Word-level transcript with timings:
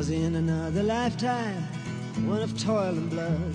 'Twas 0.00 0.08
in 0.08 0.36
another 0.36 0.82
lifetime, 0.82 1.62
one 2.26 2.40
of 2.40 2.58
toil 2.58 2.96
and 2.96 3.10
blood. 3.10 3.54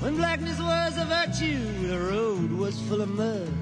When 0.00 0.16
blackness 0.16 0.58
was 0.58 0.96
a 0.96 1.04
virtue, 1.04 1.86
the 1.86 1.98
road 1.98 2.50
was 2.50 2.80
full 2.88 3.02
of 3.02 3.10
mud. 3.10 3.52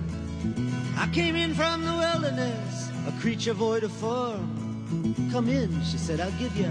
I 0.97 1.11
came 1.13 1.35
in 1.35 1.55
from 1.55 1.85
the 1.85 1.93
wilderness, 1.93 2.89
a 3.09 3.21
creature 3.21 3.53
void 3.53 3.83
of 3.83 3.91
form. 3.91 4.47
Come 5.33 5.49
in, 5.49 5.83
she 5.83 5.99
said, 5.99 6.21
I'll 6.21 6.31
give 6.39 6.57
you 6.57 6.71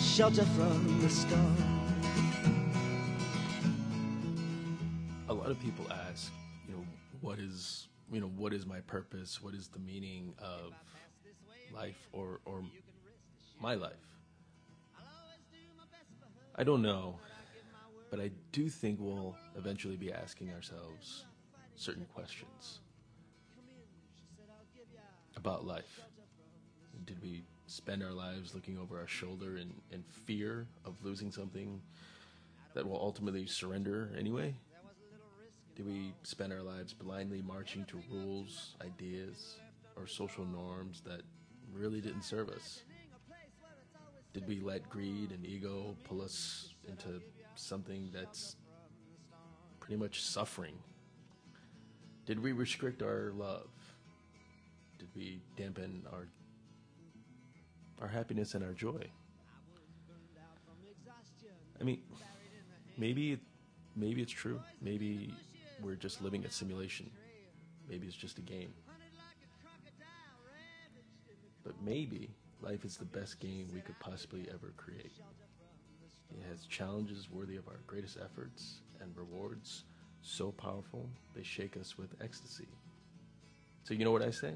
shelter 0.00 0.46
from 0.56 0.98
the 1.02 1.10
storm. 1.10 1.56
A 5.28 5.34
lot 5.34 5.50
of 5.50 5.60
people 5.60 5.84
ask, 6.08 6.32
you 6.66 6.72
know, 6.72 6.84
what 7.20 7.38
is, 7.38 7.88
you 8.10 8.18
know, 8.18 8.32
what 8.38 8.54
is 8.54 8.64
my 8.64 8.80
purpose? 8.80 9.42
What 9.42 9.52
is 9.52 9.68
the 9.68 9.80
meaning 9.80 10.32
of 10.38 10.72
life 11.70 12.08
or 12.12 12.40
or 12.46 12.62
my 13.60 13.74
life? 13.74 14.13
I 16.56 16.62
don't 16.62 16.82
know, 16.82 17.18
but 18.10 18.20
I 18.20 18.30
do 18.52 18.68
think 18.68 18.98
we'll 19.00 19.34
eventually 19.56 19.96
be 19.96 20.12
asking 20.12 20.52
ourselves 20.52 21.24
certain 21.74 22.06
questions 22.14 22.78
about 25.36 25.66
life. 25.66 26.00
Did 27.06 27.20
we 27.20 27.42
spend 27.66 28.04
our 28.04 28.12
lives 28.12 28.54
looking 28.54 28.78
over 28.78 29.00
our 29.00 29.08
shoulder 29.08 29.56
in, 29.56 29.72
in 29.90 30.04
fear 30.26 30.68
of 30.84 30.94
losing 31.02 31.32
something 31.32 31.80
that 32.74 32.86
will 32.86 33.00
ultimately 33.00 33.46
surrender 33.46 34.10
anyway? 34.16 34.54
Did 35.74 35.86
we 35.86 36.14
spend 36.22 36.52
our 36.52 36.62
lives 36.62 36.92
blindly 36.92 37.42
marching 37.42 37.84
to 37.86 38.00
rules, 38.08 38.76
ideas, 38.80 39.56
or 39.96 40.06
social 40.06 40.44
norms 40.44 41.02
that 41.04 41.22
really 41.72 42.00
didn't 42.00 42.22
serve 42.22 42.48
us? 42.48 42.82
Did 44.34 44.48
we 44.48 44.58
let 44.60 44.88
greed 44.90 45.30
and 45.30 45.46
ego 45.46 45.96
pull 46.02 46.20
us 46.20 46.74
into 46.88 47.22
something 47.54 48.10
that's 48.12 48.56
pretty 49.78 49.96
much 49.96 50.22
suffering? 50.22 50.74
Did 52.26 52.42
we 52.42 52.50
restrict 52.50 53.00
our 53.00 53.30
love? 53.36 53.68
Did 54.98 55.08
we 55.14 55.40
dampen 55.56 56.02
our 56.12 56.26
our 58.02 58.08
happiness 58.08 58.54
and 58.54 58.64
our 58.64 58.72
joy? 58.72 59.06
I 61.80 61.84
mean, 61.84 62.02
maybe 62.98 63.38
maybe 63.94 64.20
it's 64.20 64.32
true. 64.32 64.60
Maybe 64.82 65.32
we're 65.80 65.94
just 65.94 66.20
living 66.22 66.44
a 66.44 66.50
simulation. 66.50 67.08
Maybe 67.88 68.08
it's 68.08 68.16
just 68.16 68.38
a 68.38 68.42
game. 68.42 68.74
But 71.62 71.74
maybe 71.84 72.34
life 72.64 72.84
is 72.84 72.96
the 72.96 73.04
best 73.04 73.40
game 73.40 73.68
we 73.74 73.80
could 73.80 73.98
possibly 74.00 74.46
ever 74.48 74.72
create. 74.76 75.12
It 76.30 76.42
has 76.48 76.66
challenges 76.66 77.30
worthy 77.30 77.56
of 77.56 77.68
our 77.68 77.80
greatest 77.86 78.16
efforts 78.22 78.80
and 79.00 79.14
rewards 79.16 79.84
so 80.22 80.50
powerful 80.50 81.08
they 81.36 81.42
shake 81.42 81.76
us 81.76 81.98
with 81.98 82.14
ecstasy. 82.22 82.68
So, 83.82 83.92
you 83.92 84.04
know 84.04 84.12
what 84.12 84.22
I 84.22 84.30
say? 84.30 84.54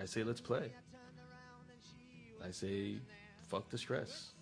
I 0.00 0.06
say, 0.06 0.24
let's 0.24 0.40
play. 0.40 0.72
I 2.44 2.50
say, 2.50 2.96
fuck 3.48 3.70
the 3.70 3.78
stress. 3.78 4.32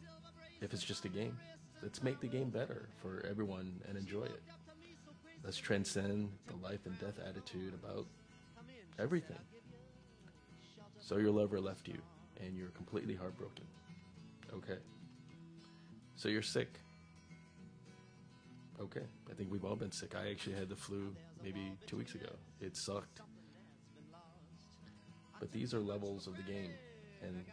If 0.63 0.73
it's 0.73 0.83
just 0.83 1.05
a 1.05 1.09
game, 1.09 1.37
let's 1.83 2.03
make 2.03 2.21
the 2.21 2.27
game 2.27 2.49
better 2.49 2.89
for 3.03 3.23
everyone 3.29 3.81
and 3.87 3.99
enjoy 3.99 4.25
it. 4.25 4.43
Let's 5.45 5.59
transcend 5.59 6.31
the 6.47 6.57
life 6.67 6.87
and 6.87 6.99
death 6.99 7.19
attitude 7.29 7.75
about 7.75 8.07
everything. 8.99 9.37
So 11.01 11.19
your 11.19 11.33
lover 11.33 11.61
left 11.61 11.87
you 11.89 12.01
and 12.45 12.57
you're 12.57 12.69
completely 12.71 13.15
heartbroken. 13.15 13.65
Okay. 14.55 14.79
So 16.17 16.29
you're 16.29 16.43
sick. 16.43 16.69
Okay. 18.81 19.07
I 19.31 19.35
think 19.35 19.51
we've 19.51 19.65
all 19.65 19.77
been 19.77 19.93
sick. 19.93 20.15
I 20.15 20.31
actually 20.31 20.57
had 20.57 20.69
the 20.69 20.77
flu 20.77 21.15
maybe 21.43 21.73
two 21.87 21.97
weeks 21.97 22.15
ago. 22.15 22.31
It 22.61 22.77
sucked. 22.77 23.21
But 25.41 25.51
these 25.53 25.75
are 25.75 25.81
levels 25.81 26.27
of 26.27 26.37
the 26.37 26.43
game, 26.43 26.71
and 27.21 27.45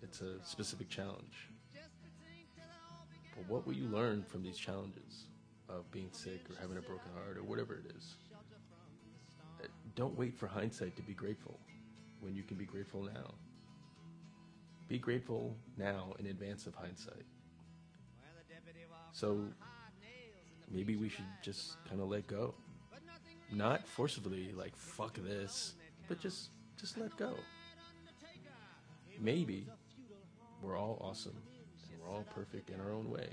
it's 0.00 0.20
a 0.20 0.44
specific 0.44 0.88
challenge. 0.88 1.48
But 3.34 3.48
what 3.48 3.66
will 3.66 3.74
you 3.74 3.88
learn 3.88 4.22
from 4.22 4.42
these 4.42 4.56
challenges 4.56 5.24
of 5.68 5.90
being 5.90 6.10
sick 6.12 6.40
or 6.50 6.60
having 6.60 6.76
a 6.76 6.82
broken 6.82 7.10
heart 7.14 7.36
or 7.36 7.42
whatever 7.42 7.74
it 7.74 7.92
is? 7.96 8.14
Uh, 9.60 9.66
Don't 9.96 10.16
wait 10.16 10.36
for 10.36 10.46
hindsight 10.46 10.94
to 10.96 11.02
be 11.02 11.14
grateful 11.14 11.58
when 12.20 12.34
you 12.36 12.42
can 12.42 12.56
be 12.56 12.64
grateful 12.64 13.02
now. 13.02 13.34
Be 14.92 14.98
grateful 14.98 15.56
now 15.78 16.12
in 16.18 16.26
advance 16.26 16.66
of 16.66 16.74
hindsight. 16.74 17.24
So 19.12 19.40
maybe 20.70 20.96
we 20.96 21.08
should 21.08 21.24
just 21.42 21.82
kind 21.88 22.02
of 22.02 22.10
let 22.10 22.26
go. 22.26 22.52
Not 23.50 23.88
forcibly 23.88 24.52
like 24.52 24.76
fuck 24.76 25.14
this, 25.14 25.76
but 26.08 26.20
just 26.20 26.50
just 26.78 26.98
let 26.98 27.16
go. 27.16 27.32
Maybe 29.18 29.66
we're 30.60 30.76
all 30.76 30.98
awesome 31.00 31.40
and 31.90 31.98
we're 31.98 32.14
all 32.14 32.26
perfect 32.34 32.68
in 32.68 32.78
our 32.78 32.92
own 32.92 33.08
way. 33.08 33.30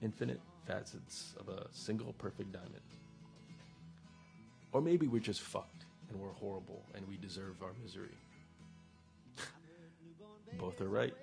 Infinite 0.00 0.40
facets 0.66 1.34
of 1.38 1.50
a 1.50 1.66
single 1.70 2.14
perfect 2.14 2.50
diamond. 2.50 2.80
Or 4.72 4.80
maybe 4.80 5.06
we're 5.06 5.20
just 5.20 5.42
fucked 5.42 5.84
and 6.08 6.18
we're 6.18 6.32
horrible 6.32 6.82
and 6.94 7.06
we 7.06 7.18
deserve 7.18 7.62
our 7.62 7.74
misery. 7.82 8.16
Both 10.60 10.82
are 10.82 10.90
right, 10.90 11.14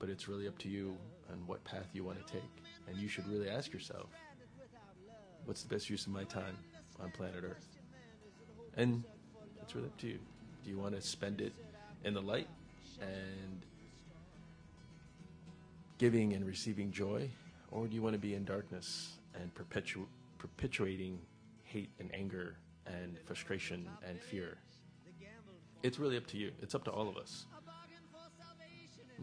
but 0.00 0.08
it's 0.08 0.26
really 0.26 0.48
up 0.48 0.58
to 0.58 0.68
you 0.68 0.96
and 1.30 1.46
what 1.46 1.62
path 1.62 1.86
you 1.92 2.02
want 2.02 2.26
to 2.26 2.32
take. 2.32 2.50
And 2.88 2.96
you 2.96 3.06
should 3.06 3.26
really 3.28 3.48
ask 3.48 3.72
yourself 3.72 4.08
what's 5.44 5.62
the 5.62 5.72
best 5.72 5.88
use 5.88 6.06
of 6.06 6.12
my 6.12 6.24
time 6.24 6.58
on 7.00 7.12
planet 7.12 7.44
Earth? 7.44 7.68
And 8.76 9.04
it's 9.62 9.76
really 9.76 9.86
up 9.86 9.96
to 9.98 10.08
you. 10.08 10.18
Do 10.64 10.70
you 10.70 10.76
want 10.76 10.96
to 10.96 11.00
spend 11.00 11.40
it 11.40 11.52
in 12.02 12.14
the 12.14 12.20
light 12.20 12.48
and 13.00 13.62
giving 15.98 16.32
and 16.32 16.44
receiving 16.44 16.90
joy? 16.90 17.30
Or 17.70 17.86
do 17.86 17.94
you 17.94 18.02
want 18.02 18.14
to 18.14 18.18
be 18.18 18.34
in 18.34 18.44
darkness 18.44 19.18
and 19.40 19.54
perpetu- 19.54 20.06
perpetuating 20.38 21.20
hate 21.62 21.90
and 22.00 22.12
anger 22.12 22.56
and 22.86 23.20
frustration 23.24 23.88
and 24.04 24.20
fear? 24.20 24.58
It's 25.84 26.00
really 26.00 26.16
up 26.16 26.26
to 26.28 26.38
you. 26.38 26.50
It's 26.60 26.74
up 26.74 26.82
to 26.84 26.90
all 26.90 27.08
of 27.08 27.16
us. 27.16 27.46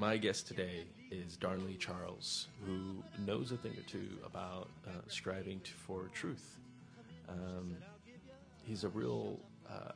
My 0.01 0.17
guest 0.17 0.47
today 0.47 0.85
is 1.11 1.37
Darnley 1.37 1.75
Charles, 1.75 2.47
who 2.65 3.03
knows 3.23 3.51
a 3.51 3.55
thing 3.55 3.73
or 3.73 3.83
two 3.83 4.07
about 4.25 4.67
uh, 4.87 5.01
striving 5.05 5.59
to, 5.59 5.71
for 5.73 6.09
truth. 6.11 6.57
Um, 7.29 7.77
he's 8.63 8.83
a 8.83 8.89
real 8.89 9.37
uh, 9.69 9.91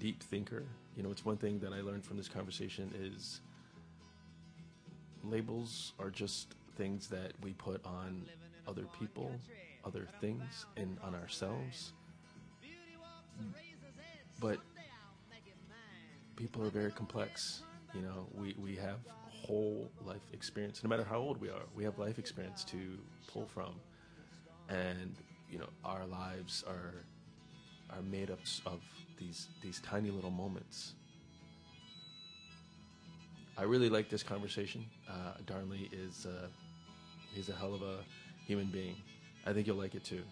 deep 0.00 0.20
thinker. 0.24 0.64
You 0.96 1.04
know, 1.04 1.12
it's 1.12 1.24
one 1.24 1.36
thing 1.36 1.60
that 1.60 1.72
I 1.72 1.82
learned 1.82 2.04
from 2.04 2.16
this 2.16 2.26
conversation 2.26 2.92
is 3.00 3.42
labels 5.22 5.92
are 6.00 6.10
just 6.10 6.56
things 6.76 7.06
that 7.10 7.30
we 7.44 7.52
put 7.52 7.86
on 7.86 8.26
other 8.66 8.86
people, 8.98 9.30
other 9.84 10.08
things, 10.20 10.66
and 10.76 10.98
on 11.04 11.14
ourselves. 11.14 11.92
But 14.40 14.58
people 16.34 16.64
are 16.64 16.70
very 16.70 16.90
complex. 16.90 17.62
You 17.94 18.02
know, 18.02 18.26
we, 18.34 18.54
we 18.58 18.76
have 18.76 18.98
whole 19.46 19.90
life 20.04 20.22
experience. 20.32 20.82
No 20.84 20.88
matter 20.88 21.04
how 21.04 21.18
old 21.18 21.40
we 21.40 21.48
are, 21.48 21.62
we 21.74 21.84
have 21.84 21.98
life 21.98 22.18
experience 22.18 22.64
to 22.64 22.98
pull 23.26 23.46
from. 23.46 23.74
And, 24.68 25.14
you 25.50 25.58
know, 25.58 25.68
our 25.84 26.06
lives 26.06 26.64
are 26.68 26.94
are 27.90 28.02
made 28.02 28.30
up 28.30 28.38
of 28.66 28.80
these 29.18 29.48
these 29.62 29.80
tiny 29.80 30.10
little 30.10 30.30
moments. 30.30 30.94
I 33.58 33.64
really 33.64 33.88
like 33.88 34.08
this 34.08 34.22
conversation. 34.22 34.84
Uh, 35.08 35.32
Darnley 35.46 35.88
is 35.92 36.26
uh, 36.26 36.46
he's 37.34 37.48
a 37.48 37.52
hell 37.54 37.74
of 37.74 37.82
a 37.82 37.98
human 38.46 38.66
being. 38.66 38.96
I 39.46 39.52
think 39.52 39.66
you'll 39.66 39.76
like 39.76 39.94
it 39.94 40.04
too. 40.04 40.22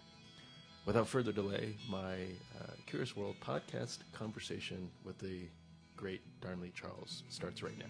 Without 0.85 1.07
further 1.07 1.31
delay, 1.31 1.75
my 1.89 2.13
uh, 2.59 2.71
Curious 2.87 3.15
World 3.15 3.35
podcast 3.43 3.99
conversation 4.13 4.89
with 5.03 5.17
the 5.19 5.47
great 5.99 6.21
Darnley 6.39 6.71
Charles 6.73 7.23
starts 7.27 7.61
right 7.61 7.77
now. 7.77 7.85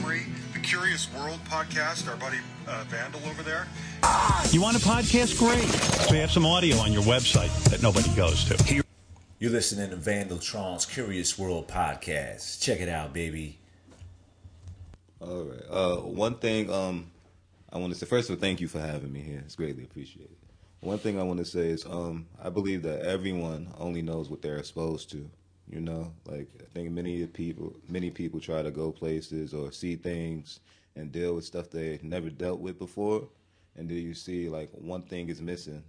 Marie, 0.00 0.22
the 0.52 0.58
Curious 0.58 1.08
World 1.14 1.38
podcast, 1.48 2.10
our 2.10 2.16
buddy 2.16 2.38
uh, 2.66 2.82
Vandal 2.88 3.20
over 3.30 3.44
there. 3.44 3.68
You 4.50 4.60
want 4.60 4.76
a 4.76 4.80
podcast? 4.80 5.38
Great. 5.38 6.10
We 6.10 6.18
have 6.18 6.32
some 6.32 6.44
audio 6.44 6.78
on 6.78 6.92
your 6.92 7.04
website 7.04 7.54
that 7.70 7.84
nobody 7.84 8.12
goes 8.16 8.44
to. 8.46 8.82
You're 9.38 9.52
listening 9.52 9.90
to 9.90 9.96
Vandal 9.96 10.38
Tron's 10.38 10.86
Curious 10.86 11.38
World 11.38 11.68
podcast. 11.68 12.60
Check 12.60 12.80
it 12.80 12.88
out, 12.88 13.12
baby. 13.12 13.60
All 15.20 15.44
right. 15.44 15.62
Uh, 15.70 15.96
one 15.98 16.34
thing 16.34 16.68
um, 16.68 17.11
I 17.72 17.78
want 17.78 17.92
to 17.94 17.98
say 17.98 18.04
first 18.04 18.28
of 18.28 18.36
all, 18.36 18.40
thank 18.40 18.60
you 18.60 18.68
for 18.68 18.80
having 18.80 19.10
me 19.10 19.20
here. 19.20 19.42
It's 19.46 19.56
greatly 19.56 19.84
appreciated. 19.84 20.36
One 20.80 20.98
thing 20.98 21.18
I 21.18 21.22
want 21.22 21.38
to 21.38 21.44
say 21.44 21.70
is, 21.70 21.86
um, 21.86 22.26
I 22.42 22.50
believe 22.50 22.82
that 22.82 23.02
everyone 23.02 23.72
only 23.78 24.02
knows 24.02 24.28
what 24.28 24.42
they're 24.42 24.58
exposed 24.58 25.10
to. 25.12 25.30
You 25.70 25.80
know, 25.80 26.12
like 26.26 26.48
I 26.60 26.64
think 26.74 26.90
many 26.90 27.24
people, 27.26 27.74
many 27.88 28.10
people 28.10 28.40
try 28.40 28.62
to 28.62 28.70
go 28.70 28.92
places 28.92 29.54
or 29.54 29.72
see 29.72 29.96
things 29.96 30.60
and 30.96 31.10
deal 31.10 31.34
with 31.34 31.46
stuff 31.46 31.70
they 31.70 31.98
never 32.02 32.28
dealt 32.28 32.60
with 32.60 32.78
before, 32.78 33.26
and 33.76 33.88
then 33.88 33.96
you 33.96 34.12
see 34.12 34.50
like 34.50 34.70
one 34.72 35.02
thing 35.02 35.30
is 35.30 35.40
missing, 35.40 35.82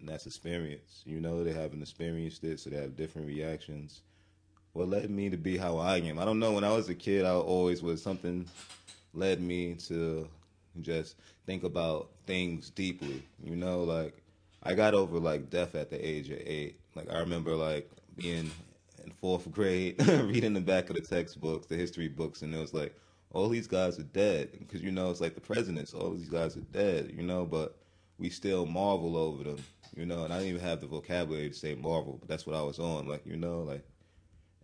and 0.00 0.08
that's 0.08 0.26
experience. 0.26 1.02
You 1.04 1.20
know, 1.20 1.44
they 1.44 1.52
haven't 1.52 1.82
experienced 1.82 2.42
it, 2.42 2.58
so 2.58 2.70
they 2.70 2.78
have 2.78 2.96
different 2.96 3.28
reactions. 3.28 4.00
What 4.72 4.88
led 4.88 5.08
me 5.08 5.30
to 5.30 5.36
be 5.36 5.56
how 5.56 5.76
I 5.76 5.98
am? 5.98 6.18
I 6.18 6.24
don't 6.24 6.40
know. 6.40 6.52
When 6.52 6.64
I 6.64 6.72
was 6.72 6.88
a 6.88 6.94
kid, 6.94 7.24
I 7.24 7.32
always 7.32 7.80
was 7.80 8.02
something 8.02 8.48
led 9.14 9.40
me 9.40 9.74
to 9.74 10.26
just 10.80 11.16
think 11.46 11.64
about 11.64 12.10
things 12.26 12.70
deeply. 12.70 13.22
You 13.42 13.56
know, 13.56 13.82
like 13.82 14.22
I 14.62 14.74
got 14.74 14.94
over 14.94 15.18
like 15.18 15.50
death 15.50 15.74
at 15.74 15.90
the 15.90 16.06
age 16.06 16.30
of 16.30 16.38
eight. 16.38 16.78
Like 16.94 17.10
I 17.10 17.18
remember 17.18 17.54
like 17.54 17.90
being 18.16 18.50
in 19.04 19.10
fourth 19.20 19.50
grade, 19.50 19.96
reading 20.06 20.54
the 20.54 20.60
back 20.60 20.90
of 20.90 20.96
the 20.96 21.02
textbooks, 21.02 21.66
the 21.66 21.76
history 21.76 22.08
books, 22.08 22.42
and 22.42 22.54
it 22.54 22.58
was 22.58 22.74
like 22.74 22.94
all 23.32 23.48
these 23.48 23.66
guys 23.66 23.98
are 23.98 24.04
dead 24.04 24.50
because 24.58 24.82
you 24.82 24.90
know 24.90 25.10
it's 25.10 25.20
like 25.20 25.34
the 25.34 25.40
presidents. 25.40 25.94
All 25.94 26.10
these 26.10 26.28
guys 26.28 26.56
are 26.56 26.60
dead, 26.72 27.12
you 27.16 27.22
know, 27.22 27.44
but 27.44 27.76
we 28.18 28.30
still 28.30 28.66
marvel 28.66 29.16
over 29.16 29.44
them, 29.44 29.64
you 29.96 30.06
know. 30.06 30.24
And 30.24 30.32
I 30.32 30.38
didn't 30.38 30.50
even 30.50 30.62
have 30.68 30.80
the 30.80 30.86
vocabulary 30.86 31.48
to 31.48 31.54
say 31.54 31.74
marvel, 31.74 32.18
but 32.20 32.28
that's 32.28 32.46
what 32.46 32.56
I 32.56 32.62
was 32.62 32.78
on, 32.78 33.08
like 33.08 33.26
you 33.26 33.36
know, 33.36 33.62
like 33.62 33.84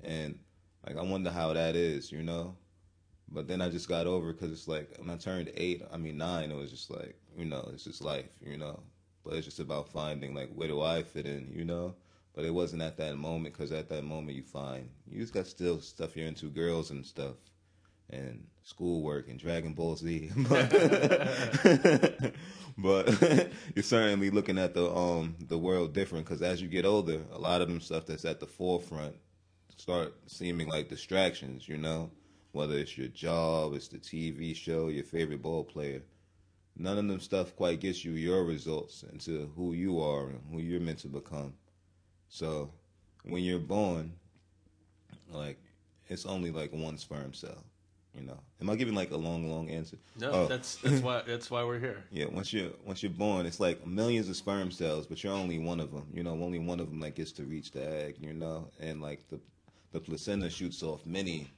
and 0.05 0.39
like 0.87 0.97
I 0.97 1.03
wonder 1.03 1.31
how 1.31 1.53
that 1.53 1.77
is, 1.77 2.13
you 2.13 2.23
know. 2.23 2.57
But 3.31 3.47
then 3.47 3.61
I 3.61 3.69
just 3.69 3.89
got 3.89 4.07
over 4.07 4.33
because 4.33 4.53
it's 4.53 4.69
like 4.69 4.97
when 4.99 5.11
I 5.11 5.17
turned 5.17 5.51
eight, 5.55 5.83
I 5.93 5.97
mean 5.97 6.17
nine, 6.17 6.51
it 6.51 6.57
was 6.57 6.71
just 6.71 6.91
like 6.91 7.17
you 7.37 7.45
know, 7.45 7.69
it's 7.73 7.85
just 7.85 8.03
life, 8.03 8.31
you 8.41 8.57
know. 8.57 8.81
But 9.25 9.35
it's 9.35 9.45
just 9.45 9.61
about 9.61 9.89
finding 9.89 10.35
like 10.35 10.51
where 10.55 10.69
do 10.69 10.81
I 10.81 11.03
fit 11.03 11.27
in, 11.27 11.53
you 11.53 11.65
know. 11.65 11.95
But 12.35 12.45
it 12.45 12.55
wasn't 12.55 12.83
at 12.83 12.97
that 12.99 13.17
moment 13.17 13.55
because 13.55 13.73
at 13.73 13.89
that 13.91 14.05
moment 14.05 14.37
you 14.37 14.43
find 14.43 14.89
you 15.11 15.21
just 15.21 15.35
got 15.35 15.47
still 15.47 15.81
stuff 15.81 16.17
you're 16.17 16.27
into, 16.27 16.49
girls 16.49 16.91
and 16.91 17.05
stuff, 17.05 17.37
and 18.11 18.47
schoolwork 18.63 19.29
and 19.29 19.39
Dragon 19.39 19.75
Ball 19.75 19.97
Z. 19.97 20.31
but, 20.49 20.71
but 22.79 23.23
you're 23.75 23.83
certainly 23.83 24.31
looking 24.31 24.59
at 24.59 24.73
the 24.73 24.91
um 24.91 25.37
the 25.49 25.59
world 25.59 25.93
different 25.93 26.25
because 26.25 26.41
as 26.41 26.63
you 26.63 26.69
get 26.69 26.87
older, 26.87 27.21
a 27.33 27.39
lot 27.39 27.61
of 27.61 27.69
them 27.69 27.81
stuff 27.81 28.07
that's 28.07 28.25
at 28.25 28.41
the 28.41 28.47
forefront 28.47 29.17
start 29.77 30.15
seeming 30.27 30.69
like 30.69 30.89
distractions, 30.89 31.69
you 31.69 31.77
know 31.77 32.11
whether 32.53 32.77
it's 32.77 32.97
your 32.97 33.09
job, 33.09 33.75
it's 33.75 33.89
the 33.89 33.99
TV 33.99 34.55
show, 34.55 34.89
your 34.89 35.05
favorite 35.05 35.43
ball 35.43 35.65
player. 35.65 36.03
None 36.77 36.99
of 36.99 37.09
them 37.09 37.21
stuff 37.21 37.55
quite 37.57 37.81
gets 37.81 38.05
you 38.05 38.13
your 38.13 38.45
results 38.45 39.05
into 39.13 39.51
who 39.57 39.73
you 39.73 40.01
are 40.01 40.29
and 40.29 40.41
who 40.51 40.61
you're 40.61 40.81
meant 40.81 41.01
to 41.01 41.09
become. 41.09 41.53
So 42.29 42.71
when 43.25 43.43
you're 43.43 43.59
born, 43.59 44.13
like 45.31 45.59
it's 46.09 46.25
only 46.25 46.51
like 46.51 46.73
one 46.73 46.97
sperm 46.97 47.35
cell. 47.35 47.65
You 48.15 48.25
know, 48.25 48.39
am 48.61 48.71
I 48.71 48.77
giving 48.77 48.95
like 48.95 49.11
a 49.11 49.17
long, 49.17 49.51
long 49.51 49.69
answer? 49.69 49.97
No, 50.19 50.31
oh. 50.31 50.47
that's 50.47 50.77
that's 50.83 51.03
why 51.03 51.23
that's 51.27 51.51
why 51.51 51.63
we're 51.63 51.79
here. 51.79 52.03
Yeah, 52.11 52.27
once 52.27 52.53
you're 52.53 52.71
once 52.85 53.03
you're 53.03 53.11
born, 53.11 53.45
it's 53.45 53.61
like 53.61 53.87
millions 53.87 54.29
of 54.29 54.37
sperm 54.37 54.71
cells, 54.71 55.07
but 55.07 55.23
you're 55.23 55.33
only 55.33 55.59
one 55.59 55.79
of 55.79 55.93
them. 55.93 56.07
You 56.13 56.23
know, 56.23 56.33
only 56.33 56.59
one 56.59 56.81
of 56.81 56.91
them 56.91 57.01
like 57.01 57.17
gets 57.17 57.33
to 57.33 57.45
reach 57.45 57.71
the 57.71 57.87
egg. 57.87 58.17
You 58.21 58.33
know, 58.33 58.69
and 58.81 59.03
like 59.03 59.29
the 59.29 59.39
the 59.93 60.01
placenta 60.01 60.51
shoots 60.51 60.83
off 60.83 61.05
many 61.07 61.49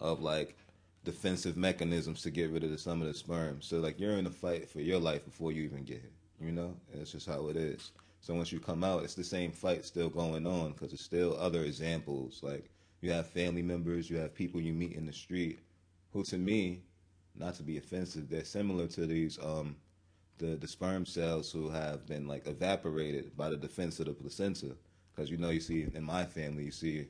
of 0.00 0.20
like 0.20 0.56
defensive 1.04 1.56
mechanisms 1.56 2.22
to 2.22 2.30
get 2.30 2.50
rid 2.50 2.64
of 2.64 2.70
the, 2.70 2.78
some 2.78 3.00
of 3.00 3.08
the 3.08 3.14
sperm. 3.14 3.60
So 3.60 3.78
like 3.78 4.00
you're 4.00 4.18
in 4.18 4.26
a 4.26 4.30
fight 4.30 4.68
for 4.68 4.80
your 4.80 4.98
life 4.98 5.24
before 5.24 5.52
you 5.52 5.62
even 5.62 5.84
get 5.84 6.00
here. 6.00 6.10
You 6.40 6.52
know, 6.52 6.74
and 6.92 7.00
it's 7.00 7.12
just 7.12 7.28
how 7.28 7.48
it 7.48 7.56
is. 7.56 7.92
So 8.20 8.34
once 8.34 8.50
you 8.50 8.58
come 8.58 8.82
out, 8.82 9.04
it's 9.04 9.14
the 9.14 9.22
same 9.22 9.52
fight 9.52 9.84
still 9.84 10.08
going 10.08 10.46
on 10.46 10.72
because 10.72 10.90
there's 10.90 11.00
still 11.00 11.36
other 11.38 11.62
examples. 11.62 12.40
Like 12.42 12.70
you 13.00 13.10
have 13.12 13.26
family 13.26 13.62
members, 13.62 14.10
you 14.10 14.16
have 14.16 14.34
people 14.34 14.60
you 14.60 14.72
meet 14.72 14.94
in 14.94 15.06
the 15.06 15.12
street, 15.12 15.60
who 16.12 16.24
to 16.24 16.38
me, 16.38 16.80
not 17.36 17.54
to 17.56 17.62
be 17.62 17.76
offensive, 17.76 18.28
they're 18.28 18.44
similar 18.44 18.86
to 18.88 19.06
these 19.06 19.38
um, 19.42 19.76
the 20.38 20.56
the 20.56 20.66
sperm 20.66 21.06
cells 21.06 21.52
who 21.52 21.68
have 21.68 22.06
been 22.06 22.26
like 22.26 22.46
evaporated 22.46 23.36
by 23.36 23.50
the 23.50 23.56
defense 23.56 24.00
of 24.00 24.06
the 24.06 24.12
placenta. 24.12 24.74
Because 25.14 25.30
you 25.30 25.36
know, 25.36 25.50
you 25.50 25.60
see 25.60 25.86
in 25.94 26.02
my 26.02 26.24
family, 26.24 26.64
you 26.64 26.72
see 26.72 27.06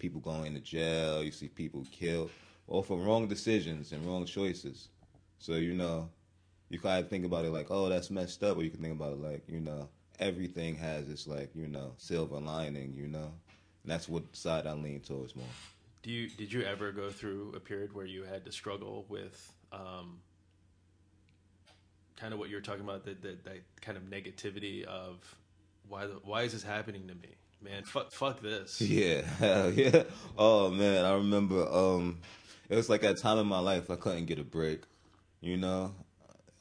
people 0.00 0.20
going 0.20 0.54
to 0.54 0.60
jail, 0.60 1.22
you 1.22 1.30
see 1.30 1.48
people 1.48 1.86
killed, 1.92 2.30
all 2.66 2.82
for 2.82 2.98
wrong 2.98 3.28
decisions 3.28 3.92
and 3.92 4.04
wrong 4.04 4.24
choices. 4.24 4.88
So, 5.38 5.52
you 5.52 5.74
know, 5.74 6.10
you 6.70 6.78
kind 6.80 7.04
of 7.04 7.10
think 7.10 7.24
about 7.24 7.44
it 7.44 7.50
like, 7.50 7.70
oh, 7.70 7.88
that's 7.88 8.10
messed 8.10 8.42
up, 8.42 8.56
or 8.56 8.62
you 8.62 8.70
can 8.70 8.80
think 8.80 8.94
about 8.94 9.12
it 9.12 9.20
like, 9.20 9.42
you 9.48 9.60
know, 9.60 9.88
everything 10.18 10.74
has 10.76 11.06
this 11.06 11.26
like, 11.26 11.50
you 11.54 11.68
know, 11.68 11.92
silver 11.98 12.40
lining, 12.40 12.94
you 12.96 13.06
know. 13.06 13.32
And 13.82 13.92
that's 13.92 14.08
what 14.08 14.24
side 14.34 14.66
I 14.66 14.72
lean 14.72 15.00
towards 15.00 15.36
more. 15.36 15.46
Do 16.02 16.10
you 16.10 16.28
did 16.28 16.52
you 16.52 16.62
ever 16.62 16.92
go 16.92 17.10
through 17.10 17.52
a 17.54 17.60
period 17.60 17.94
where 17.94 18.06
you 18.06 18.24
had 18.24 18.44
to 18.46 18.52
struggle 18.52 19.04
with 19.08 19.52
um, 19.72 20.20
kind 22.16 22.32
of 22.32 22.38
what 22.38 22.48
you're 22.48 22.60
talking 22.60 22.84
about, 22.84 23.04
that 23.04 23.22
that 23.22 23.62
kind 23.80 23.98
of 23.98 24.04
negativity 24.04 24.84
of 24.84 25.16
why 25.88 26.06
the, 26.06 26.14
why 26.24 26.42
is 26.42 26.52
this 26.52 26.62
happening 26.62 27.06
to 27.08 27.14
me? 27.14 27.34
Man, 27.62 27.84
fuck, 27.84 28.12
fuck 28.12 28.40
this. 28.40 28.80
Yeah, 28.90 29.22
hell 29.22 29.70
yeah. 29.70 30.04
Oh 30.36 30.70
man, 30.70 31.04
I 31.04 31.14
remember. 31.14 31.66
Um, 31.68 32.18
it 32.68 32.76
was 32.76 32.88
like 32.88 33.02
a 33.02 33.14
time 33.14 33.38
in 33.38 33.46
my 33.46 33.58
life 33.58 33.90
I 33.90 33.96
couldn't 33.96 34.26
get 34.26 34.38
a 34.38 34.44
break. 34.44 34.82
You 35.40 35.56
know, 35.56 35.94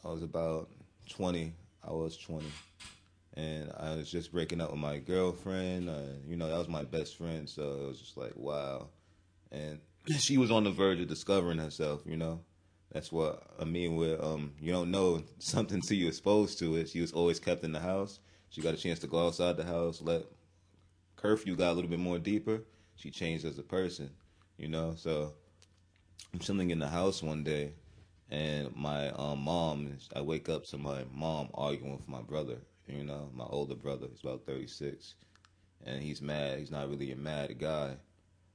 I 0.03 0.09
was 0.09 0.23
about 0.23 0.69
twenty. 1.09 1.53
I 1.83 1.91
was 1.91 2.17
twenty, 2.17 2.51
and 3.35 3.71
I 3.77 3.95
was 3.95 4.09
just 4.11 4.31
breaking 4.31 4.61
up 4.61 4.71
with 4.71 4.79
my 4.79 4.97
girlfriend. 4.97 5.89
Uh, 5.89 6.13
you 6.27 6.35
know, 6.35 6.49
that 6.49 6.57
was 6.57 6.67
my 6.67 6.83
best 6.83 7.17
friend, 7.17 7.47
so 7.49 7.81
it 7.83 7.87
was 7.87 7.99
just 7.99 8.17
like 8.17 8.33
wow. 8.35 8.87
And 9.51 9.79
she 10.19 10.37
was 10.37 10.51
on 10.51 10.63
the 10.63 10.71
verge 10.71 10.99
of 10.99 11.07
discovering 11.07 11.57
herself. 11.57 12.01
You 12.05 12.17
know, 12.17 12.41
that's 12.91 13.11
what 13.11 13.43
I 13.59 13.65
mean. 13.65 13.95
Where 13.95 14.23
um, 14.23 14.53
you 14.61 14.71
don't 14.71 14.91
know 14.91 15.23
something 15.39 15.81
till 15.81 15.97
you're 15.97 16.09
exposed 16.09 16.59
to 16.59 16.75
it. 16.75 16.89
She 16.89 17.01
was 17.01 17.11
always 17.11 17.39
kept 17.39 17.63
in 17.63 17.71
the 17.71 17.79
house. 17.79 18.19
She 18.49 18.61
got 18.61 18.73
a 18.73 18.77
chance 18.77 18.97
to 18.99 19.07
go 19.07 19.27
outside 19.27 19.57
the 19.57 19.63
house, 19.63 20.01
let 20.01 20.23
curfew 21.19 21.55
got 21.55 21.71
a 21.71 21.73
little 21.73 21.89
bit 21.89 21.99
more 21.99 22.17
deeper, 22.17 22.61
she 22.95 23.11
changed 23.11 23.45
as 23.45 23.57
a 23.59 23.63
person, 23.63 24.09
you 24.57 24.67
know. 24.67 24.93
So 24.97 25.33
I'm 26.33 26.39
chilling 26.39 26.71
in 26.71 26.79
the 26.79 26.87
house 26.87 27.21
one 27.21 27.43
day, 27.43 27.73
and 28.31 28.73
my 28.75 29.09
um, 29.09 29.39
mom. 29.39 29.97
I 30.15 30.21
wake 30.21 30.49
up 30.49 30.65
to 30.67 30.77
my 30.77 31.03
mom 31.13 31.49
arguing 31.53 31.91
with 31.91 32.07
my 32.07 32.21
brother. 32.21 32.57
You 32.87 33.03
know, 33.03 33.29
my 33.35 33.45
older 33.45 33.75
brother. 33.75 34.07
He's 34.09 34.21
about 34.21 34.45
36, 34.45 35.15
and 35.85 36.01
he's 36.01 36.21
mad. 36.21 36.59
He's 36.59 36.71
not 36.71 36.89
really 36.89 37.11
a 37.11 37.15
mad 37.15 37.59
guy. 37.59 37.97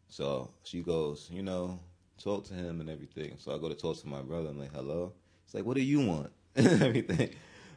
So 0.09 0.51
she 0.65 0.83
goes, 0.83 1.29
you 1.31 1.43
know, 1.43 1.79
talk 2.23 2.45
to 2.47 2.55
him 2.55 2.81
and 2.81 2.91
everything. 2.91 3.35
So 3.39 3.55
I 3.55 3.59
go 3.59 3.69
to 3.69 3.75
talk 3.75 4.01
to 4.01 4.09
my 4.09 4.23
brother. 4.23 4.49
I'm 4.49 4.59
like, 4.59 4.75
hello. 4.75 5.13
He's 5.45 5.55
like, 5.55 5.65
what 5.65 5.77
do 5.77 5.83
you 5.83 6.07
want? 6.07 6.33
and 6.57 6.67
everything. 6.83 7.31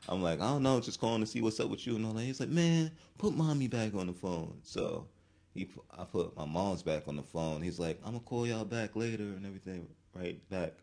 I'm 0.09 0.21
like, 0.21 0.39
I 0.41 0.47
don't 0.47 0.63
know, 0.63 0.79
just 0.79 0.99
calling 0.99 1.21
to 1.21 1.27
see 1.27 1.41
what's 1.41 1.59
up 1.59 1.69
with 1.69 1.85
you 1.85 1.95
and 1.95 2.05
all 2.05 2.13
that. 2.13 2.21
He's 2.21 2.39
like, 2.39 2.49
man, 2.49 2.91
put 3.17 3.35
mommy 3.35 3.67
back 3.67 3.93
on 3.95 4.07
the 4.07 4.13
phone. 4.13 4.57
So 4.63 5.07
he, 5.53 5.67
I 5.97 6.03
put 6.03 6.35
my 6.37 6.45
mom's 6.45 6.83
back 6.83 7.07
on 7.07 7.15
the 7.15 7.23
phone. 7.23 7.61
He's 7.61 7.79
like, 7.79 7.99
I'm 8.05 8.11
gonna 8.11 8.23
call 8.23 8.47
y'all 8.47 8.65
back 8.65 8.95
later 8.95 9.23
and 9.23 9.45
everything, 9.45 9.87
right 10.13 10.37
back. 10.49 10.73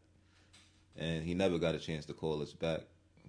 And 0.97 1.25
he 1.25 1.35
never 1.35 1.59
got 1.59 1.75
a 1.75 1.79
chance 1.79 2.07
to 2.07 2.13
call 2.13 2.43
us 2.43 2.53
back 2.53 2.81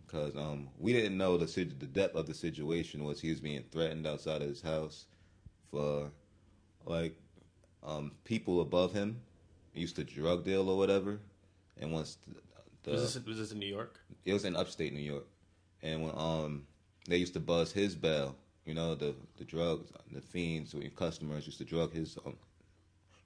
because 0.05 0.35
um, 0.35 0.69
we 0.77 0.93
didn't 0.93 1.17
know 1.17 1.37
the 1.37 1.45
the 1.45 1.85
depth 1.85 2.15
of 2.15 2.27
the 2.27 2.33
situation 2.33 3.03
was 3.03 3.19
he 3.19 3.29
was 3.29 3.39
being 3.39 3.63
threatened 3.71 4.05
outside 4.05 4.41
of 4.41 4.47
his 4.47 4.61
house 4.61 5.05
for 5.71 6.11
like 6.85 7.15
um, 7.83 8.11
people 8.23 8.61
above 8.61 8.93
him 8.93 9.19
used 9.73 9.95
to 9.95 10.03
drug 10.03 10.45
deal 10.45 10.69
or 10.69 10.77
whatever, 10.77 11.19
and 11.79 11.91
once 11.91 12.17
the, 12.27 12.35
the, 12.83 12.91
was 12.91 13.13
this 13.13 13.25
was 13.25 13.37
this 13.37 13.51
in 13.51 13.59
New 13.59 13.67
York? 13.67 13.99
It 14.25 14.33
was 14.33 14.45
in 14.45 14.55
upstate 14.55 14.93
New 14.93 14.99
York 14.99 15.27
and 15.85 16.03
when 16.03 16.11
um 16.17 16.65
they 17.07 17.17
used 17.17 17.33
to 17.33 17.39
buzz 17.39 17.71
his 17.71 17.95
bell, 17.95 18.35
you 18.65 18.73
know, 18.73 18.95
the 18.95 19.15
the 19.37 19.45
drugs, 19.45 19.91
the 20.11 20.21
fiends, 20.21 20.73
or 20.73 20.81
customers 20.89 21.45
used 21.45 21.59
to 21.59 21.65
drug 21.65 21.93
his 21.93 22.17
um, 22.25 22.35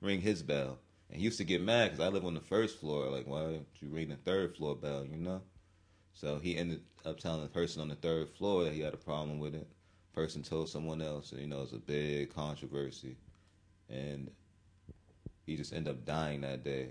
ring 0.01 0.21
his 0.21 0.43
bell, 0.43 0.77
and 1.09 1.17
he 1.17 1.23
used 1.23 1.37
to 1.37 1.45
get 1.45 1.61
mad 1.61 1.91
because 1.91 2.05
I 2.05 2.09
live 2.09 2.25
on 2.25 2.33
the 2.33 2.41
first 2.41 2.79
floor. 2.79 3.09
Like, 3.09 3.25
why 3.25 3.41
don't 3.41 3.67
you 3.79 3.87
ring 3.87 4.09
the 4.09 4.17
third 4.17 4.55
floor 4.55 4.75
bell? 4.75 5.05
You 5.05 5.17
know. 5.17 5.41
So 6.13 6.37
he 6.37 6.57
ended 6.57 6.81
up 7.05 7.17
telling 7.19 7.43
the 7.43 7.47
person 7.47 7.81
on 7.81 7.87
the 7.87 7.95
third 7.95 8.29
floor 8.29 8.65
that 8.65 8.73
he 8.73 8.81
had 8.81 8.93
a 8.93 8.97
problem 8.97 9.39
with 9.39 9.55
it. 9.55 9.67
Person 10.13 10.43
told 10.43 10.67
someone 10.67 11.01
else, 11.01 11.31
and 11.31 11.39
you 11.39 11.47
know, 11.47 11.59
it 11.59 11.71
was 11.71 11.73
a 11.73 11.77
big 11.77 12.35
controversy, 12.35 13.15
and 13.89 14.29
he 15.45 15.55
just 15.55 15.71
ended 15.71 15.93
up 15.93 16.05
dying 16.05 16.41
that 16.41 16.65
day. 16.65 16.89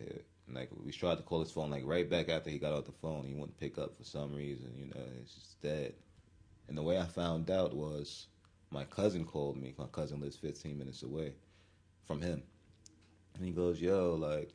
Like 0.53 0.71
we 0.85 0.93
tried 0.93 1.17
to 1.17 1.23
call 1.23 1.41
his 1.41 1.51
phone 1.51 1.71
like 1.71 1.85
right 1.85 2.09
back 2.09 2.29
after 2.29 2.51
he 2.51 2.59
got 2.59 2.73
off 2.73 2.85
the 2.87 2.93
phone. 2.93 3.25
He 3.25 3.35
wouldn't 3.35 3.59
pick 3.59 3.79
up 3.79 3.97
for 3.97 4.05
some 4.05 4.35
reason. 4.35 4.73
You 4.77 4.87
know, 4.87 5.07
it's 5.21 5.35
just 5.35 5.61
dead. 5.63 5.95
And 6.69 6.77
the 6.77 6.83
way 6.83 6.99
I 6.99 7.05
found 7.05 7.51
out 7.51 7.75
was 7.75 8.27
my 8.71 8.85
cousin 8.85 9.25
called 9.25 9.57
me. 9.57 9.75
My 9.79 9.87
cousin 9.87 10.21
lives 10.21 10.37
15 10.37 10.79
minutes 10.79 11.03
away 11.03 11.33
from 12.07 12.21
him, 12.21 12.43
and 13.35 13.45
he 13.45 13.51
goes, 13.51 13.81
"Yo, 13.81 14.15
like, 14.15 14.53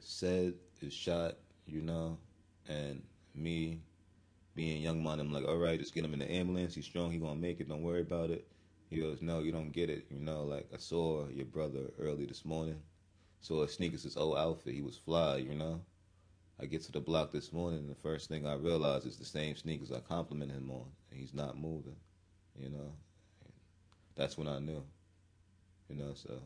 said 0.00 0.54
is 0.80 0.92
shot, 0.92 1.36
you 1.66 1.80
know, 1.80 2.18
and 2.68 3.02
me 3.34 3.80
being 4.54 4.82
young 4.82 5.02
man, 5.02 5.20
I'm 5.20 5.32
like, 5.32 5.46
all 5.46 5.56
right, 5.56 5.78
just 5.78 5.94
get 5.94 6.04
him 6.04 6.12
in 6.12 6.18
the 6.18 6.30
ambulance. 6.30 6.74
He's 6.74 6.84
strong. 6.84 7.10
He 7.10 7.18
gonna 7.18 7.36
make 7.36 7.60
it. 7.60 7.68
Don't 7.68 7.82
worry 7.82 8.02
about 8.02 8.30
it. 8.30 8.46
He 8.90 9.00
goes, 9.00 9.22
no, 9.22 9.40
you 9.40 9.52
don't 9.52 9.72
get 9.72 9.88
it. 9.88 10.06
You 10.10 10.20
know, 10.20 10.42
like 10.42 10.68
I 10.74 10.76
saw 10.76 11.26
your 11.28 11.46
brother 11.46 11.90
early 11.98 12.26
this 12.26 12.44
morning. 12.44 12.80
Saw 13.42 13.62
his 13.62 13.74
sneakers, 13.74 14.04
his 14.04 14.16
old 14.16 14.38
outfit. 14.38 14.74
He 14.74 14.82
was 14.82 14.96
fly. 14.96 15.36
You 15.36 15.54
know. 15.54 15.82
I 16.60 16.66
get 16.66 16.82
to 16.84 16.92
the 16.92 17.00
block 17.00 17.32
this 17.32 17.52
morning, 17.52 17.80
and 17.80 17.90
the 17.90 17.96
first 17.96 18.28
thing 18.28 18.46
I 18.46 18.54
realize 18.54 19.04
is 19.04 19.16
the 19.16 19.24
same 19.24 19.56
sneakers 19.56 19.90
I 19.90 19.98
complimented 19.98 20.56
him 20.56 20.70
on, 20.70 20.86
and 21.10 21.20
he's 21.20 21.34
not 21.34 21.58
moving. 21.58 21.96
You 22.58 22.70
know. 22.70 22.92
That's 24.14 24.36
when 24.36 24.48
I 24.48 24.58
knew. 24.58 24.82
You 25.88 25.96
know, 25.96 26.12
so 26.14 26.40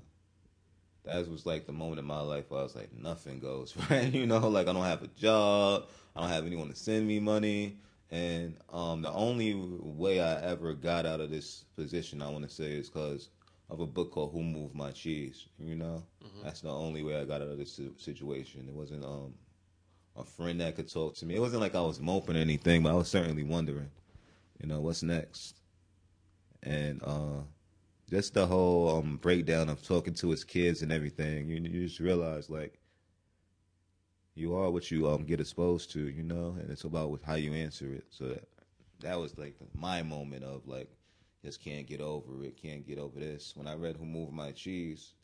that 1.05 1.29
was 1.29 1.47
like 1.47 1.67
the 1.67 1.73
moment 1.73 2.01
in 2.01 2.05
my 2.05 2.21
life 2.21 2.51
where 2.51 2.61
I 2.61 2.63
was 2.65 2.75
like, 2.75 2.93
nothing 2.93 3.39
goes 3.39 3.77
right. 3.91 4.13
You 4.13 4.27
know, 4.27 4.49
like 4.49 4.69
I 4.69 4.73
don't 4.73 4.85
have 4.85 5.03
a 5.03 5.09
job, 5.09 5.87
I 6.15 6.21
don't 6.21 6.31
have 6.31 6.47
anyone 6.47 6.69
to 6.69 6.77
send 6.77 7.07
me 7.07 7.21
money, 7.21 7.77
and 8.11 8.57
um, 8.73 9.03
the 9.03 9.13
only 9.13 9.55
way 9.55 10.21
I 10.21 10.41
ever 10.43 10.75
got 10.75 11.07
out 11.07 11.21
of 11.21 11.31
this 11.31 11.65
position, 11.77 12.23
I 12.23 12.31
want 12.31 12.49
to 12.49 12.55
say, 12.55 12.73
is 12.73 12.89
because 12.89 13.29
of 13.69 13.81
a 13.81 13.87
book 13.87 14.13
called 14.13 14.33
"Who 14.33 14.43
Moved 14.43 14.75
My 14.75 14.91
Cheese." 14.91 15.47
You 15.59 15.77
know, 15.77 16.03
mm-hmm. 16.25 16.45
that's 16.45 16.61
the 16.61 16.71
only 16.71 17.03
way 17.03 17.17
I 17.17 17.25
got 17.25 17.43
out 17.43 17.49
of 17.49 17.59
this 17.59 17.81
situation. 17.97 18.67
It 18.69 18.75
wasn't 18.75 19.05
um 19.05 19.35
a 20.17 20.25
friend 20.25 20.61
that 20.61 20.77
could 20.77 20.91
talk 20.91 21.15
to 21.17 21.27
me. 21.27 21.37
It 21.37 21.41
wasn't 21.41 21.63
like 21.63 21.75
I 21.75 21.81
was 21.81 22.01
moping 22.01 22.37
or 22.37 22.41
anything, 22.41 22.83
but 22.83 22.91
I 22.91 22.95
was 22.95 23.09
certainly 23.09 23.43
wondering, 23.43 23.91
you 24.61 24.69
know, 24.69 24.81
what's 24.81 25.03
next. 25.03 25.57
And 26.63 27.03
uh, 27.05 27.43
just 28.11 28.35
the 28.35 28.47
whole 28.47 28.99
um, 28.99 29.19
breakdown 29.19 29.69
of 29.69 29.83
talking 29.83 30.15
to 30.15 30.31
his 30.31 30.45
kids 30.45 30.83
and 30.83 30.93
everything. 30.93 31.49
You, 31.49 31.57
you 31.57 31.87
just 31.87 32.01
realize 32.01 32.49
like 32.49 32.81
you 34.35 34.55
are 34.55 34.71
what 34.71 34.91
you 34.91 35.09
um, 35.09 35.25
get 35.25 35.41
exposed 35.41 35.91
to, 35.93 36.09
you 36.09 36.23
know, 36.23 36.57
and 36.61 36.71
it's 36.71 36.85
about 36.85 37.21
how 37.25 37.35
you 37.35 37.53
answer 37.53 37.93
it. 37.93 38.05
So 38.11 38.29
that, 38.29 38.49
that 39.01 39.21
was 39.21 39.37
like 39.37 39.57
my 39.75 40.03
moment 40.03 40.45
of 40.45 40.67
like 40.67 40.91
just 41.47 41.63
can't 41.63 41.87
get 41.87 42.01
over 42.01 42.43
it, 42.45 42.61
can't 42.61 42.85
get 42.85 42.99
over 42.99 43.21
this. 43.21 43.53
When 43.55 43.69
I 43.69 43.75
read 43.75 43.97
Who 43.97 44.05
Moved 44.05 44.33
My 44.33 44.51
Cheese, 44.51 45.15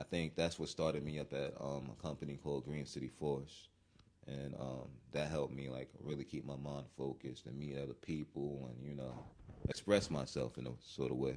I 0.00 0.04
think 0.04 0.34
that's 0.34 0.58
what 0.58 0.70
started 0.70 1.04
me 1.04 1.20
up 1.20 1.34
at 1.34 1.52
um, 1.60 1.90
a 1.92 2.02
company 2.02 2.38
called 2.42 2.64
Green 2.64 2.86
City 2.86 3.08
Force. 3.08 3.68
And 4.26 4.54
um, 4.58 4.88
that 5.12 5.28
helped 5.28 5.54
me 5.54 5.68
like 5.68 5.90
really 6.00 6.24
keep 6.24 6.46
my 6.46 6.56
mind 6.56 6.86
focused 6.96 7.44
and 7.44 7.58
meet 7.58 7.76
other 7.76 7.92
people 7.92 8.70
and 8.70 8.88
you 8.88 8.96
know 8.96 9.14
express 9.68 10.10
myself 10.10 10.56
in 10.56 10.66
a 10.66 10.70
sort 10.80 11.10
of 11.10 11.18
way. 11.18 11.36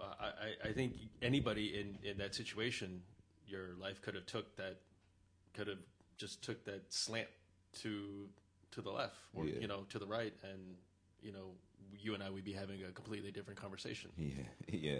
I, 0.00 0.68
I 0.68 0.72
think 0.72 0.96
anybody 1.22 1.80
in, 1.80 1.96
in 2.08 2.18
that 2.18 2.34
situation, 2.34 3.00
your 3.46 3.70
life 3.80 4.02
could 4.02 4.14
have 4.14 4.26
took 4.26 4.54
that, 4.56 4.76
could 5.54 5.66
have 5.66 5.78
just 6.18 6.42
took 6.42 6.64
that 6.66 6.92
slant 6.92 7.28
to 7.80 8.28
to 8.72 8.82
the 8.82 8.90
left 8.90 9.16
or 9.34 9.46
yeah. 9.46 9.54
you 9.60 9.66
know 9.66 9.86
to 9.88 9.98
the 9.98 10.06
right, 10.06 10.34
and 10.42 10.76
you 11.22 11.32
know 11.32 11.52
you 11.98 12.14
and 12.14 12.22
I 12.22 12.30
would 12.30 12.44
be 12.44 12.52
having 12.52 12.82
a 12.84 12.92
completely 12.92 13.30
different 13.30 13.60
conversation. 13.60 14.10
Yeah, 14.18 14.44
yeah. 14.68 14.98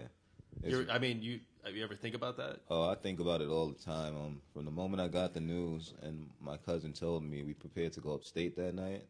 You're, 0.64 0.90
I 0.90 0.98
mean, 0.98 1.22
you 1.22 1.40
have 1.64 1.76
you 1.76 1.84
ever 1.84 1.94
think 1.94 2.14
about 2.14 2.36
that? 2.38 2.60
Oh, 2.70 2.88
I 2.88 2.94
think 2.94 3.20
about 3.20 3.40
it 3.40 3.48
all 3.48 3.68
the 3.68 3.82
time. 3.82 4.16
Um, 4.16 4.40
from 4.52 4.64
the 4.64 4.70
moment 4.70 5.00
I 5.00 5.08
got 5.08 5.32
the 5.32 5.40
news, 5.40 5.94
and 6.02 6.28
my 6.40 6.56
cousin 6.56 6.92
told 6.92 7.22
me 7.22 7.42
we 7.42 7.54
prepared 7.54 7.92
to 7.94 8.00
go 8.00 8.12
upstate 8.12 8.56
that 8.56 8.74
night, 8.74 9.04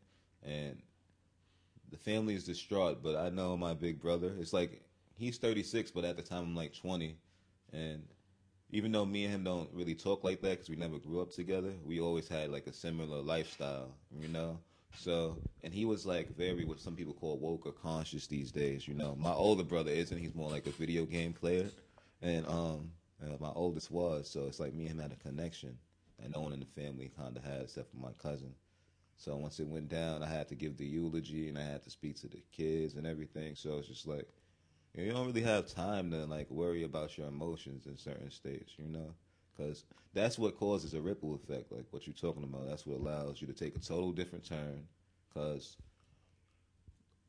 and 0.44 0.76
the 1.90 1.96
family 1.96 2.34
is 2.34 2.44
distraught. 2.44 3.02
But 3.02 3.16
I 3.16 3.30
know 3.30 3.56
my 3.56 3.74
big 3.74 4.00
brother. 4.00 4.32
It's 4.38 4.52
like 4.52 4.82
he's 5.16 5.38
36, 5.38 5.90
but 5.90 6.04
at 6.04 6.16
the 6.16 6.22
time 6.22 6.42
I'm 6.42 6.56
like 6.56 6.74
20, 6.74 7.16
and 7.72 8.02
even 8.70 8.92
though 8.92 9.04
me 9.06 9.24
and 9.24 9.34
him 9.34 9.44
don't 9.44 9.68
really 9.72 9.94
talk 9.94 10.22
like 10.22 10.40
that 10.42 10.50
because 10.50 10.68
we 10.68 10.76
never 10.76 10.98
grew 10.98 11.20
up 11.20 11.30
together, 11.32 11.72
we 11.84 12.00
always 12.00 12.28
had 12.28 12.50
like 12.50 12.66
a 12.66 12.72
similar 12.72 13.20
lifestyle, 13.20 13.94
you 14.20 14.28
know. 14.28 14.58
So, 14.96 15.38
and 15.62 15.72
he 15.72 15.84
was 15.84 16.04
like 16.04 16.36
very 16.36 16.64
what 16.64 16.80
some 16.80 16.94
people 16.94 17.14
call 17.14 17.38
woke 17.38 17.66
or 17.66 17.72
conscious 17.72 18.26
these 18.26 18.50
days, 18.50 18.86
you 18.86 18.94
know. 18.94 19.16
My 19.18 19.32
older 19.32 19.64
brother 19.64 19.90
isn't; 19.90 20.18
he's 20.18 20.34
more 20.34 20.50
like 20.50 20.66
a 20.66 20.70
video 20.70 21.04
game 21.04 21.32
player, 21.32 21.70
and 22.22 22.46
um, 22.46 22.90
uh, 23.22 23.36
my 23.40 23.50
oldest 23.54 23.90
was. 23.90 24.28
So 24.28 24.46
it's 24.46 24.60
like 24.60 24.74
me 24.74 24.86
and 24.86 24.98
him 24.98 25.02
had 25.02 25.12
a 25.12 25.16
connection 25.16 25.78
that 26.18 26.34
no 26.34 26.42
one 26.42 26.52
in 26.52 26.60
the 26.60 26.66
family 26.66 27.10
kind 27.16 27.36
of 27.36 27.44
had 27.44 27.62
except 27.62 27.90
for 27.90 27.98
my 27.98 28.12
cousin. 28.22 28.54
So 29.16 29.36
once 29.36 29.60
it 29.60 29.68
went 29.68 29.88
down, 29.88 30.22
I 30.22 30.26
had 30.26 30.48
to 30.48 30.54
give 30.54 30.76
the 30.76 30.86
eulogy 30.86 31.48
and 31.48 31.58
I 31.58 31.62
had 31.62 31.82
to 31.84 31.90
speak 31.90 32.16
to 32.20 32.28
the 32.28 32.42
kids 32.52 32.94
and 32.94 33.06
everything. 33.06 33.54
So 33.54 33.78
it's 33.78 33.88
just 33.88 34.06
like 34.06 34.26
you 34.94 35.12
don't 35.12 35.26
really 35.26 35.42
have 35.42 35.68
time 35.68 36.10
to 36.10 36.26
like 36.26 36.50
worry 36.50 36.82
about 36.82 37.16
your 37.16 37.28
emotions 37.28 37.86
in 37.86 37.96
certain 37.96 38.30
states, 38.30 38.72
you 38.78 38.88
know, 38.88 39.14
because 39.60 39.84
that's 40.14 40.38
what 40.38 40.56
causes 40.56 40.94
a 40.94 41.00
ripple 41.00 41.34
effect, 41.34 41.70
like 41.72 41.84
what 41.90 42.06
you're 42.06 42.14
talking 42.14 42.42
about. 42.42 42.68
That's 42.68 42.86
what 42.86 42.98
allows 42.98 43.40
you 43.40 43.46
to 43.46 43.52
take 43.52 43.76
a 43.76 43.78
total 43.78 44.12
different 44.12 44.44
turn, 44.44 44.84
because 45.28 45.76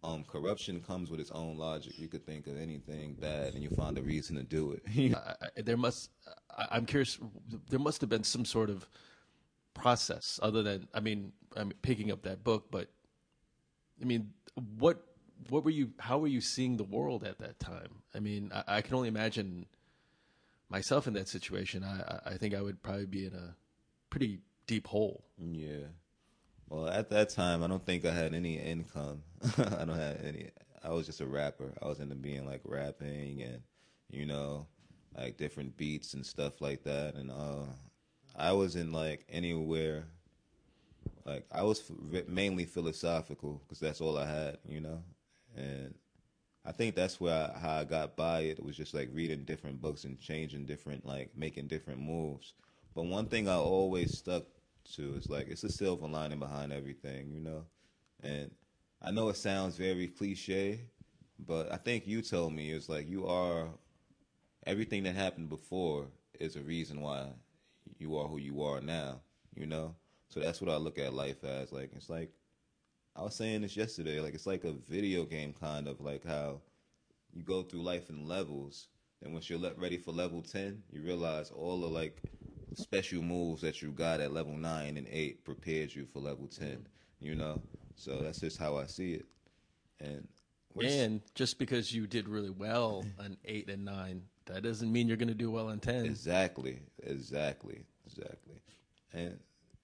um, 0.03 0.23
corruption 0.23 0.81
comes 0.81 1.11
with 1.11 1.19
its 1.19 1.31
own 1.31 1.57
logic. 1.57 1.97
You 1.97 2.07
could 2.07 2.25
think 2.25 2.47
of 2.47 2.57
anything 2.57 3.15
bad, 3.19 3.53
and 3.53 3.63
you 3.63 3.69
find 3.69 3.97
a 3.97 4.01
reason 4.01 4.35
to 4.37 4.43
do 4.43 4.71
it. 4.71 5.15
I, 5.15 5.61
there 5.61 5.77
must. 5.77 6.11
I, 6.57 6.77
am 6.77 6.85
curious. 6.85 7.19
There 7.69 7.79
must 7.79 8.01
have 8.01 8.09
been 8.09 8.23
some 8.23 8.45
sort 8.45 8.69
of 8.69 8.87
process, 9.73 10.39
other 10.41 10.63
than 10.63 10.87
I 10.93 10.99
mean, 10.99 11.33
I'm 11.55 11.71
picking 11.81 12.11
up 12.11 12.23
that 12.23 12.43
book, 12.43 12.67
but 12.71 12.89
I 14.01 14.05
mean, 14.05 14.31
what 14.79 15.03
what 15.49 15.63
were 15.63 15.71
you? 15.71 15.91
How 15.99 16.17
were 16.17 16.27
you 16.27 16.41
seeing 16.41 16.77
the 16.77 16.83
world 16.83 17.23
at 17.23 17.39
that 17.39 17.59
time? 17.59 18.01
I 18.15 18.19
mean, 18.19 18.51
I, 18.53 18.77
I 18.77 18.81
can 18.81 18.95
only 18.95 19.07
imagine 19.07 19.67
myself 20.71 21.07
in 21.07 21.13
that 21.13 21.27
situation. 21.27 21.83
I, 21.83 22.31
I 22.31 22.37
think 22.37 22.55
I 22.55 22.61
would 22.61 22.81
probably 22.81 23.05
be 23.05 23.25
in 23.25 23.33
a 23.33 23.55
pretty 24.09 24.39
deep 24.65 24.87
hole. 24.87 25.23
Yeah. 25.37 25.87
Well, 26.69 26.87
at 26.87 27.09
that 27.09 27.29
time, 27.29 27.63
I 27.63 27.67
don't 27.67 27.85
think 27.85 28.05
I 28.05 28.13
had 28.13 28.33
any 28.33 28.57
income. 28.57 29.23
I 29.57 29.85
don't 29.85 29.89
have 29.89 30.23
any. 30.23 30.49
I 30.83 30.89
was 30.89 31.05
just 31.05 31.21
a 31.21 31.25
rapper. 31.25 31.73
I 31.81 31.87
was 31.87 31.99
into 31.99 32.15
being 32.15 32.45
like 32.45 32.61
rapping 32.63 33.41
and, 33.41 33.61
you 34.09 34.25
know, 34.25 34.65
like 35.15 35.37
different 35.37 35.75
beats 35.77 36.13
and 36.13 36.25
stuff 36.25 36.61
like 36.61 36.83
that. 36.85 37.15
And 37.15 37.29
uh, 37.29 37.65
I 38.35 38.53
wasn't 38.53 38.93
like 38.93 39.25
anywhere. 39.29 40.05
Like 41.25 41.45
I 41.51 41.63
was 41.63 41.83
mainly 42.27 42.65
philosophical 42.65 43.61
because 43.63 43.79
that's 43.79 44.01
all 44.01 44.17
I 44.17 44.25
had, 44.25 44.57
you 44.67 44.79
know 44.79 45.03
and 45.55 45.93
I 46.65 46.71
think 46.71 46.95
that's 46.95 47.19
where 47.19 47.51
I, 47.55 47.59
how 47.59 47.71
I 47.79 47.83
got 47.83 48.15
by 48.15 48.41
it. 48.41 48.59
It 48.59 48.65
was 48.65 48.77
just 48.77 48.93
like 48.93 49.09
reading 49.13 49.45
different 49.45 49.81
books 49.81 50.03
and 50.03 50.19
changing 50.19 50.65
different, 50.65 51.05
like 51.05 51.31
making 51.35 51.67
different 51.67 52.01
moves. 52.01 52.53
But 52.95 53.05
one 53.05 53.27
thing 53.27 53.47
I 53.47 53.55
always 53.55 54.13
stuck 54.15 54.43
to 54.95 55.15
is 55.15 55.29
like 55.29 55.47
it's 55.47 55.63
a 55.63 55.69
silver 55.69 56.07
lining 56.07 56.39
behind 56.39 56.71
everything, 56.71 57.31
you 57.31 57.39
know. 57.39 57.65
And 58.21 58.51
I 59.01 59.11
know 59.11 59.29
it 59.29 59.37
sounds 59.37 59.77
very 59.77 60.07
cliche, 60.07 60.81
but 61.39 61.71
I 61.71 61.77
think 61.77 62.05
you 62.07 62.21
told 62.21 62.53
me 62.53 62.71
it's 62.71 62.89
like 62.89 63.09
you 63.09 63.25
are 63.27 63.69
everything 64.67 65.03
that 65.03 65.15
happened 65.15 65.49
before 65.49 66.07
is 66.39 66.55
a 66.55 66.61
reason 66.61 67.01
why 67.01 67.27
you 67.97 68.17
are 68.17 68.27
who 68.27 68.37
you 68.37 68.63
are 68.63 68.81
now, 68.81 69.21
you 69.55 69.65
know. 69.65 69.95
So 70.29 70.39
that's 70.39 70.61
what 70.61 70.71
I 70.71 70.77
look 70.77 70.99
at 70.99 71.13
life 71.13 71.43
as. 71.43 71.71
Like 71.71 71.91
it's 71.95 72.09
like 72.09 72.31
I 73.15 73.23
was 73.23 73.35
saying 73.35 73.61
this 73.61 73.75
yesterday. 73.75 74.19
Like 74.19 74.33
it's 74.33 74.47
like 74.47 74.63
a 74.63 74.73
video 74.89 75.25
game 75.25 75.53
kind 75.53 75.87
of 75.87 75.99
like 76.01 76.25
how 76.25 76.61
you 77.33 77.43
go 77.43 77.63
through 77.63 77.81
life 77.81 78.09
in 78.09 78.27
levels. 78.27 78.87
And 79.23 79.33
once 79.33 79.49
you're 79.49 79.59
ready 79.77 79.97
for 79.97 80.11
level 80.11 80.41
ten, 80.41 80.81
you 80.91 81.01
realize 81.01 81.51
all 81.51 81.79
the 81.79 81.87
like 81.87 82.21
special 82.73 83.21
moves 83.21 83.61
that 83.61 83.81
you 83.81 83.91
got 83.91 84.19
at 84.19 84.33
level 84.33 84.55
nine 84.55 84.97
and 84.97 85.07
eight 85.09 85.43
prepared 85.43 85.93
you 85.93 86.05
for 86.05 86.19
level 86.19 86.47
ten. 86.47 86.87
You 87.19 87.35
know, 87.35 87.61
so 87.95 88.21
that's 88.21 88.39
just 88.39 88.57
how 88.57 88.77
I 88.77 88.85
see 88.85 89.13
it. 89.13 89.25
And 89.99 90.27
and 90.81 91.21
just 91.35 91.59
because 91.59 91.93
you 91.93 92.07
did 92.07 92.27
really 92.27 92.49
well 92.49 93.05
on 93.19 93.37
eight 93.45 93.69
and 93.69 93.85
nine, 93.85 94.23
that 94.45 94.63
doesn't 94.63 94.91
mean 94.91 95.07
you're 95.07 95.17
going 95.17 95.27
to 95.27 95.33
do 95.35 95.51
well 95.51 95.69
on 95.69 95.79
ten. 95.79 96.05
Exactly, 96.05 96.79
exactly, 97.03 97.83
exactly. 98.07 98.55
And 99.13 99.37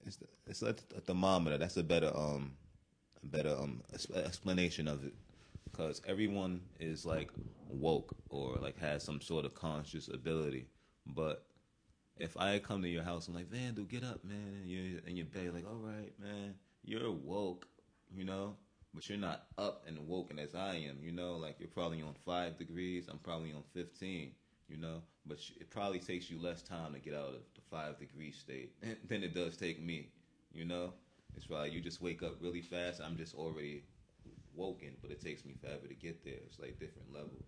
it's 0.06 0.16
the, 0.16 0.26
it's 0.46 0.62
like 0.62 0.78
a 0.96 1.00
thermometer. 1.00 1.58
That's 1.58 1.76
a 1.76 1.84
better 1.84 2.10
um 2.16 2.52
better 3.28 3.56
um 3.58 3.82
explanation 4.14 4.88
of 4.88 5.04
it. 5.04 5.14
Because 5.70 6.02
everyone 6.06 6.62
is 6.80 7.06
like 7.06 7.30
woke 7.68 8.16
or 8.30 8.56
like 8.60 8.78
has 8.78 9.04
some 9.04 9.20
sort 9.20 9.44
of 9.44 9.54
conscious 9.54 10.08
ability. 10.08 10.66
But 11.06 11.44
if 12.18 12.36
I 12.36 12.58
come 12.58 12.82
to 12.82 12.88
your 12.88 13.02
house, 13.04 13.28
I'm 13.28 13.34
like, 13.34 13.50
Vandal, 13.50 13.84
get 13.84 14.04
up, 14.04 14.24
man, 14.24 14.58
and 14.60 14.70
you're 14.70 15.00
in 15.06 15.16
your 15.16 15.26
bed, 15.26 15.54
like, 15.54 15.66
all 15.66 15.78
right, 15.80 16.12
man, 16.18 16.54
you're 16.84 17.10
woke, 17.12 17.66
you 18.14 18.24
know, 18.24 18.56
but 18.94 19.08
you're 19.08 19.18
not 19.18 19.46
up 19.56 19.84
and 19.86 19.98
woken 20.08 20.38
as 20.38 20.54
I 20.54 20.74
am, 20.76 20.98
you 21.02 21.12
know, 21.12 21.36
like 21.36 21.56
you're 21.60 21.68
probably 21.68 22.02
on 22.02 22.14
five 22.24 22.58
degrees, 22.58 23.06
I'm 23.08 23.18
probably 23.18 23.52
on 23.52 23.62
15, 23.74 24.32
you 24.68 24.76
know, 24.76 25.02
but 25.26 25.38
it 25.60 25.70
probably 25.70 25.98
takes 26.00 26.30
you 26.30 26.40
less 26.40 26.62
time 26.62 26.92
to 26.94 26.98
get 26.98 27.14
out 27.14 27.28
of 27.28 27.34
the 27.54 27.60
five 27.70 27.98
degree 27.98 28.32
state 28.32 28.72
than 29.08 29.22
it 29.22 29.34
does 29.34 29.56
take 29.56 29.80
me, 29.80 30.08
you 30.52 30.64
know. 30.64 30.92
It's 31.36 31.46
probably 31.46 31.70
you 31.70 31.80
just 31.80 32.02
wake 32.02 32.22
up 32.22 32.36
really 32.40 32.62
fast. 32.62 33.00
I'm 33.04 33.16
just 33.16 33.34
already 33.34 33.84
woken, 34.54 34.96
but 35.00 35.10
it 35.10 35.20
takes 35.20 35.44
me 35.44 35.54
forever 35.60 35.86
to 35.86 35.94
get 35.94 36.24
there. 36.24 36.34
It's 36.46 36.58
like 36.58 36.78
different 36.78 37.12
levels. 37.12 37.44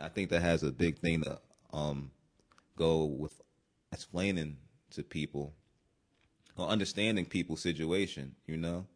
I 0.00 0.08
think 0.08 0.30
that 0.30 0.42
has 0.42 0.62
a 0.62 0.72
big 0.72 0.98
thing 0.98 1.22
to 1.22 1.38
um, 1.72 2.10
go 2.76 3.04
with 3.04 3.40
explaining 3.92 4.56
to 4.92 5.02
people 5.02 5.52
or 6.56 6.68
understanding 6.68 7.26
people's 7.26 7.60
situation. 7.60 8.34
You 8.46 8.56
know, 8.56 8.86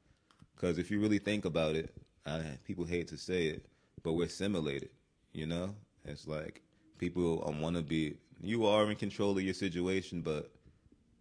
Because 0.55 0.79
if 0.79 0.91
you 0.91 1.01
really 1.01 1.19
think 1.19 1.45
about 1.45 1.75
it, 1.77 1.95
I, 2.27 2.43
people 2.65 2.85
hate 2.85 3.09
to 3.09 3.19
say 3.19 3.47
it, 3.49 3.67
but 4.03 4.13
we're 4.15 4.29
simulated. 4.29 4.91
You 5.33 5.47
know, 5.47 5.75
it's 6.05 6.27
like 6.27 6.63
people 6.99 7.45
want 7.61 7.77
to 7.77 7.83
be. 7.83 8.17
You 8.43 8.67
are 8.67 8.91
in 8.91 8.97
control 8.97 9.37
of 9.39 9.45
your 9.45 9.55
situation, 9.55 10.21
but 10.23 10.51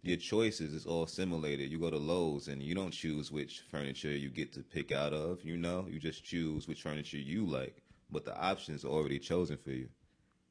your 0.02 0.16
choices 0.16 0.74
is 0.74 0.84
all 0.84 1.06
simulated. 1.06 1.70
You 1.70 1.78
go 1.78 1.90
to 1.90 1.96
Lowe's 1.96 2.48
and 2.48 2.62
you 2.62 2.74
don't 2.74 2.90
choose 2.90 3.30
which 3.30 3.62
furniture 3.70 4.10
you 4.10 4.30
get 4.30 4.52
to 4.54 4.60
pick 4.60 4.90
out 4.90 5.12
of. 5.12 5.44
You 5.44 5.56
know, 5.56 5.86
you 5.88 6.00
just 6.00 6.24
choose 6.24 6.66
which 6.66 6.82
furniture 6.82 7.18
you 7.18 7.46
like, 7.46 7.76
but 8.10 8.24
the 8.24 8.36
options 8.36 8.84
are 8.84 8.88
already 8.88 9.18
chosen 9.18 9.56
for 9.56 9.70
you. 9.70 9.88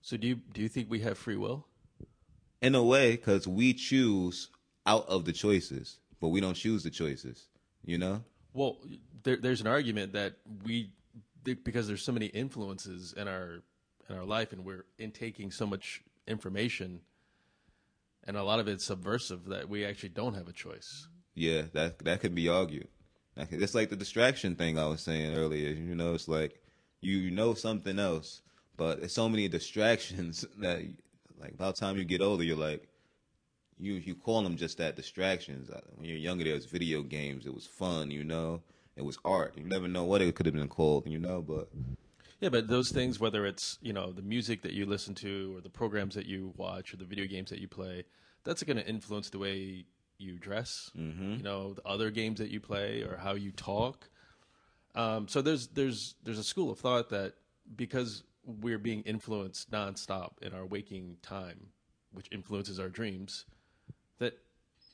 So 0.01 0.17
do 0.17 0.27
you 0.27 0.35
do 0.35 0.61
you 0.61 0.69
think 0.69 0.89
we 0.89 1.01
have 1.01 1.17
free 1.17 1.35
will? 1.35 1.67
In 2.61 2.75
a 2.75 2.83
way, 2.83 3.11
because 3.11 3.47
we 3.47 3.73
choose 3.73 4.49
out 4.85 5.07
of 5.07 5.25
the 5.25 5.33
choices, 5.33 5.97
but 6.19 6.29
we 6.29 6.39
don't 6.39 6.53
choose 6.53 6.83
the 6.83 6.89
choices. 6.89 7.47
You 7.83 7.97
know? 7.97 8.23
Well, 8.53 8.77
there, 9.23 9.37
there's 9.37 9.61
an 9.61 9.67
argument 9.67 10.13
that 10.13 10.35
we 10.63 10.91
because 11.43 11.87
there's 11.87 12.03
so 12.03 12.11
many 12.11 12.27
influences 12.27 13.13
in 13.17 13.27
our 13.27 13.63
in 14.09 14.15
our 14.15 14.23
life, 14.25 14.53
and 14.53 14.63
we're 14.63 14.85
intaking 14.97 15.51
so 15.51 15.65
much 15.65 16.03
information, 16.27 17.01
and 18.25 18.37
a 18.37 18.43
lot 18.43 18.59
of 18.59 18.67
it's 18.67 18.85
subversive 18.85 19.45
that 19.45 19.69
we 19.69 19.85
actually 19.85 20.09
don't 20.09 20.35
have 20.35 20.47
a 20.47 20.53
choice. 20.53 21.07
Yeah, 21.33 21.63
that 21.73 21.99
that 21.99 22.19
could 22.21 22.35
be 22.35 22.49
argued. 22.49 22.87
It's 23.37 23.73
like 23.73 23.89
the 23.89 23.95
distraction 23.95 24.55
thing 24.55 24.77
I 24.77 24.85
was 24.85 25.01
saying 25.01 25.35
earlier. 25.35 25.69
You 25.69 25.95
know, 25.95 26.13
it's 26.13 26.27
like 26.27 26.61
you 27.01 27.31
know 27.31 27.53
something 27.53 27.97
else, 27.97 28.41
but 28.77 28.99
it's 28.99 29.13
so 29.13 29.29
many 29.29 29.47
distractions 29.47 30.45
that, 30.59 30.83
like, 31.39 31.57
by 31.57 31.67
the 31.67 31.73
time 31.73 31.97
you 31.97 32.03
get 32.03 32.21
older, 32.21 32.43
you're 32.43 32.57
like, 32.57 32.87
you 33.79 33.93
you 33.93 34.15
call 34.15 34.43
them 34.43 34.57
just 34.57 34.77
that 34.77 34.95
distractions. 34.95 35.69
Uh, 35.69 35.81
when 35.95 36.07
you're 36.07 36.17
younger, 36.17 36.43
there 36.43 36.53
was 36.53 36.65
video 36.65 37.01
games. 37.01 37.45
It 37.45 37.53
was 37.53 37.65
fun. 37.65 38.11
You 38.11 38.23
know, 38.23 38.61
it 38.95 39.03
was 39.03 39.17
art. 39.25 39.53
You 39.57 39.63
never 39.63 39.87
know 39.87 40.03
what 40.03 40.21
it 40.21 40.35
could 40.35 40.45
have 40.45 40.55
been 40.55 40.67
called. 40.67 41.07
You 41.07 41.19
know, 41.19 41.41
but 41.41 41.69
yeah, 42.41 42.49
but 42.49 42.67
those 42.67 42.89
things, 42.89 43.19
whether 43.19 43.45
it's 43.45 43.77
you 43.81 43.93
know 43.93 44.11
the 44.11 44.23
music 44.23 44.63
that 44.63 44.73
you 44.73 44.87
listen 44.87 45.13
to, 45.15 45.55
or 45.55 45.61
the 45.61 45.69
programs 45.69 46.15
that 46.15 46.25
you 46.25 46.53
watch, 46.57 46.91
or 46.91 46.97
the 46.97 47.05
video 47.05 47.27
games 47.27 47.51
that 47.51 47.59
you 47.59 47.67
play, 47.67 48.03
that's 48.43 48.63
going 48.63 48.77
to 48.77 48.87
influence 48.87 49.29
the 49.29 49.37
way 49.37 49.85
you 50.17 50.39
dress. 50.39 50.91
Mm-hmm. 50.97 51.33
You 51.35 51.43
know, 51.43 51.73
the 51.75 51.85
other 51.87 52.09
games 52.09 52.39
that 52.39 52.49
you 52.49 52.59
play, 52.59 53.03
or 53.03 53.15
how 53.17 53.35
you 53.35 53.51
talk. 53.51 54.09
Um, 54.95 55.27
so 55.27 55.43
there's 55.43 55.67
there's 55.67 56.15
there's 56.23 56.39
a 56.39 56.43
school 56.43 56.71
of 56.71 56.79
thought 56.79 57.09
that 57.09 57.33
because 57.75 58.23
we're 58.43 58.79
being 58.79 59.03
influenced 59.03 59.69
nonstop 59.69 60.31
in 60.41 60.51
our 60.51 60.65
waking 60.65 61.17
time, 61.21 61.67
which 62.11 62.27
influences 62.31 62.79
our 62.79 62.89
dreams, 62.89 63.45
that 64.17 64.37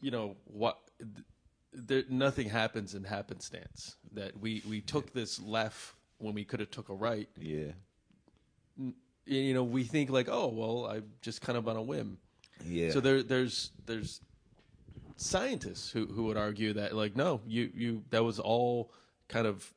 you 0.02 0.12
know 0.12 0.36
what. 0.44 0.78
There, 1.74 2.04
nothing 2.10 2.50
happens 2.50 2.96
in 2.96 3.04
happenstance. 3.04 3.98
That 4.14 4.40
we, 4.40 4.64
we 4.68 4.82
took 4.82 5.14
this 5.14 5.40
left 5.40 5.94
when 6.20 6.34
we 6.34 6.44
could 6.44 6.60
have 6.60 6.72
took 6.72 6.90
a 6.90 6.94
right. 6.94 7.30
Yeah. 7.40 7.72
You 9.26 9.54
know, 9.54 9.64
we 9.64 9.84
think 9.84 10.10
like, 10.10 10.30
oh 10.30 10.48
well, 10.48 10.86
I 10.86 11.02
just 11.22 11.42
kind 11.42 11.58
of 11.58 11.68
on 11.68 11.76
a 11.76 11.82
whim. 11.82 12.18
Yeah. 12.66 12.92
So 12.92 13.00
there 13.00 13.24
there's 13.24 13.72
there's 13.86 14.22
scientists 15.18 15.90
who 15.90 16.06
who 16.06 16.24
would 16.26 16.38
argue 16.38 16.74
that 16.74 16.96
like, 16.96 17.16
no, 17.16 17.42
you 17.46 17.70
you 17.74 18.04
that 18.12 18.24
was 18.24 18.40
all 18.40 18.92
kind 19.28 19.48
of 19.48 19.74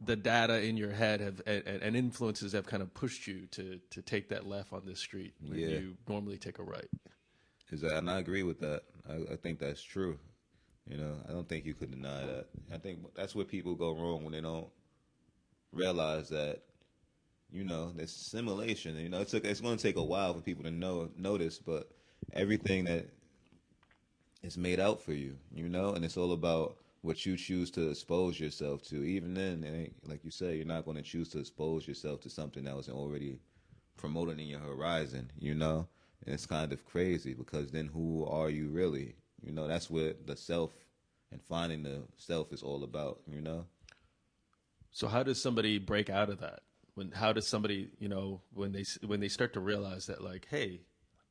the 0.00 0.14
data 0.14 0.62
in 0.62 0.76
your 0.76 0.92
head 0.92 1.20
have 1.20 1.40
and, 1.46 1.64
and 1.66 1.96
influences 1.96 2.52
have 2.52 2.66
kind 2.66 2.82
of 2.82 2.92
pushed 2.94 3.26
you 3.26 3.46
to 3.52 3.80
to 3.90 4.02
take 4.02 4.28
that 4.28 4.46
left 4.46 4.72
on 4.72 4.82
this 4.84 5.00
street 5.00 5.34
when 5.40 5.58
Yeah. 5.58 5.66
you 5.68 5.96
normally 6.08 6.36
take 6.38 6.58
a 6.58 6.62
right. 6.62 6.88
Is 7.70 7.80
that, 7.82 7.94
and 7.98 8.08
I 8.10 8.18
agree 8.18 8.42
with 8.44 8.60
that. 8.60 8.82
I, 9.08 9.32
I 9.34 9.36
think 9.36 9.58
that's 9.58 9.82
true. 9.82 10.18
You 10.86 10.96
know, 10.96 11.16
I 11.28 11.32
don't 11.32 11.46
think 11.46 11.66
you 11.66 11.74
could 11.74 11.90
deny 11.90 12.24
that. 12.24 12.46
I 12.72 12.78
think 12.78 13.00
that's 13.14 13.34
where 13.34 13.44
people 13.44 13.74
go 13.74 13.92
wrong 13.94 14.24
when 14.24 14.32
they 14.32 14.40
don't 14.40 14.68
realize 15.72 16.28
that. 16.30 16.62
You 17.50 17.64
know, 17.64 17.92
there's 17.94 18.12
simulation. 18.12 18.96
You 18.96 19.08
know, 19.08 19.20
it's 19.20 19.32
it's 19.34 19.60
going 19.60 19.76
to 19.76 19.82
take 19.82 19.96
a 19.96 20.02
while 20.02 20.34
for 20.34 20.40
people 20.40 20.64
to 20.64 20.70
know 20.70 21.10
notice, 21.16 21.58
but 21.58 21.90
everything 22.34 22.84
that 22.84 23.08
is 24.42 24.56
made 24.56 24.80
out 24.80 25.02
for 25.02 25.12
you. 25.12 25.36
You 25.54 25.68
know, 25.68 25.94
and 25.94 26.04
it's 26.04 26.16
all 26.16 26.32
about 26.32 26.76
what 27.02 27.24
you 27.24 27.36
choose 27.36 27.70
to 27.72 27.90
expose 27.90 28.38
yourself 28.40 28.82
to. 28.88 29.04
Even 29.04 29.34
then, 29.34 29.90
like 30.04 30.24
you 30.24 30.30
say, 30.30 30.56
you're 30.56 30.66
not 30.66 30.84
going 30.84 30.96
to 30.96 31.02
choose 31.02 31.28
to 31.30 31.38
expose 31.38 31.86
yourself 31.86 32.20
to 32.22 32.30
something 32.30 32.64
that 32.64 32.76
was 32.76 32.88
already 32.88 33.38
promoted 33.96 34.40
in 34.40 34.46
your 34.46 34.60
horizon, 34.60 35.30
you 35.38 35.54
know? 35.54 35.86
And 36.26 36.34
it's 36.34 36.46
kind 36.46 36.72
of 36.72 36.84
crazy 36.84 37.34
because 37.34 37.70
then 37.70 37.86
who 37.86 38.26
are 38.26 38.50
you 38.50 38.68
really? 38.68 39.14
You 39.42 39.52
know, 39.52 39.68
that's 39.68 39.88
what 39.90 40.26
the 40.26 40.36
self 40.36 40.72
and 41.30 41.40
finding 41.42 41.82
the 41.82 42.02
self 42.16 42.52
is 42.52 42.62
all 42.62 42.84
about, 42.84 43.20
you 43.30 43.40
know? 43.40 43.66
So 44.98 45.06
how 45.06 45.22
does 45.22 45.40
somebody 45.40 45.78
break 45.78 46.10
out 46.10 46.28
of 46.28 46.40
that? 46.40 46.62
When 46.96 47.12
how 47.12 47.32
does 47.32 47.46
somebody 47.46 47.88
you 48.00 48.08
know 48.08 48.40
when 48.52 48.72
they 48.72 48.84
when 49.06 49.20
they 49.20 49.28
start 49.28 49.52
to 49.52 49.60
realize 49.60 50.06
that 50.06 50.24
like 50.24 50.48
hey, 50.50 50.80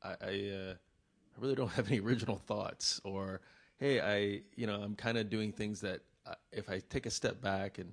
I 0.02 0.08
I, 0.08 0.12
uh, 0.14 0.72
I 0.72 1.36
really 1.38 1.54
don't 1.54 1.68
have 1.76 1.86
any 1.88 2.00
original 2.00 2.38
thoughts 2.38 2.98
or 3.04 3.42
hey 3.76 4.00
I 4.00 4.40
you 4.56 4.66
know 4.66 4.80
I'm 4.80 4.94
kind 4.94 5.18
of 5.18 5.28
doing 5.28 5.52
things 5.52 5.82
that 5.82 6.00
uh, 6.24 6.32
if 6.50 6.70
I 6.70 6.80
take 6.88 7.04
a 7.04 7.10
step 7.10 7.42
back 7.42 7.76
and 7.76 7.92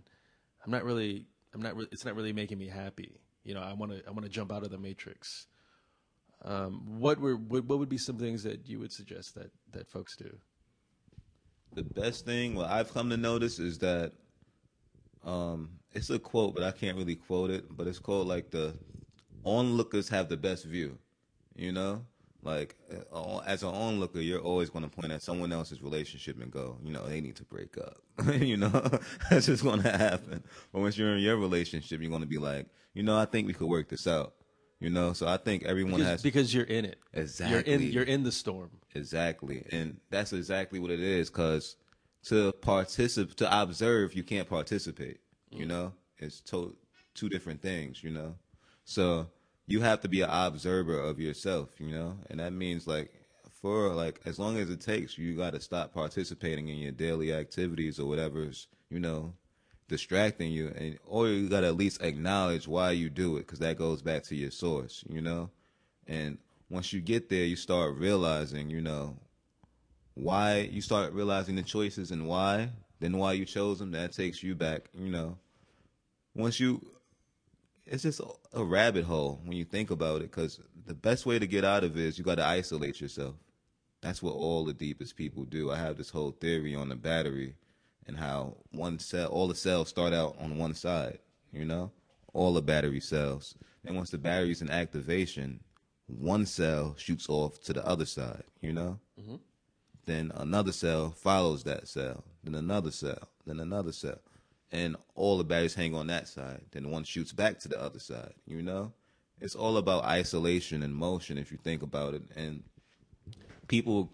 I'm 0.63 0.71
not 0.71 0.85
really 0.85 1.25
I'm 1.53 1.61
not 1.61 1.75
re- 1.75 1.89
it's 1.91 2.05
not 2.05 2.15
really 2.15 2.31
making 2.31 2.57
me 2.57 2.69
happy. 2.69 3.19
You 3.43 3.53
know 3.53 3.61
I 3.61 3.73
want 3.73 3.91
to 3.91 4.01
I 4.07 4.11
want 4.11 4.23
to 4.23 4.29
jump 4.29 4.53
out 4.53 4.63
of 4.63 4.71
the 4.71 4.77
matrix. 4.77 5.47
Um, 6.45 6.83
what 6.99 7.19
were 7.19 7.35
what, 7.35 7.65
what 7.65 7.79
would 7.79 7.89
be 7.89 7.97
some 7.97 8.17
things 8.17 8.43
that 8.43 8.69
you 8.69 8.79
would 8.79 8.93
suggest 8.93 9.35
that 9.35 9.51
that 9.73 9.89
folks 9.89 10.15
do? 10.15 10.37
The 11.73 11.83
best 11.83 12.23
thing, 12.23 12.55
what 12.55 12.69
I've 12.69 12.93
come 12.93 13.09
to 13.09 13.17
notice 13.17 13.59
is 13.59 13.79
that 13.79 14.13
um, 15.25 15.69
it's 15.93 16.09
a 16.09 16.19
quote, 16.19 16.55
but 16.55 16.63
I 16.63 16.71
can't 16.71 16.97
really 16.97 17.15
quote 17.15 17.49
it, 17.49 17.65
but 17.75 17.87
it's 17.87 17.99
called 17.99 18.27
like 18.27 18.51
the 18.51 18.75
onlookers 19.43 20.09
have 20.09 20.29
the 20.29 20.37
best 20.37 20.65
view, 20.65 20.97
you 21.55 21.71
know? 21.71 22.05
Like, 22.43 22.75
uh, 23.11 23.39
as 23.39 23.63
an 23.63 23.69
onlooker, 23.69 24.19
you're 24.19 24.39
always 24.39 24.69
going 24.69 24.87
to 24.87 24.89
point 24.89 25.11
at 25.11 25.23
someone 25.23 25.51
else's 25.51 25.81
relationship 25.81 26.39
and 26.39 26.51
go, 26.51 26.77
you 26.83 26.93
know, 26.93 27.03
they 27.07 27.19
need 27.19 27.35
to 27.37 27.43
break 27.43 27.75
up. 27.79 27.97
you 28.35 28.55
know, 28.55 28.69
that's 29.31 29.47
just 29.47 29.63
going 29.63 29.81
to 29.81 29.89
happen. 29.91 30.43
But 30.71 30.81
once 30.81 30.95
you're 30.95 31.15
in 31.15 31.23
your 31.23 31.37
relationship, 31.37 31.99
you're 32.01 32.09
going 32.09 32.21
to 32.21 32.27
be 32.27 32.37
like, 32.37 32.67
you 32.93 33.01
know, 33.01 33.17
I 33.17 33.25
think 33.25 33.47
we 33.47 33.53
could 33.53 33.67
work 33.67 33.89
this 33.89 34.05
out. 34.05 34.35
You 34.79 34.89
know, 34.91 35.13
so 35.13 35.25
I 35.25 35.37
think 35.37 35.63
everyone 35.63 35.93
Because, 35.93 36.07
has 36.07 36.21
because 36.21 36.53
you're 36.53 36.65
in 36.65 36.85
it. 36.85 36.99
You're 37.13 37.21
in 37.23 37.23
Exactly. 37.23 37.85
you're 37.87 38.03
in 38.03 38.23
the 38.23 38.31
storm. 38.31 38.69
Exactly, 38.93 39.65
and 39.71 39.97
that's 40.11 40.33
exactly 40.33 40.79
what 40.79 40.91
it 40.91 40.99
is. 40.99 41.29
Because 41.29 41.77
to 42.25 42.51
participate, 42.53 43.37
to 43.37 43.61
observe, 43.61 44.13
you 44.13 44.23
can't 44.23 44.49
participate. 44.49 45.19
You 45.49 45.65
mm. 45.65 45.69
know, 45.69 45.93
it's 46.17 46.41
to- 46.41 46.75
two 47.13 47.29
different 47.29 47.61
things. 47.61 48.03
You 48.03 48.11
know, 48.11 48.35
so 48.83 49.27
you 49.67 49.81
have 49.81 50.01
to 50.01 50.09
be 50.09 50.21
an 50.21 50.29
observer 50.29 50.99
of 50.99 51.19
yourself. 51.19 51.69
You 51.79 51.91
know, 51.91 52.17
and 52.29 52.39
that 52.39 52.53
means 52.53 52.87
like 52.87 53.11
for 53.61 53.89
like 53.89 54.21
as 54.25 54.39
long 54.39 54.57
as 54.57 54.69
it 54.69 54.81
takes, 54.81 55.17
you 55.17 55.35
got 55.35 55.53
to 55.53 55.59
stop 55.59 55.93
participating 55.93 56.67
in 56.67 56.77
your 56.77 56.91
daily 56.91 57.33
activities 57.33 57.99
or 57.99 58.07
whatever's 58.07 58.67
you 58.89 58.99
know 58.99 59.33
distracting 59.87 60.51
you, 60.51 60.73
and 60.75 60.97
or 61.05 61.27
you 61.27 61.47
got 61.47 61.61
to 61.61 61.67
at 61.67 61.77
least 61.77 62.01
acknowledge 62.01 62.67
why 62.67 62.91
you 62.91 63.09
do 63.09 63.37
it, 63.37 63.41
because 63.41 63.59
that 63.59 63.77
goes 63.77 64.01
back 64.01 64.23
to 64.23 64.35
your 64.35 64.51
source. 64.51 65.03
You 65.07 65.21
know, 65.21 65.49
and 66.07 66.37
once 66.69 66.91
you 66.93 67.01
get 67.01 67.29
there, 67.29 67.45
you 67.45 67.55
start 67.55 67.95
realizing, 67.95 68.69
you 68.69 68.81
know, 68.81 69.17
why 70.15 70.69
you 70.71 70.81
start 70.81 71.13
realizing 71.13 71.55
the 71.55 71.61
choices 71.61 72.11
and 72.11 72.27
why, 72.27 72.69
then 72.99 73.17
why 73.17 73.33
you 73.33 73.45
chose 73.45 73.79
them. 73.79 73.91
That 73.91 74.13
takes 74.13 74.41
you 74.41 74.55
back, 74.55 74.89
you 74.97 75.11
know. 75.11 75.37
Once 76.33 76.59
you, 76.59 76.81
it's 77.85 78.03
just 78.03 78.21
a, 78.53 78.63
rabbit 78.63 79.05
hole 79.05 79.39
when 79.43 79.57
you 79.57 79.65
think 79.65 79.91
about 79.91 80.21
it, 80.21 80.31
because 80.31 80.59
the 80.85 80.93
best 80.93 81.25
way 81.25 81.37
to 81.37 81.45
get 81.45 81.63
out 81.63 81.83
of 81.83 81.97
it 81.97 82.03
is 82.03 82.17
you 82.17 82.23
got 82.23 82.35
to 82.35 82.45
isolate 82.45 82.99
yourself. 82.99 83.35
That's 84.01 84.23
what 84.23 84.33
all 84.33 84.65
the 84.65 84.73
deepest 84.73 85.15
people 85.15 85.43
do. 85.43 85.71
I 85.71 85.77
have 85.77 85.97
this 85.97 86.09
whole 86.09 86.31
theory 86.31 86.75
on 86.75 86.89
the 86.89 86.95
battery 86.95 87.55
and 88.07 88.17
how 88.17 88.57
one 88.71 88.99
cell, 88.99 89.27
all 89.27 89.47
the 89.47 89.55
cells 89.55 89.89
start 89.89 90.13
out 90.13 90.35
on 90.39 90.57
one 90.57 90.73
side, 90.73 91.19
you 91.51 91.65
know, 91.65 91.91
all 92.33 92.53
the 92.53 92.61
battery 92.61 92.99
cells. 92.99 93.55
And 93.85 93.95
once 93.95 94.11
the 94.11 94.17
battery's 94.17 94.61
in 94.61 94.69
activation, 94.69 95.59
one 96.07 96.45
cell 96.45 96.95
shoots 96.97 97.27
off 97.29 97.61
to 97.63 97.73
the 97.73 97.85
other 97.85 98.05
side, 98.05 98.43
you 98.61 98.73
know? 98.73 98.99
Mm-hmm. 99.19 99.35
Then 100.05 100.31
another 100.35 100.71
cell 100.71 101.11
follows 101.11 101.63
that 101.63 101.87
cell, 101.87 102.23
then 102.43 102.55
another 102.55 102.91
cell, 102.91 103.29
then 103.45 103.59
another 103.59 103.91
cell. 103.91 104.19
And 104.71 104.95
all 105.15 105.37
the 105.37 105.43
batteries 105.43 105.75
hang 105.75 105.95
on 105.95 106.07
that 106.07 106.27
side. 106.27 106.61
Then 106.71 106.91
one 106.91 107.03
shoots 107.03 107.31
back 107.31 107.59
to 107.59 107.67
the 107.67 107.81
other 107.81 107.99
side, 107.99 108.33
you 108.45 108.61
know? 108.61 108.93
It's 109.41 109.55
all 109.55 109.77
about 109.77 110.05
isolation 110.05 110.83
and 110.83 110.93
motion 110.93 111.37
if 111.37 111.51
you 111.51 111.57
think 111.57 111.81
about 111.81 112.13
it. 112.13 112.23
And 112.35 112.63
people 113.67 114.11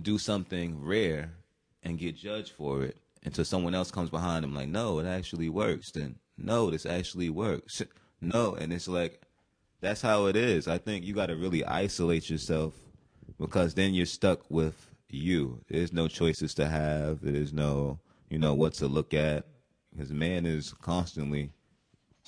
do 0.00 0.18
something 0.18 0.82
rare 0.82 1.32
and 1.82 1.98
get 1.98 2.16
judged 2.16 2.52
for 2.52 2.82
it 2.82 2.96
until 3.24 3.44
someone 3.44 3.74
else 3.74 3.90
comes 3.90 4.10
behind 4.10 4.44
them 4.44 4.54
like, 4.54 4.68
no, 4.68 4.98
it 4.98 5.06
actually 5.06 5.48
works. 5.48 5.90
Then, 5.90 6.16
no, 6.38 6.70
this 6.70 6.86
actually 6.86 7.30
works. 7.30 7.82
No, 8.18 8.54
and 8.54 8.72
it's 8.72 8.88
like, 8.88 9.20
that's 9.82 10.00
how 10.00 10.24
it 10.24 10.36
is. 10.36 10.66
I 10.66 10.78
think 10.78 11.04
you 11.04 11.12
got 11.12 11.26
to 11.26 11.36
really 11.36 11.62
isolate 11.66 12.30
yourself 12.30 12.72
because 13.38 13.74
then 13.74 13.94
you're 13.94 14.06
stuck 14.06 14.40
with 14.50 14.88
you. 15.08 15.60
There's 15.68 15.92
no 15.92 16.08
choices 16.08 16.54
to 16.54 16.68
have. 16.68 17.20
There's 17.22 17.52
no, 17.52 17.98
you 18.30 18.38
know, 18.38 18.54
what 18.54 18.74
to 18.74 18.86
look 18.86 19.14
at. 19.14 19.46
Because 19.92 20.12
man 20.12 20.44
is 20.46 20.74
constantly, 20.82 21.50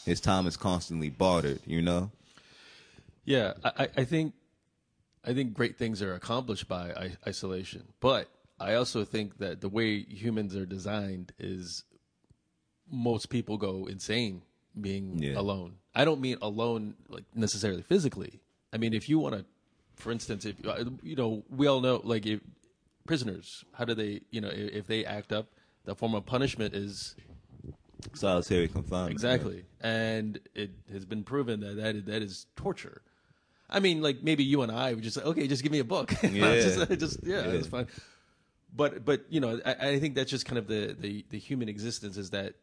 his 0.07 0.21
time 0.21 0.47
is 0.47 0.57
constantly 0.57 1.11
bartered. 1.11 1.61
You 1.67 1.83
know. 1.83 2.11
Yeah, 3.25 3.55
I, 3.65 3.73
I- 3.85 3.89
I 3.99 4.05
think 4.05 4.35
I 5.25 5.35
think 5.35 5.53
great 5.53 5.77
things 5.77 6.01
are 6.01 6.15
accomplished 6.15 6.69
by 6.69 7.11
isolation, 7.27 7.85
but 8.01 8.29
I 8.59 8.75
also 8.75 9.05
think 9.05 9.39
that 9.39 9.61
the 9.61 9.69
way 9.69 10.01
humans 10.05 10.57
are 10.57 10.65
designed 10.65 11.33
is 11.39 11.85
most 12.91 13.29
people 13.29 13.59
go 13.59 13.87
insane 13.87 14.43
being 14.81 15.19
Yeah. 15.23 15.39
alone. 15.39 15.75
I 15.95 16.05
don't 16.05 16.21
mean 16.21 16.39
alone 16.41 16.95
like 17.09 17.25
necessarily 17.35 17.83
physically. 17.83 18.41
I 18.73 18.79
mean 18.79 18.95
if 18.95 19.09
you 19.09 19.19
want 19.19 19.35
to, 19.35 19.45
for 19.99 20.13
instance, 20.13 20.45
if 20.45 20.57
uh, 20.67 20.85
you 21.03 21.17
know, 21.17 21.45
we 21.51 21.67
all 21.67 21.81
know 21.81 22.01
like 22.05 22.27
if 22.27 22.41
prisoners, 23.07 23.65
how 23.73 23.85
do 23.85 23.95
they, 23.95 24.21
you 24.31 24.41
know, 24.41 24.49
if, 24.49 24.73
if 24.73 24.87
they 24.87 25.05
act 25.05 25.33
up, 25.33 25.47
the 25.85 25.95
form 25.95 26.15
of 26.15 26.27
punishment 26.27 26.75
is 26.75 27.15
Solitary 28.15 28.69
confinement. 28.69 29.11
Exactly, 29.13 29.65
and 29.81 30.39
it 30.55 30.71
has 30.93 31.05
been 31.05 31.25
proven 31.25 31.61
that 31.61 31.77
that 31.77 31.97
is, 31.97 32.05
that 32.05 32.23
is 32.23 32.47
torture. 32.57 33.03
I 33.69 33.81
mean, 33.81 34.01
like 34.03 34.23
maybe 34.23 34.45
you 34.45 34.63
and 34.63 34.71
I 34.73 34.95
would 34.95 35.03
just 35.03 35.17
say, 35.17 35.23
okay, 35.23 35.47
just 35.49 35.63
give 35.63 35.73
me 35.73 35.81
a 35.81 35.85
book. 35.85 36.13
Yeah. 36.23 36.55
just, 36.61 36.99
just 36.99 37.19
yeah, 37.25 37.45
Yeah. 37.45 37.51
that's 37.51 37.67
fine. 37.67 37.89
But 38.75 39.05
but 39.05 39.25
you 39.29 39.41
know, 39.41 39.61
I, 39.65 39.91
I 39.91 39.99
think 39.99 40.15
that's 40.15 40.31
just 40.31 40.47
kind 40.47 40.59
of 40.59 40.69
the, 40.69 40.97
the 40.99 41.25
the 41.31 41.39
human 41.39 41.69
existence 41.69 42.17
is 42.17 42.31
that 42.31 42.55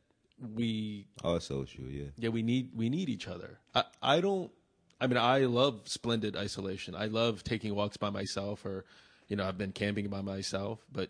we 0.53 1.07
are 1.23 1.39
social, 1.39 1.85
yeah. 1.85 2.05
yeah 2.17 2.29
we 2.29 2.41
need 2.41 2.71
we 2.73 2.89
need 2.89 3.09
each 3.09 3.27
other. 3.27 3.59
I 3.73 3.83
I 4.01 4.21
don't. 4.21 4.51
I 4.99 5.07
mean, 5.07 5.17
I 5.17 5.39
love 5.39 5.81
splendid 5.85 6.35
isolation. 6.35 6.95
I 6.95 7.05
love 7.07 7.43
taking 7.43 7.75
walks 7.75 7.97
by 7.97 8.09
myself, 8.09 8.65
or 8.65 8.85
you 9.27 9.35
know, 9.35 9.45
I've 9.47 9.57
been 9.57 9.71
camping 9.73 10.07
by 10.07 10.21
myself. 10.21 10.79
But 10.91 11.09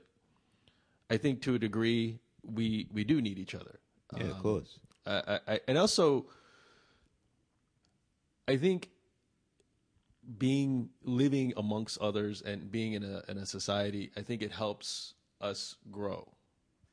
I 1.09 1.17
think 1.17 1.41
to 1.43 1.55
a 1.55 1.59
degree, 1.59 2.19
we 2.43 2.87
we 2.91 3.03
do 3.03 3.21
need 3.21 3.37
each 3.37 3.53
other. 3.55 3.79
Yeah, 4.17 4.25
of 4.27 4.39
course. 4.41 4.79
I, 5.05 5.11
I, 5.27 5.39
I- 5.53 5.59
and 5.67 5.77
also, 5.77 6.25
I 8.47 8.57
think 8.57 8.89
being 10.37 10.89
living 11.03 11.53
amongst 11.55 11.99
others 11.99 12.41
and 12.41 12.71
being 12.71 12.93
in 12.93 13.03
a 13.03 13.21
in 13.29 13.37
a 13.37 13.45
society, 13.45 14.11
I 14.17 14.21
think 14.21 14.41
it 14.41 14.51
helps 14.51 15.13
us 15.41 15.75
grow. 15.91 16.27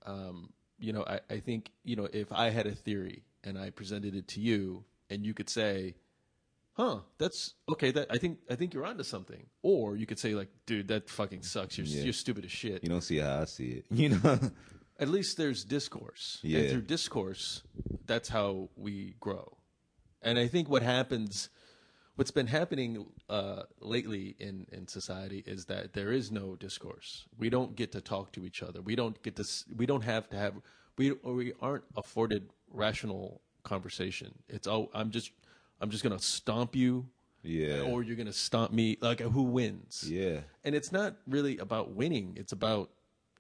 Um, 0.05 0.53
you 0.79 0.93
know, 0.93 1.05
I, 1.07 1.21
I 1.31 1.39
think 1.41 1.71
you 1.85 1.97
know 1.97 2.09
if 2.13 2.31
I 2.33 2.51
had 2.51 2.67
a 2.67 2.75
theory 2.75 3.23
and 3.45 3.59
I 3.59 3.71
presented 3.71 4.15
it 4.15 4.29
to 4.29 4.41
you, 4.41 4.85
and 5.11 5.25
you 5.25 5.33
could 5.35 5.49
say, 5.49 5.95
"Huh, 6.75 7.01
that's 7.19 7.55
okay." 7.71 7.91
That 7.93 8.07
I 8.11 8.19
think 8.19 8.39
I 8.51 8.55
think 8.55 8.73
you're 8.75 8.85
onto 8.87 9.03
something, 9.05 9.47
or 9.63 9.97
you 9.97 10.07
could 10.07 10.19
say 10.19 10.35
like, 10.35 10.49
"Dude, 10.67 10.89
that 10.89 11.09
fucking 11.09 11.43
sucks. 11.43 11.77
You're 11.79 11.87
Yeah. 11.87 12.05
you're 12.05 12.13
stupid 12.13 12.45
as 12.45 12.53
shit." 12.53 12.83
You 12.83 12.89
don't 12.89 13.03
see 13.03 13.19
how 13.19 13.41
I 13.43 13.45
see 13.47 13.71
it. 13.79 13.85
You 13.91 14.11
know. 14.11 14.39
at 14.99 15.09
least 15.09 15.37
there's 15.37 15.65
discourse. 15.65 16.39
Yeah. 16.43 16.61
And 16.61 16.71
through 16.71 16.83
discourse, 16.83 17.63
that's 18.07 18.29
how 18.29 18.69
we 18.77 19.15
grow. 19.21 19.59
And 20.23 20.39
I 20.39 20.47
think 20.47 20.69
what 20.69 20.83
happens, 20.83 21.49
what's 22.15 22.31
been 22.31 22.47
happening 22.47 23.07
uh, 23.29 23.65
lately 23.81 24.37
in, 24.39 24.67
in 24.71 24.87
society 24.87 25.43
is 25.47 25.65
that 25.67 25.95
there 25.95 26.13
is 26.13 26.31
no 26.31 26.55
discourse. 26.55 27.27
We 27.37 27.51
don't 27.51 27.75
get 27.75 27.91
to 27.93 28.01
talk 28.01 28.31
to 28.33 28.45
each 28.47 28.63
other. 28.63 28.81
We 28.81 28.95
don't 28.95 29.21
get 29.23 29.35
to. 29.37 29.43
s- 29.43 29.65
We 29.75 29.87
don't 29.87 30.05
have 30.05 30.29
to 30.31 30.37
have. 30.37 30.55
We 30.97 31.11
or 31.11 31.35
we 31.35 31.53
aren't 31.61 31.85
afforded 31.97 32.51
rational 32.71 33.41
conversation. 33.65 34.35
It's 34.49 34.69
oh, 34.69 34.91
I'm 34.95 35.11
just, 35.11 35.33
I'm 35.83 35.91
just 35.91 36.05
gonna 36.05 36.21
stomp 36.21 36.77
you, 36.77 37.09
yeah. 37.43 37.81
or 37.81 38.05
you're 38.05 38.17
gonna 38.17 38.33
stomp 38.33 38.73
me. 38.73 38.97
Like 39.01 39.21
who 39.21 39.43
wins? 39.43 40.05
yeah. 40.09 40.41
And 40.65 40.75
it's 40.75 40.93
not 40.93 41.17
really 41.27 41.59
about 41.59 41.91
winning. 41.91 42.35
It's 42.37 42.53
about 42.53 42.91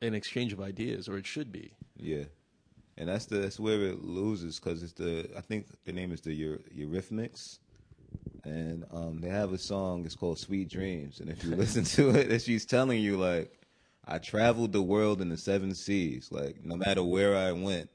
an 0.02 0.12
exchange 0.12 0.52
of 0.52 0.60
ideas, 0.60 1.08
or 1.08 1.16
it 1.16 1.24
should 1.24 1.52
be. 1.52 1.72
Yeah, 1.96 2.24
and 2.98 3.08
that's 3.08 3.26
the 3.26 3.36
that's 3.38 3.60
where 3.60 3.80
it 3.82 4.02
loses 4.02 4.58
because 4.58 4.82
it's 4.82 4.92
the 4.92 5.30
I 5.36 5.40
think 5.40 5.66
the 5.84 5.92
name 5.92 6.10
is 6.10 6.20
the 6.20 6.32
Eur- 6.32 6.60
Eurythmics, 6.76 7.60
and 8.44 8.84
um, 8.92 9.20
they 9.20 9.28
have 9.28 9.52
a 9.52 9.58
song. 9.58 10.04
It's 10.04 10.16
called 10.16 10.38
"Sweet 10.38 10.68
Dreams," 10.68 11.20
and 11.20 11.30
if 11.30 11.44
you 11.44 11.54
listen 11.56 11.84
to 11.84 12.10
it, 12.10 12.42
she's 12.42 12.66
telling 12.66 13.00
you 13.00 13.16
like, 13.16 13.56
I 14.04 14.18
traveled 14.18 14.72
the 14.72 14.82
world 14.82 15.22
in 15.22 15.28
the 15.28 15.36
seven 15.36 15.74
seas. 15.76 16.30
Like 16.32 16.64
no 16.64 16.76
matter 16.76 17.04
where 17.04 17.36
I 17.36 17.52
went, 17.52 17.88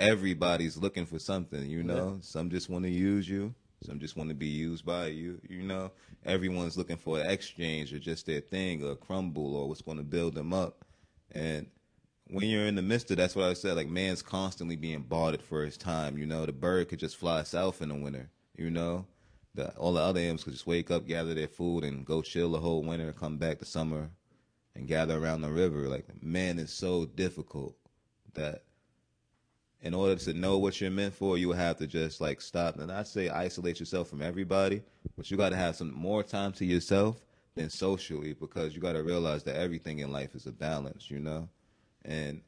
everybody's 0.00 0.76
looking 0.76 1.06
for 1.06 1.20
something. 1.20 1.64
You 1.70 1.84
know, 1.84 2.18
some 2.20 2.50
just 2.50 2.68
want 2.68 2.84
to 2.84 2.90
use 2.90 3.28
you. 3.28 3.54
Some 3.82 3.98
just 3.98 4.16
want 4.16 4.28
to 4.30 4.34
be 4.34 4.48
used 4.48 4.84
by 4.84 5.08
you. 5.08 5.40
You 5.48 5.62
know, 5.62 5.90
everyone's 6.24 6.76
looking 6.76 6.96
for 6.96 7.20
an 7.20 7.30
exchange 7.30 7.92
or 7.92 7.98
just 7.98 8.26
their 8.26 8.40
thing 8.40 8.84
or 8.84 8.94
crumble 8.96 9.56
or 9.56 9.68
what's 9.68 9.82
going 9.82 9.98
to 9.98 10.04
build 10.04 10.34
them 10.34 10.52
up. 10.52 10.84
And 11.32 11.66
when 12.28 12.48
you're 12.48 12.66
in 12.66 12.76
the 12.76 12.82
midst 12.82 13.10
of 13.10 13.16
that's 13.16 13.36
what 13.36 13.48
I 13.48 13.54
said, 13.54 13.76
like 13.76 13.88
man's 13.88 14.22
constantly 14.22 14.76
being 14.76 15.02
bartered 15.02 15.42
for 15.42 15.64
his 15.64 15.76
time. 15.76 16.16
You 16.16 16.26
know, 16.26 16.46
the 16.46 16.52
bird 16.52 16.88
could 16.88 16.98
just 16.98 17.16
fly 17.16 17.42
south 17.42 17.82
in 17.82 17.88
the 17.88 17.94
winter. 17.94 18.30
You 18.56 18.70
know, 18.70 19.06
the 19.54 19.70
all 19.76 19.92
the 19.92 20.00
other 20.00 20.20
animals 20.20 20.44
could 20.44 20.54
just 20.54 20.66
wake 20.66 20.90
up, 20.90 21.06
gather 21.06 21.34
their 21.34 21.48
food, 21.48 21.84
and 21.84 22.04
go 22.04 22.22
chill 22.22 22.52
the 22.52 22.60
whole 22.60 22.82
winter, 22.82 23.12
come 23.12 23.38
back 23.38 23.58
the 23.58 23.64
summer, 23.64 24.10
and 24.74 24.88
gather 24.88 25.18
around 25.18 25.42
the 25.42 25.50
river. 25.50 25.88
Like 25.88 26.06
man 26.22 26.58
is 26.58 26.72
so 26.72 27.06
difficult 27.06 27.76
that 28.34 28.64
in 29.82 29.94
order 29.94 30.14
to 30.14 30.32
know 30.32 30.58
what 30.58 30.80
you're 30.80 30.90
meant 30.90 31.14
for, 31.14 31.36
you 31.36 31.52
have 31.52 31.76
to 31.78 31.86
just 31.86 32.20
like 32.20 32.40
stop. 32.40 32.78
And 32.78 32.90
I 32.90 33.02
say 33.02 33.28
isolate 33.28 33.80
yourself 33.80 34.08
from 34.08 34.22
everybody, 34.22 34.82
but 35.16 35.30
you 35.30 35.36
got 35.36 35.50
to 35.50 35.56
have 35.56 35.76
some 35.76 35.92
more 35.92 36.22
time 36.22 36.52
to 36.52 36.64
yourself 36.64 37.24
than 37.54 37.68
socially 37.68 38.32
because 38.32 38.74
you 38.74 38.80
got 38.80 38.92
to 38.92 39.02
realize 39.02 39.42
that 39.44 39.56
everything 39.56 39.98
in 39.98 40.12
life 40.12 40.34
is 40.34 40.46
a 40.46 40.52
balance, 40.52 41.10
you 41.10 41.18
know? 41.18 41.48
And 42.04 42.40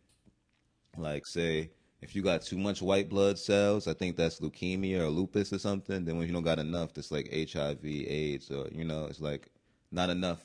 like 0.96 1.26
say 1.26 1.70
if 2.04 2.14
you 2.14 2.22
got 2.22 2.42
too 2.42 2.58
much 2.58 2.82
white 2.82 3.08
blood 3.08 3.38
cells, 3.38 3.88
I 3.88 3.94
think 3.94 4.16
that's 4.16 4.38
leukemia 4.38 5.00
or 5.00 5.08
lupus 5.08 5.52
or 5.52 5.58
something. 5.58 6.04
Then 6.04 6.18
when 6.18 6.26
you 6.26 6.34
don't 6.34 6.42
got 6.42 6.58
enough, 6.58 6.92
that's 6.92 7.10
like 7.10 7.32
HIV, 7.32 7.82
AIDS, 7.82 8.50
or 8.50 8.68
you 8.70 8.84
know, 8.84 9.06
it's 9.06 9.20
like 9.20 9.48
not 9.90 10.10
enough 10.10 10.40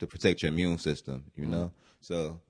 to 0.00 0.06
protect 0.08 0.42
your 0.42 0.50
immune 0.50 0.78
system, 0.78 1.24
you 1.36 1.46
know. 1.46 1.66
Mm-hmm. 1.66 1.74
So 2.00 2.40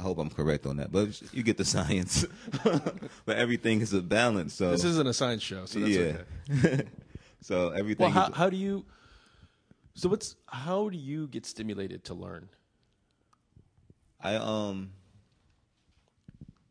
I 0.00 0.02
hope 0.02 0.16
I'm 0.16 0.30
correct 0.30 0.64
on 0.64 0.78
that, 0.78 0.90
but 0.90 1.20
you 1.34 1.42
get 1.42 1.58
the 1.58 1.64
science. 1.76 2.24
but 2.64 3.36
everything 3.36 3.82
is 3.82 3.92
a 3.92 4.00
balance. 4.00 4.54
So 4.54 4.70
This 4.70 4.84
isn't 4.84 5.06
a 5.06 5.12
science 5.12 5.42
show, 5.42 5.66
so 5.66 5.78
that's 5.78 5.92
yeah. 5.92 6.22
okay. 6.50 6.84
so 7.42 7.68
everything. 7.68 8.04
Well, 8.04 8.10
how, 8.10 8.28
is, 8.28 8.34
how 8.34 8.48
do 8.48 8.56
you? 8.56 8.86
So 9.92 10.08
what's 10.08 10.36
how 10.46 10.88
do 10.88 10.96
you 10.96 11.28
get 11.28 11.44
stimulated 11.44 12.04
to 12.04 12.14
learn? 12.14 12.48
I 14.22 14.36
um 14.36 14.92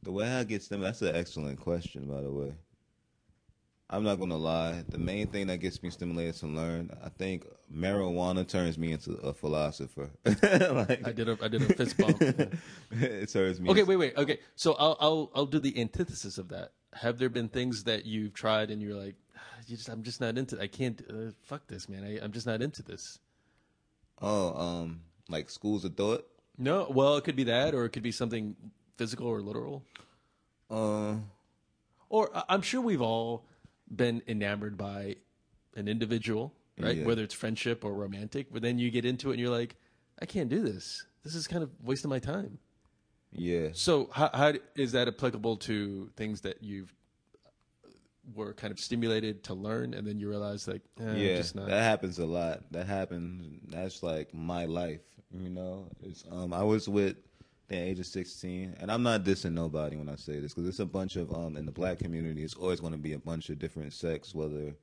the 0.02 0.12
way 0.12 0.28
I 0.28 0.44
get 0.44 0.64
stimulated 0.64 0.94
that's 0.94 1.02
an 1.04 1.16
excellent 1.16 1.60
question 1.60 2.08
by 2.08 2.22
the 2.22 2.32
way. 2.32 2.56
I'm 3.92 4.04
not 4.04 4.20
gonna 4.20 4.38
lie. 4.38 4.84
The 4.88 5.00
main 5.00 5.28
thing 5.28 5.48
that 5.48 5.58
gets 5.58 5.82
me 5.82 5.90
stimulated 5.90 6.36
to 6.36 6.48
learn, 6.48 6.92
I 7.04 7.10
think 7.10 7.48
marijuana 7.74 8.48
turns 8.48 8.78
me 8.78 8.92
into 8.92 9.14
a 9.14 9.34
philosopher. 9.34 10.12
like, 10.26 11.08
I 11.08 11.12
did 11.12 11.28
a 11.28 11.38
I 11.42 11.48
did 11.48 11.64
a 11.64 11.74
fist 11.74 11.98
bump. 11.98 12.22
it 12.92 13.30
turns 13.30 13.60
me. 13.60 13.70
Okay, 13.72 13.84
wait, 13.84 13.96
wait. 13.96 14.16
Okay, 14.16 14.40
so 14.56 14.74
I'll 14.74 14.96
I'll 15.00 15.32
I'll 15.34 15.46
do 15.48 15.60
the 15.60 15.80
antithesis 15.82 16.38
of 16.38 16.50
that. 16.50 16.74
Have 16.94 17.18
there 17.18 17.30
been 17.30 17.50
things 17.50 17.84
that 17.86 18.06
you've 18.06 18.34
tried 18.34 18.70
and 18.70 18.80
you're 18.80 18.96
like, 18.96 19.16
"Ah, 19.36 19.40
you 19.66 19.76
just 19.76 19.90
I'm 19.90 20.04
just 20.04 20.22
not 20.22 20.38
into. 20.38 20.62
I 20.62 20.68
can't. 20.68 21.02
Uh, 21.10 21.32
fuck 21.42 21.66
this, 21.68 21.90
man. 21.90 22.04
I, 22.04 22.24
I'm 22.24 22.32
just 22.32 22.46
not 22.46 22.62
into 22.62 22.84
this. 22.84 23.18
Oh, 24.22 24.54
um, 24.56 25.02
like 25.30 25.50
schools 25.50 25.84
of 25.84 25.96
thought. 25.96 26.28
No, 26.60 26.88
well, 26.92 27.16
it 27.18 27.24
could 27.24 27.36
be 27.38 27.46
that, 27.46 27.74
or 27.74 27.86
it 27.86 27.90
could 27.90 28.04
be 28.04 28.12
something 28.12 28.56
physical 28.98 29.28
or 29.28 29.42
literal. 29.42 29.84
Uh, 30.70 31.16
Or 32.10 32.30
I'm 32.50 32.62
sure 32.62 32.82
we've 32.82 33.02
all 33.02 33.46
been 33.94 34.22
enamored 34.28 34.78
by 34.78 35.16
an 35.76 35.88
individual, 35.88 36.54
right? 36.80 36.98
Yeah. 36.98 37.06
Whether 37.06 37.24
it's 37.24 37.34
friendship 37.34 37.84
or 37.84 37.94
romantic, 37.94 38.48
but 38.52 38.62
then 38.62 38.80
you 38.80 38.92
get 38.92 39.06
into 39.06 39.30
it 39.30 39.34
and 39.34 39.40
you're 39.42 39.50
like, 39.50 39.76
I 40.22 40.26
can't 40.26 40.50
do 40.50 40.62
this. 40.62 41.06
This 41.24 41.36
is 41.36 41.48
kind 41.48 41.64
of 41.64 41.70
wasting 41.84 42.10
my 42.10 42.20
time. 42.20 42.60
yeah. 43.32 43.70
So 43.74 44.10
how, 44.12 44.30
how 44.34 44.54
is 44.76 44.94
that 44.94 45.08
applicable 45.08 45.58
to 45.58 46.10
things 46.16 46.42
that 46.42 46.64
you've 46.64 46.94
were 48.36 48.54
kind 48.54 48.72
of 48.72 48.80
stimulated 48.80 49.44
to 49.46 49.54
learn, 49.54 49.94
and 49.94 50.06
then 50.06 50.20
you 50.20 50.30
realize 50.30 50.68
like, 50.68 50.82
eh, 51.00 51.14
yeah, 51.16 51.38
just 51.38 51.56
not. 51.56 51.68
that 51.68 51.84
happens 51.84 52.20
a 52.20 52.26
lot. 52.26 52.62
That 52.72 52.86
happens. 52.88 53.60
That's 53.68 54.04
like 54.04 54.34
my 54.34 54.66
life. 54.66 55.02
You 55.32 55.50
know, 55.50 55.88
it's 56.02 56.24
um. 56.32 56.54
I 56.54 56.64
was 56.64 56.88
with 56.88 57.16
the 57.70 57.78
age 57.78 58.00
of 58.00 58.06
sixteen, 58.06 58.76
and 58.80 58.92
I'm 58.92 59.04
not 59.04 59.24
dissing 59.24 59.54
nobody 59.54 59.96
when 59.96 60.10
I 60.10 60.16
say 60.16 60.40
this 60.40 60.54
because 60.54 60.68
it's 60.68 60.80
a 60.80 60.86
bunch 60.86 61.16
of 61.16 61.34
um 61.34 61.56
in 61.56 61.66
the 61.66 61.72
black 61.72 62.00
community. 62.00 62.44
It's 62.44 62.56
always 62.56 62.80
going 62.80 62.94
to 62.94 63.00
be 63.00 63.14
a 63.14 63.20
bunch 63.20 63.50
of 63.50 63.60
different 63.60 63.94
sects, 63.94 64.36
whether 64.36 64.76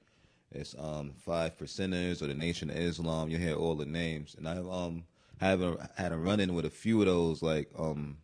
it's 0.53 0.75
um 0.79 1.13
five 1.19 1.59
percenters 1.59 2.23
or 2.23 2.27
the 2.29 2.35
Nation 2.35 2.71
of 2.71 2.77
Islam. 2.77 3.29
You 3.29 3.39
hear 3.39 3.57
all 3.57 3.75
the 3.75 3.87
names, 3.87 4.35
and 4.39 4.49
I've 4.49 4.69
um 4.69 5.05
have 5.39 5.61
a, 5.61 5.91
had 5.97 6.13
a 6.13 6.17
run 6.17 6.41
in 6.41 6.55
with 6.55 6.65
a 6.65 6.71
few 6.71 7.01
of 7.01 7.07
those 7.07 7.43
like 7.43 7.69
um 7.79 8.19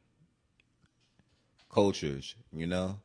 cultures, 1.70 2.34
you 2.52 2.66
know, 2.66 2.98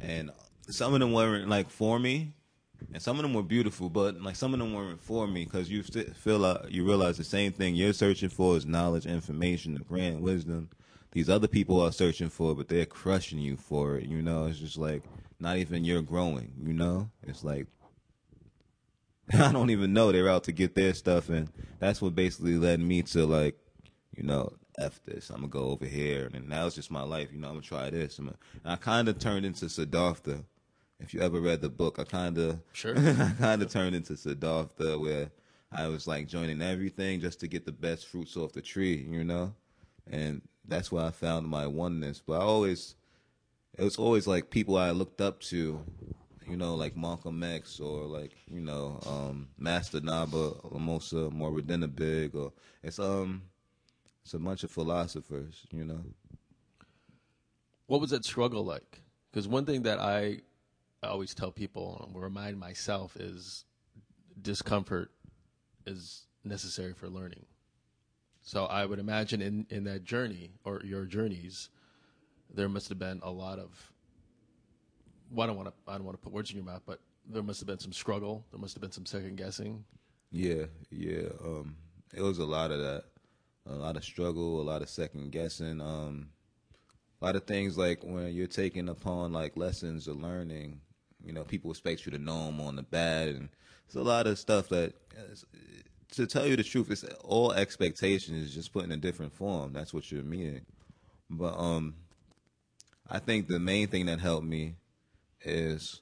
and 0.00 0.30
some 0.68 0.94
of 0.94 1.00
them 1.00 1.12
weren't 1.12 1.48
like 1.48 1.70
for 1.70 1.98
me, 1.98 2.32
and 2.92 3.02
some 3.02 3.16
of 3.16 3.22
them 3.22 3.34
were 3.34 3.42
beautiful, 3.42 3.90
but 3.90 4.20
like 4.20 4.36
some 4.36 4.54
of 4.54 4.60
them 4.60 4.74
weren't 4.74 5.02
for 5.02 5.26
me 5.26 5.44
because 5.44 5.70
you 5.70 5.82
feel 5.82 6.44
uh, 6.44 6.58
you 6.68 6.84
realize 6.86 7.16
the 7.16 7.24
same 7.24 7.52
thing 7.52 7.74
you're 7.74 7.92
searching 7.92 8.28
for 8.28 8.56
is 8.56 8.64
knowledge, 8.64 9.06
information, 9.06 9.74
the 9.74 9.80
grand 9.80 10.20
wisdom. 10.20 10.68
These 11.12 11.28
other 11.28 11.48
people 11.48 11.80
are 11.80 11.92
searching 11.92 12.28
for, 12.28 12.54
but 12.54 12.68
they're 12.68 12.86
crushing 12.86 13.40
you 13.40 13.56
for 13.56 13.96
it. 13.96 14.06
You 14.06 14.22
know, 14.22 14.46
it's 14.46 14.58
just 14.58 14.78
like 14.78 15.02
not 15.38 15.56
even 15.56 15.84
you're 15.84 16.02
growing. 16.02 16.52
You 16.62 16.72
know, 16.72 17.10
it's 17.22 17.42
like 17.42 17.66
I 19.32 19.52
don't 19.52 19.70
even 19.70 19.92
know 19.92 20.10
they're 20.10 20.28
out 20.28 20.44
to 20.44 20.52
get 20.52 20.74
their 20.74 20.94
stuff, 20.94 21.28
and 21.28 21.50
that's 21.78 22.02
what 22.02 22.14
basically 22.14 22.56
led 22.56 22.80
me 22.80 23.02
to 23.02 23.26
like, 23.26 23.56
you 24.16 24.24
know, 24.24 24.52
f 24.78 25.00
this. 25.04 25.30
I'm 25.30 25.36
gonna 25.36 25.48
go 25.48 25.70
over 25.70 25.84
here, 25.84 26.30
and 26.32 26.48
now 26.48 26.66
it's 26.66 26.76
just 26.76 26.90
my 26.90 27.02
life. 27.02 27.32
You 27.32 27.38
know, 27.38 27.48
I'm 27.48 27.54
gonna 27.54 27.66
try 27.66 27.90
this. 27.90 28.18
I'm 28.18 28.26
gonna, 28.26 28.38
and 28.64 28.72
I 28.72 28.76
kind 28.76 29.08
of 29.08 29.18
turned 29.18 29.46
into 29.46 29.68
Siddhartha. 29.68 30.44
If 30.98 31.14
you 31.14 31.20
ever 31.20 31.40
read 31.40 31.60
the 31.60 31.70
book, 31.70 31.98
I 31.98 32.04
kind 32.04 32.38
of 32.38 32.60
Sure. 32.72 32.94
I 32.98 33.32
kind 33.38 33.62
of 33.62 33.70
turned 33.70 33.94
into 33.94 34.16
Siddhartha, 34.16 34.98
where 34.98 35.30
I 35.72 35.86
was 35.88 36.06
like 36.06 36.26
joining 36.26 36.60
everything 36.60 37.20
just 37.20 37.40
to 37.40 37.48
get 37.48 37.66
the 37.66 37.72
best 37.72 38.06
fruits 38.06 38.36
off 38.36 38.52
the 38.52 38.62
tree. 38.62 39.06
You 39.08 39.24
know, 39.24 39.54
and 40.10 40.42
that's 40.66 40.90
where 40.92 41.04
I 41.04 41.10
found 41.10 41.46
my 41.48 41.66
oneness. 41.66 42.22
But 42.24 42.40
I 42.40 42.44
always, 42.44 42.94
it 43.76 43.84
was 43.84 43.96
always 43.96 44.26
like 44.26 44.50
people 44.50 44.76
I 44.76 44.90
looked 44.90 45.20
up 45.20 45.40
to, 45.42 45.84
you 46.46 46.56
know, 46.56 46.74
like 46.74 46.96
Malcolm 46.96 47.42
X 47.42 47.80
or 47.80 48.04
like 48.04 48.32
you 48.48 48.60
know, 48.60 49.00
um, 49.06 49.48
Master 49.58 50.00
Naba, 50.00 50.52
Lamosa, 50.72 51.30
Moradina 51.32 51.88
Big, 51.88 52.34
or 52.34 52.52
it's 52.82 52.98
um, 52.98 53.42
it's 54.24 54.34
a 54.34 54.38
bunch 54.38 54.64
of 54.64 54.70
philosophers, 54.70 55.66
you 55.70 55.84
know. 55.84 56.00
What 57.86 58.00
was 58.00 58.10
that 58.10 58.24
struggle 58.24 58.64
like? 58.64 59.02
Because 59.30 59.48
one 59.48 59.64
thing 59.66 59.82
that 59.82 59.98
I 59.98 60.40
always 61.02 61.34
tell 61.34 61.50
people 61.50 62.04
and 62.06 62.20
remind 62.20 62.58
myself 62.58 63.16
is 63.16 63.64
discomfort 64.40 65.10
is 65.86 66.26
necessary 66.44 66.92
for 66.92 67.08
learning. 67.08 67.44
So 68.50 68.64
I 68.64 68.84
would 68.84 68.98
imagine 68.98 69.40
in, 69.42 69.64
in 69.70 69.84
that 69.84 70.02
journey 70.02 70.50
or 70.64 70.80
your 70.82 71.04
journeys, 71.04 71.68
there 72.52 72.68
must 72.68 72.88
have 72.88 72.98
been 72.98 73.20
a 73.22 73.30
lot 73.30 73.60
of. 73.60 73.92
Well, 75.30 75.44
I 75.44 75.46
don't 75.46 75.56
want 75.56 75.68
to. 75.68 75.74
I 75.86 75.94
don't 75.94 76.04
want 76.04 76.18
to 76.18 76.24
put 76.24 76.32
words 76.32 76.50
in 76.50 76.56
your 76.56 76.64
mouth, 76.64 76.82
but 76.84 76.98
there 77.28 77.44
must 77.44 77.60
have 77.60 77.68
been 77.68 77.78
some 77.78 77.92
struggle. 77.92 78.44
There 78.50 78.58
must 78.58 78.74
have 78.74 78.80
been 78.80 78.90
some 78.90 79.06
second 79.06 79.36
guessing. 79.36 79.84
Yeah, 80.32 80.64
yeah. 80.90 81.28
Um, 81.44 81.76
it 82.12 82.22
was 82.22 82.38
a 82.38 82.44
lot 82.44 82.72
of 82.72 82.80
that, 82.80 83.04
a 83.68 83.74
lot 83.76 83.96
of 83.96 84.02
struggle, 84.02 84.60
a 84.60 84.64
lot 84.64 84.82
of 84.82 84.88
second 84.88 85.30
guessing. 85.30 85.80
Um, 85.80 86.30
a 87.22 87.26
lot 87.26 87.36
of 87.36 87.44
things 87.44 87.78
like 87.78 88.02
when 88.02 88.34
you're 88.34 88.48
taking 88.48 88.88
upon 88.88 89.32
like 89.32 89.56
lessons 89.56 90.08
or 90.08 90.14
learning, 90.14 90.80
you 91.24 91.32
know, 91.32 91.44
people 91.44 91.70
expect 91.70 92.04
you 92.04 92.10
to 92.10 92.18
know 92.18 92.46
them 92.46 92.60
on 92.60 92.74
the 92.74 92.82
bad, 92.82 93.28
and 93.28 93.48
it's 93.86 93.94
a 93.94 94.02
lot 94.02 94.26
of 94.26 94.40
stuff 94.40 94.70
that. 94.70 94.94
To 96.12 96.26
tell 96.26 96.46
you 96.46 96.56
the 96.56 96.64
truth, 96.64 96.90
it's 96.90 97.04
all 97.22 97.52
expectations 97.52 98.54
just 98.54 98.72
put 98.72 98.84
in 98.84 98.92
a 98.92 98.96
different 98.96 99.32
form. 99.32 99.72
That's 99.72 99.94
what 99.94 100.10
you're 100.10 100.22
meaning. 100.22 100.62
But 101.28 101.56
um, 101.56 101.94
I 103.08 103.20
think 103.20 103.46
the 103.46 103.60
main 103.60 103.86
thing 103.86 104.06
that 104.06 104.18
helped 104.18 104.46
me 104.46 104.74
is 105.42 106.00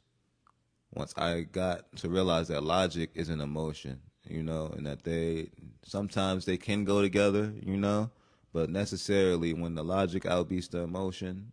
once 0.94 1.12
I 1.16 1.42
got 1.42 1.94
to 1.96 2.08
realize 2.08 2.48
that 2.48 2.64
logic 2.64 3.10
is 3.14 3.28
an 3.28 3.40
emotion, 3.40 4.00
you 4.24 4.42
know, 4.42 4.72
and 4.76 4.86
that 4.86 5.04
they 5.04 5.50
sometimes 5.84 6.44
they 6.44 6.56
can 6.56 6.84
go 6.84 7.02
together, 7.02 7.52
you 7.62 7.76
know, 7.76 8.10
but 8.52 8.70
necessarily 8.70 9.52
when 9.52 9.74
the 9.74 9.84
logic 9.84 10.24
outbeats 10.24 10.70
the 10.70 10.78
emotion, 10.78 11.52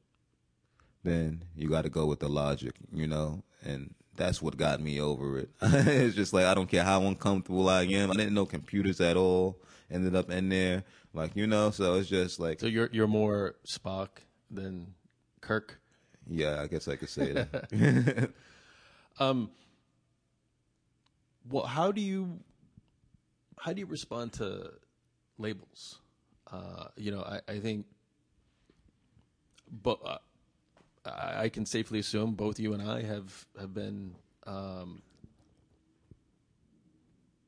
then 1.03 1.43
you 1.55 1.69
got 1.69 1.83
to 1.83 1.89
go 1.89 2.05
with 2.05 2.19
the 2.19 2.29
logic, 2.29 2.75
you 2.91 3.07
know, 3.07 3.43
and 3.63 3.93
that's 4.15 4.41
what 4.41 4.57
got 4.57 4.79
me 4.81 4.99
over 5.01 5.39
it. 5.39 5.49
it's 5.61 6.15
just 6.15 6.33
like 6.33 6.45
I 6.45 6.53
don't 6.53 6.69
care 6.69 6.83
how 6.83 7.01
uncomfortable 7.03 7.69
I 7.69 7.83
am. 7.83 8.11
I 8.11 8.15
didn't 8.15 8.33
know 8.33 8.45
computers 8.45 9.01
at 9.01 9.17
all. 9.17 9.57
Ended 9.91 10.15
up 10.15 10.31
in 10.31 10.49
there, 10.49 10.83
like 11.13 11.35
you 11.35 11.45
know, 11.47 11.69
so 11.71 11.95
it's 11.95 12.09
just 12.09 12.39
like 12.39 12.59
So 12.59 12.67
you're 12.67 12.89
you're 12.91 13.07
more 13.07 13.55
Spock 13.67 14.09
than 14.49 14.93
Kirk. 15.41 15.79
yeah, 16.27 16.61
I 16.61 16.67
guess 16.67 16.87
I 16.87 16.95
could 16.95 17.09
say 17.09 17.33
that. 17.33 18.31
Um, 19.17 19.49
well, 21.49 21.65
how 21.65 21.91
do 21.93 22.01
you 22.01 22.39
how 23.57 23.71
do 23.71 23.79
you 23.79 23.85
respond 23.85 24.33
to 24.33 24.71
labels? 25.37 25.99
Uh, 26.51 26.87
you 26.97 27.11
know, 27.11 27.21
I, 27.21 27.39
I 27.47 27.59
think, 27.59 27.85
but 29.71 29.99
uh, 30.05 30.17
I, 31.05 31.43
I 31.43 31.49
can 31.49 31.65
safely 31.65 31.99
assume 31.99 32.33
both 32.33 32.59
you 32.59 32.73
and 32.73 32.81
I 32.81 33.03
have 33.03 33.45
have 33.59 33.73
been 33.73 34.15
um, 34.47 35.01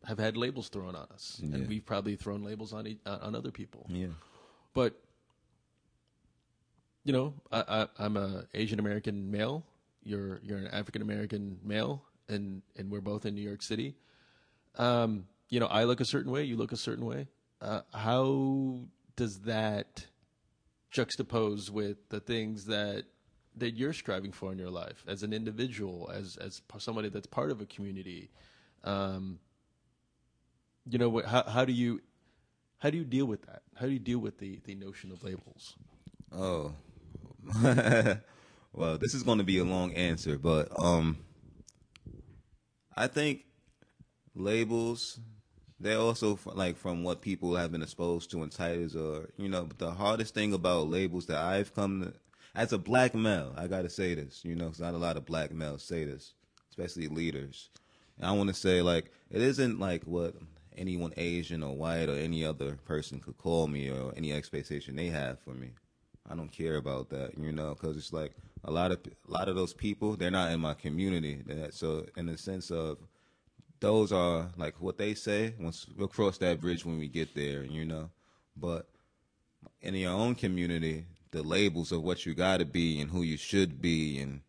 have 0.05 0.19
had 0.19 0.37
labels 0.37 0.69
thrown 0.69 0.95
on 0.95 1.07
us, 1.13 1.39
Yeah. 1.43 1.55
and 1.55 1.67
we've 1.67 1.85
probably 1.85 2.15
thrown 2.15 2.43
labels 2.43 2.73
on 2.73 2.97
on 3.05 3.35
other 3.35 3.51
people. 3.51 3.85
yeah, 3.89 4.07
But 4.73 4.99
you 7.03 7.13
know, 7.13 7.33
I, 7.51 7.63
I, 7.67 7.87
I'm 7.99 8.17
a 8.17 8.45
Asian 8.53 8.79
American 8.79 9.31
male. 9.31 9.63
You're 10.03 10.39
you're 10.43 10.57
an 10.57 10.67
African 10.67 11.01
American 11.01 11.59
male, 11.63 12.03
and 12.29 12.61
and 12.77 12.89
we're 12.91 13.01
both 13.01 13.25
in 13.25 13.35
New 13.35 13.41
York 13.41 13.61
City. 13.61 13.95
Um, 14.77 15.25
you 15.49 15.59
know, 15.59 15.67
I 15.67 15.85
look 15.85 15.99
a 16.01 16.05
certain 16.05 16.31
way. 16.31 16.43
You 16.43 16.55
look 16.57 16.71
a 16.71 16.77
certain 16.77 17.05
way. 17.05 17.27
Uh, 17.61 17.81
how 17.93 18.81
does 19.15 19.39
that 19.41 20.05
juxtapose 20.93 21.69
with 21.69 21.97
the 22.09 22.19
things 22.19 22.65
that 22.65 23.05
that 23.59 23.71
you're 23.75 23.93
striving 23.93 24.31
for 24.31 24.51
in 24.51 24.57
your 24.57 24.69
life 24.69 25.03
as 25.07 25.23
an 25.23 25.33
individual, 25.33 26.09
as 26.13 26.37
as 26.37 26.61
somebody 26.77 27.09
that's 27.09 27.27
part 27.27 27.51
of 27.51 27.61
a 27.61 27.65
community? 27.65 28.29
Um, 28.83 29.39
you 30.85 30.97
know, 30.97 31.21
how 31.25 31.43
how 31.43 31.65
do 31.65 31.73
you 31.73 32.01
how 32.79 32.89
do 32.89 32.97
you 32.97 33.05
deal 33.05 33.25
with 33.25 33.45
that? 33.45 33.63
How 33.75 33.85
do 33.85 33.91
you 33.91 33.99
deal 33.99 34.19
with 34.19 34.39
the 34.39 34.59
the 34.65 34.75
notion 34.75 35.11
of 35.11 35.23
labels? 35.23 35.75
Oh, 36.31 36.73
well, 38.73 38.97
this 38.97 39.13
is 39.13 39.23
going 39.23 39.37
to 39.37 39.43
be 39.43 39.57
a 39.57 39.63
long 39.63 39.93
answer, 39.93 40.37
but 40.37 40.69
um, 40.81 41.17
I 42.95 43.07
think 43.07 43.45
labels 44.35 45.19
they're 45.79 45.99
also 45.99 46.39
like 46.53 46.77
from 46.77 47.03
what 47.03 47.21
people 47.21 47.55
have 47.55 47.71
been 47.71 47.83
exposed 47.83 48.31
to 48.31 48.43
in 48.43 48.49
titles, 48.49 48.95
or 48.95 49.29
you 49.37 49.47
know. 49.47 49.69
The 49.77 49.91
hardest 49.91 50.33
thing 50.33 50.53
about 50.53 50.89
labels 50.89 51.27
that 51.27 51.37
I've 51.37 51.73
come 51.75 52.01
to, 52.01 52.13
as 52.57 52.73
a 52.73 52.77
black 52.77 53.13
male, 53.13 53.53
I 53.55 53.67
got 53.67 53.83
to 53.83 53.89
say 53.89 54.15
this, 54.15 54.43
you 54.43 54.55
know, 54.55 54.67
'cause 54.67 54.79
not 54.79 54.95
a 54.95 54.97
lot 54.97 55.15
of 55.15 55.25
black 55.25 55.53
males 55.53 55.83
say 55.83 56.03
this, 56.03 56.33
especially 56.69 57.07
leaders. 57.07 57.69
And 58.17 58.25
I 58.25 58.31
want 58.31 58.49
to 58.49 58.53
say 58.55 58.81
like 58.81 59.11
it 59.29 59.41
isn't 59.41 59.79
like 59.79 60.03
what 60.03 60.35
anyone 60.75 61.13
Asian 61.17 61.61
or 61.63 61.75
white 61.75 62.09
or 62.09 62.15
any 62.15 62.43
other 62.43 62.75
person 62.75 63.19
could 63.19 63.37
call 63.37 63.67
me 63.67 63.89
or 63.89 64.11
any 64.17 64.33
expectation 64.33 64.95
they 64.95 65.07
have 65.07 65.39
for 65.39 65.53
me. 65.53 65.69
I 66.29 66.35
don't 66.35 66.51
care 66.51 66.77
about 66.77 67.09
that, 67.11 67.37
you 67.37 67.51
know, 67.51 67.75
because 67.75 67.95
it's 67.95 68.11
like 68.11 68.33
a 68.63 68.71
lot 68.71 68.91
of 68.91 68.99
a 69.05 69.31
lot 69.31 69.49
of 69.49 69.55
those 69.55 69.73
people 69.73 70.15
they're 70.17 70.31
not 70.31 70.51
in 70.51 70.59
my 70.59 70.73
community. 70.73 71.43
So 71.69 72.07
in 72.17 72.25
the 72.25 72.37
sense 72.37 72.71
of 72.71 72.97
those 73.79 74.11
are 74.11 74.51
like 74.57 74.81
what 74.81 74.97
they 74.97 75.13
say. 75.13 75.53
Once 75.59 75.85
we'll 75.95 76.07
cross 76.07 76.39
that 76.39 76.59
bridge 76.59 76.83
when 76.83 76.97
we 76.97 77.07
get 77.07 77.35
there, 77.35 77.63
you 77.63 77.85
know. 77.85 78.09
But 78.55 78.89
in 79.81 79.93
your 79.93 80.13
own 80.13 80.33
community, 80.33 81.05
the 81.31 81.43
labels 81.43 81.91
of 81.91 82.03
what 82.03 82.25
you 82.25 82.33
got 82.33 82.57
to 82.57 82.65
be 82.65 82.99
and 83.01 83.09
who 83.09 83.21
you 83.21 83.37
should 83.37 83.81
be, 83.81 84.19
and 84.19 84.41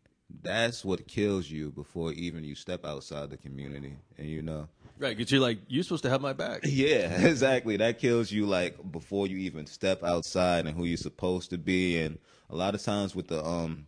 that's 0.42 0.84
what 0.84 1.06
kills 1.06 1.50
you 1.50 1.70
before 1.70 2.12
even 2.12 2.44
you 2.44 2.54
step 2.54 2.84
outside 2.84 3.30
the 3.30 3.36
community. 3.36 3.96
And 4.16 4.28
you 4.28 4.42
know, 4.42 4.68
Right, 4.98 5.16
because 5.16 5.30
you're 5.30 5.40
like 5.40 5.58
you're 5.68 5.84
supposed 5.84 6.02
to 6.04 6.10
have 6.10 6.20
my 6.20 6.32
back. 6.32 6.60
yeah, 6.64 7.22
exactly. 7.26 7.76
That 7.76 7.98
kills 7.98 8.32
you 8.32 8.46
like 8.46 8.90
before 8.90 9.26
you 9.26 9.36
even 9.38 9.66
step 9.66 10.02
outside 10.02 10.66
and 10.66 10.76
who 10.76 10.84
you're 10.84 10.96
supposed 10.96 11.50
to 11.50 11.58
be. 11.58 11.98
And 11.98 12.18
a 12.50 12.56
lot 12.56 12.74
of 12.74 12.82
times 12.82 13.14
with 13.14 13.28
the 13.28 13.44
um 13.44 13.86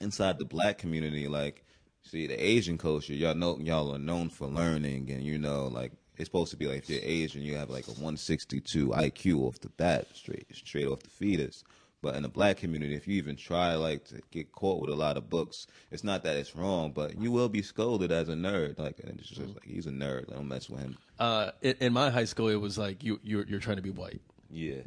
inside 0.00 0.38
the 0.38 0.46
black 0.46 0.78
community, 0.78 1.28
like 1.28 1.64
see 2.02 2.26
the 2.26 2.34
Asian 2.34 2.78
culture, 2.78 3.12
y'all 3.12 3.34
know 3.34 3.58
y'all 3.60 3.94
are 3.94 3.98
known 3.98 4.30
for 4.30 4.46
learning 4.48 5.10
and 5.10 5.22
you 5.22 5.38
know, 5.38 5.66
like 5.66 5.92
it's 6.16 6.28
supposed 6.28 6.50
to 6.52 6.56
be 6.56 6.66
like 6.66 6.78
if 6.78 6.90
you're 6.90 7.00
Asian 7.02 7.42
you 7.42 7.56
have 7.56 7.68
like 7.68 7.86
a 7.86 7.92
one 7.92 8.16
sixty 8.16 8.60
two 8.60 8.88
IQ 8.88 9.40
off 9.42 9.60
the 9.60 9.68
bat, 9.68 10.06
straight 10.14 10.46
straight 10.54 10.86
off 10.86 11.00
the 11.00 11.10
fetus. 11.10 11.62
But 12.00 12.14
in 12.14 12.22
the 12.22 12.28
black 12.28 12.58
community, 12.58 12.94
if 12.94 13.08
you 13.08 13.16
even 13.16 13.34
try 13.34 13.74
like 13.74 14.04
to 14.06 14.20
get 14.30 14.52
caught 14.52 14.80
with 14.80 14.90
a 14.90 14.94
lot 14.94 15.16
of 15.16 15.28
books, 15.28 15.66
it's 15.90 16.04
not 16.04 16.22
that 16.22 16.36
it's 16.36 16.54
wrong, 16.54 16.92
but 16.92 17.20
you 17.20 17.32
will 17.32 17.48
be 17.48 17.60
scolded 17.60 18.12
as 18.12 18.28
a 18.28 18.34
nerd. 18.34 18.78
Like 18.78 19.00
and 19.00 19.18
it's 19.18 19.28
just 19.28 19.54
like 19.54 19.64
he's 19.64 19.86
a 19.86 19.90
nerd. 19.90 20.28
Don't 20.28 20.46
mess 20.46 20.70
with 20.70 20.80
him. 20.80 20.96
Uh, 21.18 21.50
in, 21.60 21.74
in 21.80 21.92
my 21.92 22.10
high 22.10 22.24
school, 22.24 22.48
it 22.48 22.56
was 22.60 22.78
like 22.78 23.02
you 23.02 23.18
you're 23.24 23.44
you're 23.46 23.58
trying 23.58 23.76
to 23.76 23.82
be 23.82 23.90
white, 23.90 24.20
Yeah. 24.48 24.82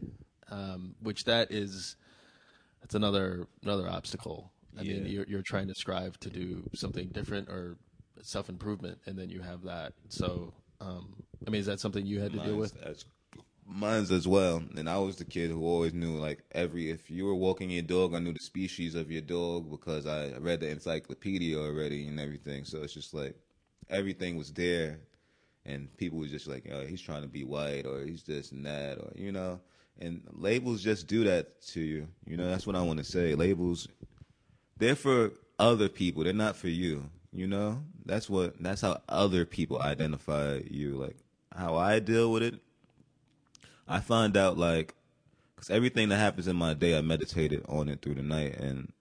um, 0.50 0.96
which 1.02 1.26
that 1.26 1.52
is 1.52 1.98
that's 2.82 2.96
another 2.96 3.48
another 3.64 3.90
obstacle. 3.90 4.52
I 4.80 4.84
mean, 4.84 5.06
you're 5.06 5.26
you're 5.28 5.42
trying 5.42 5.68
to 5.68 5.76
strive 5.76 6.18
to 6.22 6.30
do 6.30 6.64
something 6.74 7.10
different 7.10 7.50
or 7.50 7.76
self 8.22 8.48
improvement, 8.48 9.00
and 9.06 9.20
then 9.20 9.30
you 9.30 9.42
have 9.42 9.64
that. 9.64 9.92
So, 10.08 10.54
um, 10.80 11.14
I 11.46 11.50
mean, 11.50 11.60
is 11.60 11.66
that 11.66 11.82
something 11.82 12.06
you 12.06 12.22
had 12.22 12.32
to 12.32 12.40
deal 12.40 12.56
with? 12.56 12.82
As, 12.82 13.04
mine's 13.68 14.12
as 14.12 14.28
well. 14.28 14.64
And 14.76 14.90
I 14.90 14.98
was 14.98 15.18
the 15.18 15.26
kid 15.26 15.50
who 15.50 15.66
always 15.66 15.94
knew 15.94 16.18
like 16.18 16.44
every 16.52 16.90
if 16.90 17.10
you 17.10 17.26
were 17.26 17.36
walking 17.36 17.70
your 17.70 17.84
dog, 17.84 18.14
I 18.14 18.20
knew 18.20 18.34
the 18.34 18.40
species 18.40 18.96
of 18.96 19.12
your 19.12 19.22
dog 19.22 19.70
because 19.70 20.06
I 20.06 20.32
read 20.40 20.62
the 20.62 20.70
encyclopedia 20.70 21.58
already 21.58 22.08
and 22.08 22.20
everything. 22.20 22.66
So 22.66 22.82
it's 22.84 22.94
just 22.94 23.14
like 23.14 23.36
everything 23.90 24.38
was 24.38 24.52
there, 24.52 25.00
and 25.66 25.96
people 25.98 26.20
was 26.20 26.32
just 26.32 26.48
like, 26.48 26.68
oh, 26.72 26.86
he's 26.86 27.02
trying 27.02 27.22
to 27.22 27.28
be 27.28 27.44
white, 27.44 27.86
or 27.86 28.04
he's 28.04 28.24
this 28.24 28.52
and 28.52 28.66
that, 28.66 28.98
or 28.98 29.12
you 29.16 29.32
know. 29.32 29.60
And 30.00 30.24
labels 30.32 30.82
just 30.82 31.08
do 31.08 31.26
that 31.26 31.62
to 31.68 31.82
you. 31.82 32.08
You 32.26 32.38
know, 32.38 32.50
that's 32.50 32.66
what 32.66 32.76
I 32.76 32.82
want 32.82 33.00
to 33.00 33.06
say. 33.06 33.36
Labels, 33.36 33.88
they're 34.78 34.96
for 34.96 35.34
other 35.60 35.90
people. 35.90 36.24
They're 36.24 36.34
not 36.34 36.56
for 36.56 36.70
you. 36.70 37.10
You 37.32 37.48
know, 37.48 37.84
that's 38.06 38.30
what. 38.30 38.62
That's 38.62 38.82
how 38.82 39.02
other 39.08 39.46
people 39.46 39.82
identify 39.82 40.62
you. 40.70 40.96
Like 40.96 41.18
how 41.56 41.76
I 41.76 42.00
deal 42.00 42.32
with 42.32 42.44
it. 42.44 42.60
I 43.92 44.00
find 44.00 44.38
out 44.38 44.58
like, 44.58 44.96
cause 45.58 45.70
everything 45.70 46.10
that 46.10 46.18
happens 46.18 46.48
in 46.48 46.56
my 46.56 46.74
day, 46.74 46.98
I 46.98 47.02
meditated 47.02 47.66
on 47.68 47.90
it 47.90 48.02
through 48.02 48.16
the 48.16 48.24
night, 48.24 48.58
and 48.58 48.94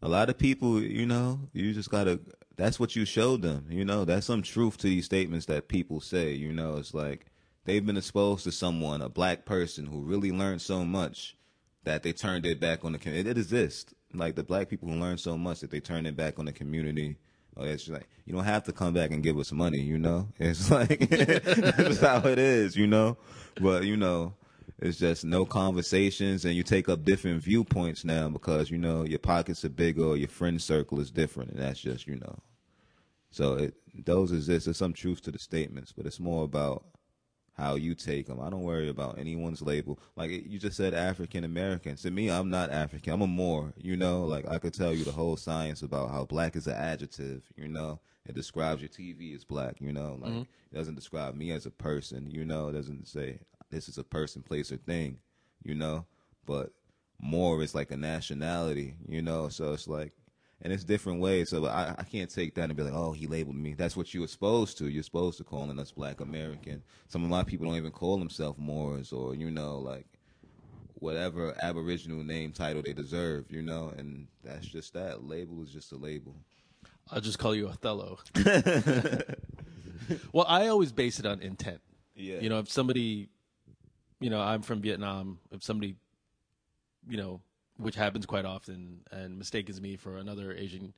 a 0.00 0.08
lot 0.08 0.30
of 0.30 0.38
people, 0.38 0.80
you 0.82 1.06
know, 1.06 1.40
you 1.52 1.72
just 1.72 1.90
gotta. 1.90 2.20
That's 2.56 2.78
what 2.78 2.94
you 2.94 3.04
showed 3.04 3.42
them. 3.42 3.66
You 3.68 3.84
know, 3.84 4.04
that's 4.04 4.26
some 4.26 4.42
truth 4.42 4.78
to 4.78 4.86
these 4.86 5.04
statements 5.04 5.46
that 5.46 5.68
people 5.68 6.00
say. 6.00 6.32
You 6.32 6.52
know, 6.52 6.76
it's 6.76 6.94
like 6.94 7.26
they've 7.64 7.84
been 7.84 7.96
exposed 7.96 8.44
to 8.44 8.52
someone, 8.52 9.02
a 9.02 9.08
black 9.08 9.44
person 9.44 9.86
who 9.86 10.02
really 10.02 10.32
learned 10.32 10.62
so 10.62 10.84
much 10.84 11.36
that 11.82 12.02
they 12.02 12.12
turned 12.12 12.44
their 12.44 12.56
back 12.56 12.84
on 12.84 12.92
the 12.92 12.98
community. 12.98 13.28
It 13.28 13.38
exists. 13.38 13.94
Like 14.14 14.36
the 14.36 14.44
black 14.44 14.68
people 14.68 14.88
who 14.88 14.94
learned 14.94 15.20
so 15.20 15.36
much 15.36 15.60
that 15.60 15.70
they 15.70 15.80
turned 15.80 16.06
their 16.06 16.12
back 16.12 16.38
on 16.38 16.44
the 16.44 16.52
community. 16.52 17.16
Oh, 17.56 17.64
it's 17.64 17.88
like 17.88 18.08
you 18.26 18.32
don't 18.34 18.44
have 18.44 18.64
to 18.64 18.72
come 18.72 18.94
back 18.94 19.10
and 19.10 19.22
give 19.22 19.38
us 19.38 19.52
money, 19.52 19.80
you 19.80 19.98
know. 19.98 20.28
It's 20.38 20.70
like 20.70 21.08
that's 21.08 22.00
how 22.00 22.26
it 22.26 22.38
is, 22.38 22.76
you 22.76 22.86
know. 22.86 23.16
But 23.60 23.84
you 23.84 23.96
know, 23.96 24.34
it's 24.80 24.98
just 24.98 25.24
no 25.24 25.44
conversations, 25.44 26.44
and 26.44 26.54
you 26.54 26.62
take 26.62 26.88
up 26.88 27.04
different 27.04 27.42
viewpoints 27.42 28.04
now 28.04 28.28
because 28.28 28.70
you 28.70 28.78
know 28.78 29.04
your 29.04 29.20
pockets 29.20 29.64
are 29.64 29.70
bigger, 29.70 30.04
or 30.04 30.16
your 30.16 30.28
friend 30.28 30.60
circle 30.60 31.00
is 31.00 31.10
different, 31.10 31.52
and 31.52 31.60
that's 31.60 31.80
just 31.80 32.06
you 32.06 32.16
know. 32.16 32.38
So 33.30 33.54
it 33.54 33.74
those 34.04 34.32
exist. 34.32 34.66
There's 34.66 34.76
some 34.76 34.92
truth 34.92 35.22
to 35.22 35.30
the 35.30 35.38
statements, 35.38 35.92
but 35.92 36.06
it's 36.06 36.20
more 36.20 36.44
about 36.44 36.84
how 37.54 37.76
you 37.76 37.94
take 37.94 38.26
them. 38.26 38.40
I 38.40 38.50
don't 38.50 38.62
worry 38.62 38.88
about 38.88 39.18
anyone's 39.18 39.62
label. 39.62 39.98
Like 40.16 40.30
you 40.30 40.58
just 40.58 40.76
said, 40.76 40.92
African 40.92 41.44
Americans. 41.44 42.02
To 42.02 42.10
me, 42.10 42.28
I'm 42.30 42.50
not 42.50 42.70
African. 42.70 43.12
I'm 43.12 43.22
a 43.22 43.26
Moor. 43.26 43.72
You 43.76 43.96
know, 43.96 44.24
like 44.24 44.46
I 44.48 44.58
could 44.58 44.74
tell 44.74 44.92
you 44.92 45.04
the 45.04 45.12
whole 45.12 45.36
science 45.36 45.82
about 45.82 46.10
how 46.10 46.24
black 46.24 46.56
is 46.56 46.66
an 46.66 46.74
adjective. 46.74 47.44
You 47.56 47.68
know, 47.68 48.00
it 48.26 48.34
describes 48.34 48.82
your 48.82 48.88
TV 48.88 49.34
as 49.34 49.44
black. 49.44 49.80
You 49.80 49.92
know, 49.92 50.18
like 50.20 50.32
mm-hmm. 50.32 50.40
it 50.40 50.74
doesn't 50.74 50.96
describe 50.96 51.36
me 51.36 51.52
as 51.52 51.64
a 51.64 51.70
person. 51.70 52.28
You 52.28 52.44
know, 52.44 52.68
it 52.68 52.72
doesn't 52.72 53.06
say 53.06 53.38
this 53.70 53.88
is 53.88 53.98
a 53.98 54.04
person, 54.04 54.42
place, 54.42 54.72
or 54.72 54.76
thing. 54.76 55.18
You 55.62 55.76
know, 55.76 56.06
but 56.46 56.72
Moor 57.22 57.62
is 57.62 57.74
like 57.74 57.92
a 57.92 57.96
nationality. 57.96 58.96
You 59.08 59.22
know, 59.22 59.48
so 59.48 59.72
it's 59.72 59.86
like 59.86 60.12
and 60.62 60.72
it's 60.72 60.84
different 60.84 61.20
ways. 61.20 61.50
So 61.50 61.66
I, 61.66 61.94
I 61.98 62.04
can't 62.04 62.30
take 62.30 62.54
that 62.54 62.64
and 62.64 62.76
be 62.76 62.82
like, 62.82 62.94
oh, 62.94 63.12
he 63.12 63.26
labeled 63.26 63.56
me. 63.56 63.74
That's 63.74 63.96
what 63.96 64.14
you're 64.14 64.28
supposed 64.28 64.78
to. 64.78 64.88
You're 64.88 65.02
supposed 65.02 65.38
to 65.38 65.44
calling 65.44 65.78
us 65.78 65.92
Black 65.92 66.20
American. 66.20 66.82
Some 67.08 67.22
of 67.24 67.30
my 67.30 67.44
people 67.44 67.66
don't 67.66 67.76
even 67.76 67.92
call 67.92 68.18
themselves 68.18 68.58
Moors 68.58 69.12
or 69.12 69.34
you 69.34 69.50
know 69.50 69.78
like 69.78 70.06
whatever 70.94 71.54
Aboriginal 71.62 72.24
name 72.24 72.52
title 72.52 72.82
they 72.82 72.92
deserve. 72.92 73.46
You 73.50 73.62
know, 73.62 73.92
and 73.96 74.26
that's 74.42 74.66
just 74.66 74.94
that. 74.94 75.24
Label 75.24 75.62
is 75.62 75.70
just 75.70 75.92
a 75.92 75.96
label. 75.96 76.34
I'll 77.10 77.20
just 77.20 77.38
call 77.38 77.54
you 77.54 77.68
Othello. 77.68 78.18
well, 80.32 80.46
I 80.48 80.68
always 80.68 80.92
base 80.92 81.18
it 81.18 81.26
on 81.26 81.40
intent. 81.42 81.80
Yeah. 82.14 82.38
You 82.40 82.48
know, 82.48 82.60
if 82.60 82.70
somebody, 82.70 83.28
you 84.20 84.30
know, 84.30 84.40
I'm 84.40 84.62
from 84.62 84.80
Vietnam. 84.80 85.38
If 85.50 85.62
somebody, 85.62 85.96
you 87.08 87.18
know, 87.18 87.42
which 87.76 87.94
happens 87.94 88.26
quite 88.26 88.44
often, 88.44 89.00
and 89.10 89.38
mistakes 89.38 89.80
me 89.80 89.96
for 89.96 90.16
another 90.18 90.52
Asian 90.52 90.94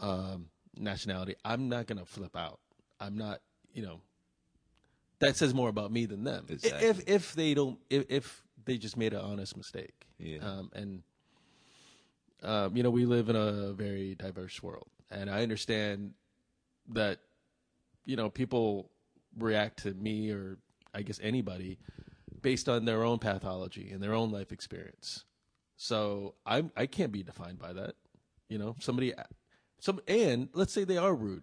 um, 0.00 0.46
nationality, 0.76 1.34
I'm 1.44 1.68
not 1.68 1.86
gonna 1.86 2.04
flip 2.04 2.36
out. 2.36 2.60
I'm 3.00 3.16
not, 3.16 3.40
you 3.74 3.82
know. 3.82 4.00
That 5.20 5.36
says 5.36 5.54
more 5.54 5.68
about 5.68 5.92
me 5.92 6.06
than 6.06 6.24
them. 6.24 6.46
Exactly. 6.48 6.88
If 6.88 7.08
if 7.08 7.34
they 7.34 7.54
don't, 7.54 7.78
if, 7.90 8.06
if 8.08 8.42
they 8.64 8.76
just 8.76 8.96
made 8.96 9.12
an 9.12 9.20
honest 9.20 9.56
mistake, 9.56 10.06
Yeah. 10.18 10.38
um, 10.38 10.70
and 10.74 11.02
um, 12.42 12.76
you 12.76 12.82
know, 12.82 12.90
we 12.90 13.06
live 13.06 13.28
in 13.28 13.36
a 13.36 13.72
very 13.72 14.14
diverse 14.16 14.62
world, 14.62 14.88
and 15.10 15.30
I 15.30 15.42
understand 15.42 16.14
that 16.88 17.20
you 18.04 18.16
know 18.16 18.28
people 18.30 18.90
react 19.38 19.82
to 19.84 19.94
me 19.94 20.30
or 20.30 20.58
I 20.92 21.02
guess 21.02 21.20
anybody 21.22 21.78
based 22.42 22.68
on 22.68 22.84
their 22.84 23.04
own 23.04 23.18
pathology 23.18 23.90
and 23.92 24.02
their 24.02 24.14
own 24.14 24.30
life 24.30 24.50
experience. 24.52 25.24
So 25.82 26.36
I 26.46 26.62
I 26.76 26.86
can't 26.86 27.10
be 27.10 27.24
defined 27.24 27.58
by 27.58 27.72
that. 27.72 27.96
You 28.48 28.56
know, 28.56 28.76
somebody 28.78 29.12
some 29.80 29.98
and 30.06 30.48
let's 30.52 30.72
say 30.72 30.84
they 30.84 30.96
are 30.96 31.12
rude. 31.12 31.42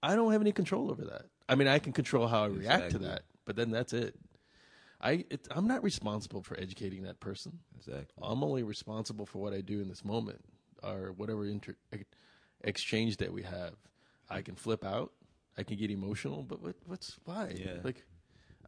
I 0.00 0.14
don't 0.14 0.30
have 0.30 0.40
any 0.40 0.52
control 0.52 0.92
over 0.92 1.04
that. 1.06 1.24
I 1.48 1.56
mean, 1.56 1.66
I 1.66 1.80
can 1.80 1.92
control 1.92 2.28
how 2.28 2.44
I 2.44 2.46
react 2.46 2.92
to 2.92 2.98
that, 2.98 3.22
but 3.44 3.56
then 3.56 3.72
that's 3.72 3.92
it. 3.92 4.14
I 5.00 5.24
it, 5.28 5.48
I'm 5.50 5.66
not 5.66 5.82
responsible 5.82 6.40
for 6.40 6.56
educating 6.60 7.02
that 7.02 7.18
person. 7.18 7.58
Exactly. 7.76 8.22
I'm 8.22 8.44
only 8.44 8.62
responsible 8.62 9.26
for 9.26 9.38
what 9.38 9.52
I 9.54 9.60
do 9.60 9.80
in 9.80 9.88
this 9.88 10.04
moment 10.04 10.44
or 10.84 11.12
whatever 11.16 11.44
inter- 11.44 11.74
exchange 12.62 13.16
that 13.16 13.32
we 13.32 13.42
have. 13.42 13.72
I 14.28 14.40
can 14.40 14.54
flip 14.54 14.84
out, 14.84 15.10
I 15.58 15.64
can 15.64 15.76
get 15.76 15.90
emotional, 15.90 16.44
but 16.44 16.62
what, 16.62 16.76
what's 16.86 17.18
why? 17.24 17.56
Yeah. 17.56 17.78
Like, 17.82 18.04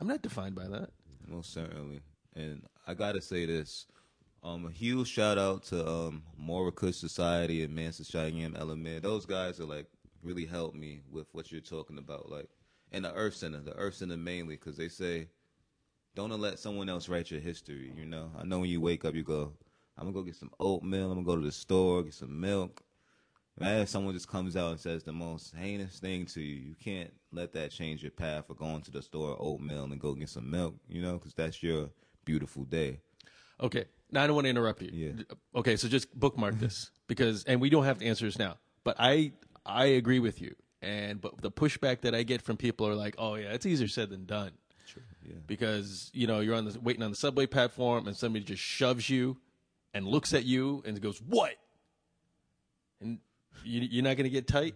I'm 0.00 0.08
not 0.08 0.20
defined 0.20 0.56
by 0.56 0.66
that. 0.66 0.90
Most 1.28 1.52
certainly. 1.52 2.00
And 2.34 2.62
I 2.88 2.94
gotta 2.94 3.20
say 3.20 3.46
this. 3.46 3.86
Um, 4.44 4.66
a 4.66 4.72
huge 4.72 5.08
shout 5.08 5.38
out 5.38 5.62
to 5.64 5.88
um 5.88 6.22
Society 6.92 7.62
and 7.62 7.74
Mansa 7.74 8.04
Cheyenne 8.04 8.56
Element. 8.56 9.02
Those 9.02 9.24
guys 9.24 9.60
are 9.60 9.64
like 9.64 9.86
really 10.22 10.46
helped 10.46 10.76
me 10.76 11.00
with 11.10 11.28
what 11.32 11.52
you're 11.52 11.60
talking 11.60 11.98
about, 11.98 12.28
like 12.28 12.48
and 12.90 13.04
the 13.04 13.14
Earth 13.14 13.36
Center, 13.36 13.60
the 13.60 13.74
Earth 13.76 13.94
Center 13.94 14.16
mainly, 14.16 14.56
because 14.56 14.76
they 14.76 14.88
say 14.88 15.28
don't 16.14 16.30
let 16.40 16.58
someone 16.58 16.88
else 16.88 17.08
write 17.08 17.30
your 17.30 17.40
history. 17.40 17.92
You 17.96 18.04
know, 18.04 18.30
I 18.38 18.44
know 18.44 18.58
when 18.58 18.68
you 18.68 18.80
wake 18.80 19.04
up, 19.04 19.14
you 19.14 19.22
go, 19.22 19.52
I'm 19.96 20.04
gonna 20.04 20.14
go 20.14 20.22
get 20.22 20.36
some 20.36 20.50
oatmeal. 20.58 21.10
I'm 21.12 21.24
gonna 21.24 21.36
go 21.36 21.36
to 21.36 21.46
the 21.46 21.52
store, 21.52 22.02
get 22.02 22.14
some 22.14 22.40
milk. 22.40 22.82
Man, 23.60 23.82
if 23.82 23.90
someone 23.90 24.14
just 24.14 24.28
comes 24.28 24.56
out 24.56 24.70
and 24.70 24.80
says 24.80 25.04
the 25.04 25.12
most 25.12 25.54
heinous 25.54 25.98
thing 25.98 26.24
to 26.26 26.40
you, 26.40 26.54
you 26.56 26.74
can't 26.82 27.12
let 27.32 27.52
that 27.52 27.70
change 27.70 28.02
your 28.02 28.10
path 28.10 28.46
for 28.46 28.54
going 28.54 28.80
to 28.82 28.90
the 28.90 29.02
store, 29.02 29.36
oatmeal, 29.38 29.84
and 29.84 30.00
go 30.00 30.14
get 30.14 30.30
some 30.30 30.50
milk. 30.50 30.74
You 30.88 31.02
know, 31.02 31.12
because 31.14 31.34
that's 31.34 31.62
your 31.62 31.90
beautiful 32.24 32.64
day. 32.64 32.98
Okay. 33.60 33.84
Now 34.12 34.22
I 34.22 34.26
don't 34.26 34.36
want 34.36 34.44
to 34.44 34.50
interrupt 34.50 34.82
you. 34.82 34.90
Yeah. 34.92 35.22
Okay, 35.56 35.76
so 35.76 35.88
just 35.88 36.14
bookmark 36.18 36.58
this 36.58 36.90
because, 37.08 37.44
and 37.44 37.60
we 37.60 37.70
don't 37.70 37.84
have 37.84 37.98
to 37.98 38.06
answer 38.06 38.24
this 38.26 38.38
now. 38.38 38.58
But 38.84 38.96
I 38.98 39.32
I 39.66 39.86
agree 39.86 40.18
with 40.20 40.40
you, 40.40 40.54
and 40.82 41.20
but 41.20 41.40
the 41.40 41.50
pushback 41.50 42.02
that 42.02 42.14
I 42.14 42.22
get 42.22 42.42
from 42.42 42.56
people 42.56 42.86
are 42.86 42.94
like, 42.94 43.14
oh 43.18 43.34
yeah, 43.36 43.52
it's 43.52 43.66
easier 43.66 43.88
said 43.88 44.10
than 44.10 44.26
done. 44.26 44.52
True. 44.86 45.02
Yeah. 45.24 45.36
because 45.46 46.10
you 46.12 46.26
know 46.26 46.40
you're 46.40 46.54
on 46.54 46.66
the 46.66 46.78
waiting 46.80 47.02
on 47.02 47.10
the 47.10 47.16
subway 47.16 47.46
platform 47.46 48.06
and 48.08 48.14
somebody 48.16 48.44
just 48.44 48.62
shoves 48.62 49.08
you 49.08 49.38
and 49.94 50.06
looks 50.06 50.34
at 50.34 50.44
you 50.44 50.82
and 50.84 51.00
goes 51.00 51.18
what 51.22 51.54
and 53.00 53.18
you, 53.64 53.80
you're 53.82 54.02
not 54.04 54.16
going 54.16 54.24
to 54.24 54.30
get 54.30 54.46
tight 54.48 54.74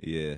Yeah. 0.00 0.36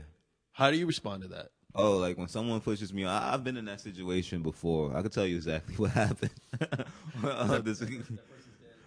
how 0.50 0.70
do 0.70 0.76
you 0.76 0.86
respond 0.86 1.22
to 1.22 1.28
that 1.28 1.50
Oh, 1.74 1.96
like 1.96 2.18
when 2.18 2.28
someone 2.28 2.60
pushes 2.60 2.92
me, 2.92 3.04
I, 3.04 3.32
I've 3.32 3.44
been 3.44 3.56
in 3.56 3.64
that 3.64 3.80
situation 3.80 4.42
before. 4.42 4.94
I 4.94 5.00
can 5.00 5.10
tell 5.10 5.26
you 5.26 5.36
exactly 5.36 5.74
what 5.76 5.90
happened. 5.90 6.30
Uh, 7.24 7.60
this- 7.60 7.82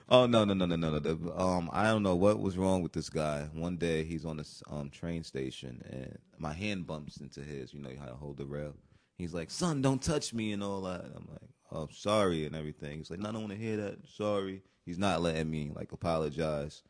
oh 0.10 0.26
no 0.26 0.44
no 0.46 0.54
no 0.54 0.66
no 0.66 0.76
no 0.76 1.00
no! 1.00 1.32
Um, 1.38 1.70
I 1.74 1.86
don't 1.86 2.04
know 2.04 2.16
what 2.16 2.40
was 2.40 2.58
wrong 2.58 2.82
with 2.82 2.94
this 2.94 3.10
guy. 3.10 3.48
One 3.54 3.78
day 3.78 4.04
he's 4.04 4.26
on 4.26 4.38
this 4.38 4.62
um 4.70 4.90
train 4.90 5.24
station 5.24 5.82
and 5.90 6.18
my 6.38 6.54
hand 6.54 6.86
bumps 6.88 7.18
into 7.18 7.42
his. 7.42 7.74
You 7.74 7.82
know 7.82 7.90
how 8.00 8.08
to 8.08 8.16
hold 8.16 8.38
the 8.38 8.46
rail. 8.46 8.74
He's 9.18 9.34
like, 9.34 9.50
"Son, 9.52 9.82
don't 9.82 10.02
touch 10.02 10.34
me," 10.34 10.52
and 10.54 10.64
all 10.64 10.82
that. 10.82 11.06
I'm 11.06 11.28
like, 11.32 11.50
"Oh, 11.72 11.88
sorry," 11.92 12.46
and 12.46 12.56
everything. 12.56 12.98
He's 12.98 13.10
like, 13.10 13.20
"No, 13.20 13.30
I 13.30 13.32
don't 13.32 13.42
want 13.42 13.54
to 13.54 13.60
hear 13.60 13.78
that. 13.78 14.08
Sorry." 14.08 14.62
He's 14.86 15.00
not 15.00 15.22
letting 15.22 15.50
me 15.50 15.72
like 15.76 15.92
apologize. 15.92 16.84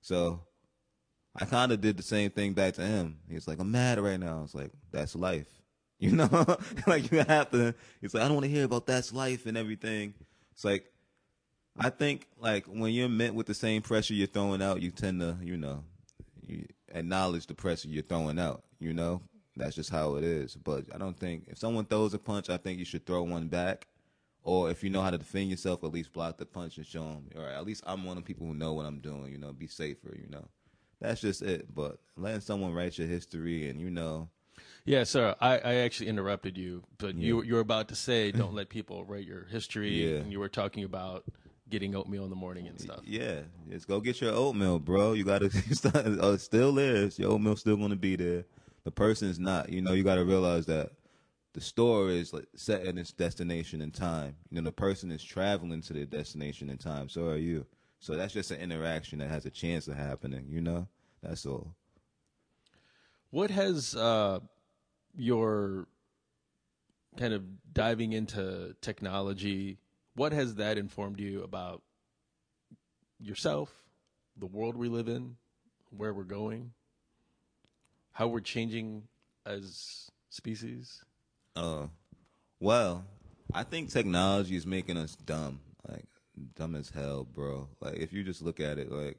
So 0.00 0.40
I 1.34 1.44
kind 1.46 1.72
of 1.72 1.80
did 1.80 1.96
the 1.96 2.02
same 2.02 2.30
thing 2.30 2.52
back 2.52 2.74
to 2.74 2.82
him. 2.82 3.18
He's 3.28 3.48
like, 3.48 3.58
I'm 3.58 3.70
mad 3.70 3.98
right 3.98 4.20
now. 4.20 4.38
I 4.38 4.42
was 4.42 4.54
like, 4.54 4.70
that's 4.90 5.14
life. 5.14 5.48
You 6.02 6.16
know, 6.16 6.28
like 6.88 7.12
you 7.12 7.18
have 7.18 7.52
to. 7.52 7.76
He's 8.00 8.12
like, 8.12 8.24
I 8.24 8.26
don't 8.26 8.34
want 8.34 8.46
to 8.46 8.50
hear 8.50 8.64
about 8.64 8.86
that's 8.86 9.12
life 9.12 9.46
and 9.46 9.56
everything. 9.56 10.14
It's 10.50 10.64
like, 10.64 10.90
I 11.78 11.90
think 11.90 12.26
like 12.40 12.66
when 12.66 12.92
you're 12.92 13.08
met 13.08 13.36
with 13.36 13.46
the 13.46 13.54
same 13.54 13.82
pressure 13.82 14.12
you're 14.14 14.26
throwing 14.26 14.62
out, 14.62 14.82
you 14.82 14.90
tend 14.90 15.20
to, 15.20 15.36
you 15.40 15.56
know, 15.56 15.84
you 16.44 16.66
acknowledge 16.92 17.46
the 17.46 17.54
pressure 17.54 17.86
you're 17.86 18.02
throwing 18.02 18.40
out. 18.40 18.64
You 18.80 18.92
know, 18.94 19.22
that's 19.56 19.76
just 19.76 19.90
how 19.90 20.16
it 20.16 20.24
is. 20.24 20.56
But 20.56 20.86
I 20.92 20.98
don't 20.98 21.16
think 21.16 21.44
if 21.46 21.58
someone 21.58 21.84
throws 21.84 22.14
a 22.14 22.18
punch, 22.18 22.50
I 22.50 22.56
think 22.56 22.80
you 22.80 22.84
should 22.84 23.06
throw 23.06 23.22
one 23.22 23.46
back. 23.46 23.86
Or 24.42 24.70
if 24.70 24.82
you 24.82 24.90
know 24.90 25.02
how 25.02 25.10
to 25.10 25.18
defend 25.18 25.50
yourself, 25.50 25.84
at 25.84 25.92
least 25.92 26.12
block 26.12 26.36
the 26.36 26.46
punch 26.46 26.76
and 26.78 26.86
show 26.86 27.04
them. 27.04 27.28
Right, 27.36 27.54
at 27.54 27.64
least 27.64 27.84
I'm 27.86 28.04
one 28.04 28.16
of 28.16 28.24
the 28.24 28.26
people 28.26 28.48
who 28.48 28.54
know 28.54 28.72
what 28.72 28.86
I'm 28.86 28.98
doing. 28.98 29.30
You 29.30 29.38
know, 29.38 29.52
be 29.52 29.68
safer. 29.68 30.16
You 30.20 30.28
know, 30.28 30.48
that's 31.02 31.20
just 31.20 31.42
it. 31.42 31.74
But 31.74 31.98
letting 32.16 32.40
someone 32.40 32.72
write 32.72 32.98
your 32.98 33.08
history 33.08 33.68
and 33.68 33.80
you 33.80 33.90
know, 33.90 34.28
yeah 34.84 35.04
sir 35.04 35.34
i, 35.40 35.58
I 35.58 35.74
actually 35.76 36.08
interrupted 36.08 36.58
you 36.58 36.82
but 36.98 37.14
you, 37.14 37.42
you 37.42 37.54
were 37.54 37.60
about 37.60 37.88
to 37.88 37.94
say 37.94 38.32
don't 38.40 38.52
let 38.52 38.68
people 38.68 39.04
write 39.04 39.24
your 39.24 39.44
history 39.44 40.04
Yeah. 40.04 40.18
and 40.20 40.32
you 40.32 40.40
were 40.40 40.48
talking 40.48 40.82
about 40.84 41.24
getting 41.70 41.94
oatmeal 41.94 42.24
in 42.24 42.30
the 42.30 42.36
morning 42.36 42.68
and 42.68 42.78
stuff. 42.78 43.00
Yeah, 43.04 43.40
just 43.70 43.88
go 43.88 43.98
get 43.98 44.20
your 44.20 44.32
oatmeal, 44.34 44.78
bro. 44.78 45.14
You 45.14 45.24
gotta 45.24 45.50
start, 45.74 46.04
oh, 46.06 46.30
uh, 46.30 46.32
it's 46.34 46.44
still 46.44 46.72
there. 46.72 47.06
Your 47.16 47.30
oatmeal's 47.30 47.60
still 47.60 47.76
gonna 47.76 47.96
be 47.96 48.14
there. 48.14 48.44
The 48.84 48.90
person's 48.90 49.38
not. 49.38 49.70
You 49.70 49.80
know, 49.80 49.92
you 49.92 50.04
gotta 50.04 50.24
realize 50.24 50.66
that 50.66 50.90
the 51.54 51.62
store 51.62 52.10
is 52.10 52.32
like 52.34 52.46
set 52.54 52.84
in 52.84 52.98
its 52.98 53.12
destination 53.12 53.80
in 53.80 53.90
time. 53.90 54.36
You 54.50 54.60
know, 54.60 54.66
the 54.66 54.72
person 54.72 55.10
is 55.10 55.24
traveling 55.24 55.80
to 55.82 55.94
their 55.94 56.04
destination 56.04 56.68
in 56.68 56.76
time. 56.76 57.08
So 57.08 57.26
are 57.28 57.36
you. 57.38 57.64
So 58.02 58.16
that's 58.16 58.32
just 58.32 58.50
an 58.50 58.60
interaction 58.60 59.20
that 59.20 59.28
has 59.28 59.46
a 59.46 59.50
chance 59.50 59.86
of 59.86 59.94
happening. 59.94 60.46
You 60.50 60.60
know, 60.60 60.88
that's 61.22 61.46
all. 61.46 61.72
What 63.30 63.52
has 63.52 63.94
uh, 63.94 64.40
your 65.14 65.86
kind 67.16 67.32
of 67.32 67.44
diving 67.72 68.12
into 68.12 68.74
technology? 68.80 69.78
What 70.16 70.32
has 70.32 70.56
that 70.56 70.78
informed 70.78 71.20
you 71.20 71.44
about 71.44 71.82
yourself, 73.20 73.72
the 74.36 74.46
world 74.46 74.76
we 74.76 74.88
live 74.88 75.06
in, 75.06 75.36
where 75.96 76.12
we're 76.12 76.24
going, 76.24 76.72
how 78.10 78.26
we're 78.26 78.40
changing 78.40 79.04
as 79.46 80.10
species? 80.28 81.04
Uh, 81.54 81.86
well, 82.58 83.04
I 83.54 83.62
think 83.62 83.90
technology 83.90 84.56
is 84.56 84.66
making 84.66 84.96
us 84.96 85.14
dumb, 85.14 85.60
like 85.88 86.06
dumb 86.54 86.74
as 86.74 86.90
hell, 86.90 87.24
bro. 87.24 87.68
Like 87.80 87.96
if 87.96 88.12
you 88.12 88.22
just 88.24 88.42
look 88.42 88.60
at 88.60 88.78
it, 88.78 88.90
like 88.90 89.18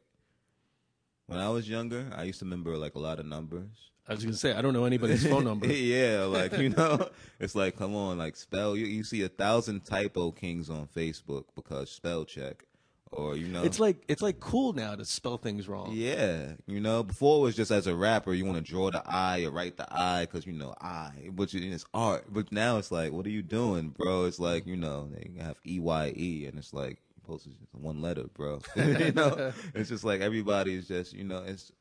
when 1.28 1.40
I 1.40 1.50
was 1.50 1.70
younger, 1.70 2.06
I 2.16 2.24
used 2.24 2.40
to 2.40 2.46
remember 2.46 2.78
like 2.78 2.96
a 2.96 3.00
lot 3.00 3.20
of 3.20 3.26
numbers. 3.26 3.92
I 4.08 4.14
was 4.14 4.24
gonna 4.24 4.36
say 4.36 4.54
I 4.54 4.62
don't 4.62 4.74
know 4.74 4.84
anybody's 4.86 5.26
phone 5.26 5.46
number. 5.46 5.68
yeah, 5.74 6.24
like 6.26 6.58
you 6.58 6.70
know, 6.78 7.08
it's 7.40 7.56
like 7.56 7.78
come 7.78 7.96
on, 7.96 8.18
like 8.18 8.36
spell. 8.36 8.76
You, 8.76 8.86
you 8.86 9.04
see 9.04 9.22
a 9.24 9.30
thousand 9.30 9.86
typo 9.86 10.32
kings 10.32 10.70
on 10.70 10.88
Facebook 10.94 11.46
because 11.56 11.90
spell 11.90 12.26
check, 12.26 12.66
or 13.14 13.38
you 13.38 13.48
know, 13.48 13.64
It's 13.64 13.80
like 13.80 14.04
it's 14.10 14.22
like 14.22 14.42
cool 14.42 14.74
now 14.74 14.96
to 14.96 15.06
spell 15.06 15.38
things 15.38 15.70
wrong. 15.70 15.92
yeah, 15.94 16.52
you 16.68 16.82
know. 16.82 17.02
Before 17.04 17.38
it 17.40 17.42
was 17.44 17.56
just 17.56 17.72
as 17.72 17.88
a 17.88 17.96
rapper, 17.96 18.34
you 18.34 18.44
want 18.44 18.58
to 18.58 18.62
draw 18.70 18.92
the 18.92 19.02
eye 19.06 19.46
or 19.46 19.52
write 19.52 19.78
the 19.78 19.88
eye 19.90 20.26
because 20.30 20.46
you 20.46 20.52
know 20.52 20.76
I, 20.82 21.12
which 21.34 21.56
is 21.56 21.86
art. 21.94 22.26
But 22.30 22.52
now 22.52 22.80
it's 22.80 22.92
like, 22.92 23.14
what 23.14 23.26
are 23.26 23.30
you 23.30 23.42
doing, 23.42 23.96
bro? 23.98 24.26
It's 24.26 24.38
like 24.38 24.68
you 24.68 24.76
know 24.76 25.08
they 25.14 25.42
have 25.42 25.56
E 25.66 25.80
Y 25.80 26.14
E, 26.18 26.46
and 26.46 26.60
it's 26.60 26.74
like 26.74 27.00
to 27.24 27.38
just 27.38 27.74
one 27.74 28.02
letter, 28.02 28.26
bro. 28.34 28.62
you 28.76 29.12
know, 29.12 29.52
it's 29.74 29.90
just 29.90 30.04
like 30.04 30.22
everybody 30.22 30.76
is 30.76 30.88
just 30.88 31.14
you 31.14 31.24
know 31.24 31.44
it's 31.46 31.72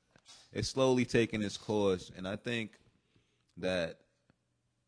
it's 0.52 0.68
slowly 0.68 1.04
taking 1.04 1.42
its 1.42 1.56
course, 1.56 2.10
and 2.16 2.26
I 2.26 2.36
think 2.36 2.78
that 3.58 3.98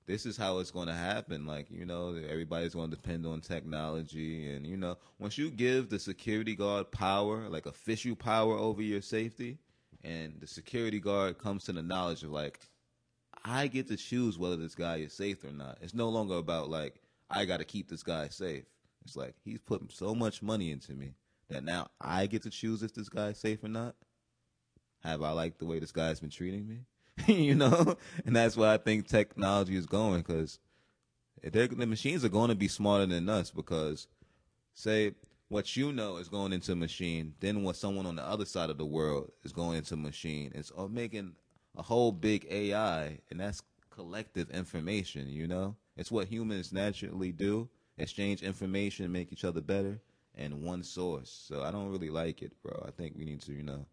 this 0.06 0.26
is 0.26 0.36
how 0.36 0.58
it's 0.58 0.70
going 0.70 0.88
to 0.88 0.94
happen. 0.94 1.46
Like, 1.46 1.70
you 1.70 1.86
know, 1.86 2.14
everybody's 2.28 2.74
going 2.74 2.90
to 2.90 2.96
depend 2.96 3.26
on 3.26 3.40
technology. 3.40 4.52
And, 4.52 4.66
you 4.66 4.76
know, 4.76 4.98
once 5.18 5.38
you 5.38 5.50
give 5.50 5.88
the 5.88 5.98
security 5.98 6.54
guard 6.54 6.90
power, 6.90 7.48
like 7.48 7.66
official 7.66 8.14
power 8.14 8.56
over 8.56 8.82
your 8.82 9.00
safety, 9.00 9.58
and 10.02 10.34
the 10.40 10.46
security 10.46 11.00
guard 11.00 11.38
comes 11.38 11.64
to 11.64 11.72
the 11.72 11.82
knowledge 11.82 12.22
of, 12.22 12.30
like, 12.30 12.60
I 13.44 13.66
get 13.66 13.88
to 13.88 13.96
choose 13.96 14.38
whether 14.38 14.56
this 14.56 14.74
guy 14.74 14.96
is 14.96 15.14
safe 15.14 15.44
or 15.44 15.52
not. 15.52 15.78
It's 15.80 15.94
no 15.94 16.08
longer 16.10 16.36
about, 16.36 16.68
like, 16.68 17.00
I 17.30 17.46
got 17.46 17.58
to 17.58 17.64
keep 17.64 17.88
this 17.88 18.02
guy 18.02 18.28
safe. 18.28 18.64
It's 19.04 19.16
like, 19.16 19.34
he's 19.44 19.60
putting 19.60 19.90
so 19.90 20.14
much 20.14 20.42
money 20.42 20.70
into 20.70 20.94
me 20.94 21.14
that 21.48 21.64
now 21.64 21.88
I 22.00 22.26
get 22.26 22.42
to 22.42 22.50
choose 22.50 22.82
if 22.82 22.94
this 22.94 23.08
guy's 23.08 23.38
safe 23.38 23.62
or 23.62 23.68
not. 23.68 23.94
Have 25.00 25.22
I 25.22 25.32
liked 25.32 25.58
the 25.58 25.66
way 25.66 25.78
this 25.78 25.92
guy's 25.92 26.20
been 26.20 26.30
treating 26.30 26.66
me? 26.66 26.78
you 27.26 27.54
know, 27.54 27.96
and 28.24 28.34
that's 28.34 28.56
why 28.56 28.72
I 28.72 28.78
think 28.78 29.06
technology 29.06 29.76
is 29.76 29.86
going 29.86 30.22
because 30.22 30.58
the 31.42 31.86
machines 31.86 32.24
are 32.24 32.30
going 32.30 32.48
to 32.48 32.54
be 32.54 32.68
smarter 32.68 33.06
than 33.06 33.28
us 33.28 33.50
because, 33.50 34.08
say, 34.72 35.12
what 35.48 35.76
you 35.76 35.92
know 35.92 36.16
is 36.16 36.28
going 36.28 36.52
into 36.52 36.72
a 36.72 36.76
machine, 36.76 37.34
then 37.40 37.62
what 37.62 37.76
someone 37.76 38.06
on 38.06 38.16
the 38.16 38.26
other 38.26 38.44
side 38.44 38.70
of 38.70 38.78
the 38.78 38.86
world 38.86 39.30
is 39.44 39.52
going 39.52 39.78
into 39.78 39.94
a 39.94 39.98
machine. 39.98 40.52
It's 40.54 40.72
uh, 40.76 40.88
making 40.88 41.34
a 41.76 41.82
whole 41.82 42.12
big 42.12 42.46
AI, 42.50 43.18
and 43.30 43.38
that's 43.38 43.62
collective 43.90 44.50
information. 44.50 45.28
You 45.28 45.46
know, 45.46 45.76
it's 45.96 46.10
what 46.10 46.28
humans 46.28 46.72
naturally 46.72 47.30
do: 47.30 47.68
exchange 47.98 48.42
information, 48.42 49.10
make 49.12 49.32
each 49.32 49.44
other 49.44 49.60
better, 49.60 50.00
and 50.36 50.62
one 50.62 50.82
source. 50.82 51.30
So 51.48 51.62
I 51.62 51.70
don't 51.70 51.90
really 51.90 52.10
like 52.10 52.42
it, 52.42 52.52
bro. 52.62 52.84
I 52.86 52.90
think 52.90 53.14
we 53.16 53.24
need 53.24 53.40
to, 53.42 53.52
you 53.52 53.62
know 53.62 53.86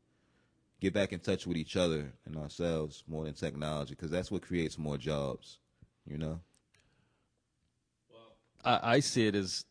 get 0.79 0.95
back 0.95 1.13
in 1.13 1.19
touch 1.19 1.45
with 1.45 1.57
each 1.57 1.75
other 1.75 2.11
and 2.25 2.35
ourselves 2.35 3.03
more 3.07 3.25
than 3.25 3.35
technology 3.35 3.93
because 3.93 4.09
that's 4.09 4.31
what 4.31 4.41
creates 4.41 4.79
more 4.79 4.97
jobs 4.97 5.59
you 6.07 6.17
know 6.17 6.39
I, 8.63 8.79
I 8.95 8.99
see 8.99 9.27
it 9.27 9.35
as 9.35 9.65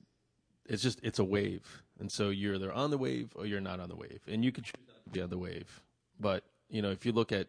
it's 0.66 0.82
just 0.82 1.00
it's 1.02 1.18
a 1.18 1.24
wave, 1.24 1.82
and 1.98 2.10
so 2.10 2.30
you're 2.30 2.54
either 2.54 2.72
on 2.72 2.90
the 2.90 2.98
wave 2.98 3.30
or 3.34 3.46
you're 3.46 3.60
not 3.60 3.80
on 3.80 3.88
the 3.88 3.96
wave, 3.96 4.20
and 4.28 4.44
you 4.44 4.52
can 4.52 4.64
choose 4.64 4.74
not 4.86 5.04
to 5.04 5.10
be 5.10 5.20
on 5.20 5.30
the 5.30 5.38
wave. 5.38 5.82
But 6.18 6.44
you 6.68 6.82
know, 6.82 6.90
if 6.90 7.04
you 7.04 7.12
look 7.12 7.32
at 7.32 7.48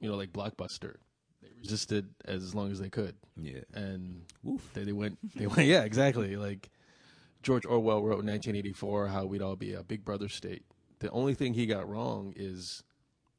you 0.00 0.08
know 0.08 0.16
like 0.16 0.32
Blockbuster, 0.32 0.96
they 1.42 1.48
resisted 1.58 2.08
as 2.24 2.54
long 2.54 2.70
as 2.70 2.78
they 2.78 2.90
could, 2.90 3.14
yeah 3.36 3.60
and 3.74 4.22
they, 4.74 4.84
they 4.84 4.92
went 4.92 5.18
they 5.34 5.46
went 5.46 5.68
yeah 5.68 5.82
exactly 5.82 6.36
like 6.36 6.70
George 7.42 7.64
Orwell 7.64 8.02
wrote 8.02 8.20
in 8.20 8.26
1984 8.26 9.08
how 9.08 9.24
we'd 9.24 9.42
all 9.42 9.56
be 9.56 9.72
a 9.72 9.82
Big 9.82 10.04
Brother 10.04 10.28
state. 10.28 10.64
The 10.98 11.10
only 11.10 11.34
thing 11.34 11.54
he 11.54 11.66
got 11.66 11.88
wrong 11.88 12.34
is 12.36 12.82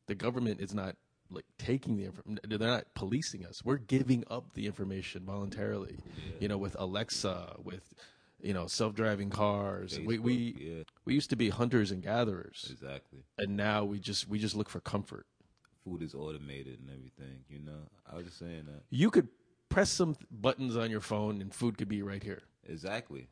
the 0.08 0.16
government 0.16 0.60
is 0.60 0.74
not 0.74 0.96
like 1.30 1.46
taking 1.58 1.98
the 1.98 2.06
information. 2.06 2.40
They're 2.44 2.68
not 2.68 2.86
policing 2.96 3.46
us. 3.46 3.64
We're 3.64 3.78
giving 3.78 4.24
up 4.30 4.54
the 4.54 4.66
information 4.66 5.24
voluntarily. 5.24 6.00
You 6.40 6.48
know, 6.48 6.58
with 6.58 6.76
Alexa, 6.80 7.56
with 7.64 7.94
you 8.42 8.54
know 8.54 8.68
self-driving 8.68 9.30
cars. 9.30 10.00
we 10.00 10.20
we 10.20 10.56
yeah. 10.60 10.84
we 11.06 11.14
used 11.14 11.30
to 11.30 11.36
be 11.36 11.50
hunters 11.50 11.92
and 11.92 12.02
gatherers, 12.02 12.68
exactly 12.72 13.20
and 13.38 13.56
now 13.56 13.84
we 13.86 14.00
just 14.00 14.28
we 14.28 14.40
just 14.40 14.56
look 14.56 14.70
for 14.70 14.80
comfort. 14.80 15.26
Food 15.84 16.02
is 16.02 16.14
automated 16.14 16.80
and 16.80 16.90
everything 16.90 17.44
you 17.50 17.60
know? 17.60 17.90
I 18.12 18.16
was 18.16 18.26
just 18.26 18.40
saying 18.40 18.66
that. 18.68 18.84
You 18.90 19.10
could 19.10 19.28
press 19.70 19.90
some 19.90 20.16
buttons 20.30 20.76
on 20.76 20.92
your 20.92 21.02
phone, 21.02 21.42
and 21.42 21.54
food 21.54 21.78
could 21.78 21.88
be 21.90 22.02
right 22.02 22.24
here. 22.24 22.44
exactly. 22.68 23.28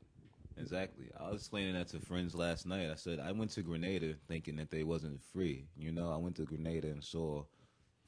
Exactly. 0.58 1.06
I 1.18 1.30
was 1.30 1.42
explaining 1.42 1.74
that 1.76 1.88
to 1.90 2.00
friends 2.00 2.36
last 2.36 2.66
night. 2.66 2.90
I 2.90 2.96
said 2.96 3.20
i 3.20 3.32
went 3.32 3.52
to 3.52 3.62
grenada 3.62 4.16
thinking 4.28 4.58
that 4.58 4.72
they 4.72 4.84
wasn't 4.84 5.22
free. 5.22 5.68
You 5.78 5.92
know 5.92 6.12
i 6.12 6.18
went 6.18 6.36
to 6.38 6.44
grenada 6.44 6.88
and 6.90 7.04
saw 7.04 7.44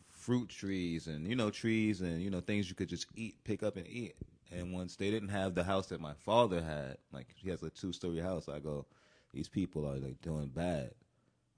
fruit 0.10 0.50
trees 0.50 1.08
and 1.08 1.28
you 1.28 1.36
know 1.36 1.50
trees 1.50 2.02
and 2.02 2.22
you 2.22 2.30
know 2.30 2.42
things 2.42 2.70
you 2.70 2.76
could 2.76 2.90
just 2.90 3.08
eat 3.16 3.36
pick 3.44 3.64
up 3.64 3.78
and 3.78 3.88
eat. 3.88 4.16
And 4.52 4.74
once 4.74 4.96
they 4.98 5.10
didn't 5.10 5.30
have 5.30 5.56
the 5.56 5.64
house 5.64 5.88
that 5.88 6.02
my 6.02 6.14
father 6.14 6.62
had 6.62 6.98
like 7.14 7.28
he 7.36 7.50
has 7.50 7.64
a 7.64 7.70
two 7.70 7.94
story 7.94 8.20
house 8.20 8.50
i 8.50 8.60
go 8.60 8.86
these 9.34 9.48
people 9.48 9.86
are 9.88 9.98
like 9.98 10.22
doing 10.22 10.48
bad 10.48 10.92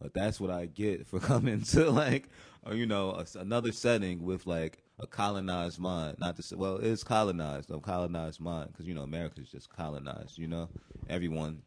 but 0.02 0.14
that's 0.14 0.40
what 0.40 0.50
i 0.50 0.66
get 0.66 1.08
for 1.08 1.20
coming 1.32 1.62
to 1.62 1.90
like 1.90 2.30
uh, 2.68 2.74
you 2.74 2.86
know 2.86 3.12
a, 3.12 3.40
another 3.40 3.72
setting 3.72 4.24
with 4.24 4.46
like 4.46 4.84
a 5.00 5.08
colonized 5.08 5.80
mind 5.80 6.16
not 6.20 6.36
to 6.36 6.44
say 6.44 6.56
well 6.56 6.78
it's 6.78 7.04
colonized 7.04 7.72
a 7.72 7.80
colonized 7.80 8.40
mind 8.40 8.70
because 8.72 8.88
you 8.88 8.94
know 8.94 9.04
america 9.04 9.42
is 9.42 9.50
just 9.50 9.70
colonized 9.70 10.38
you 10.38 10.48
know 10.48 10.70
everyone 11.10 11.62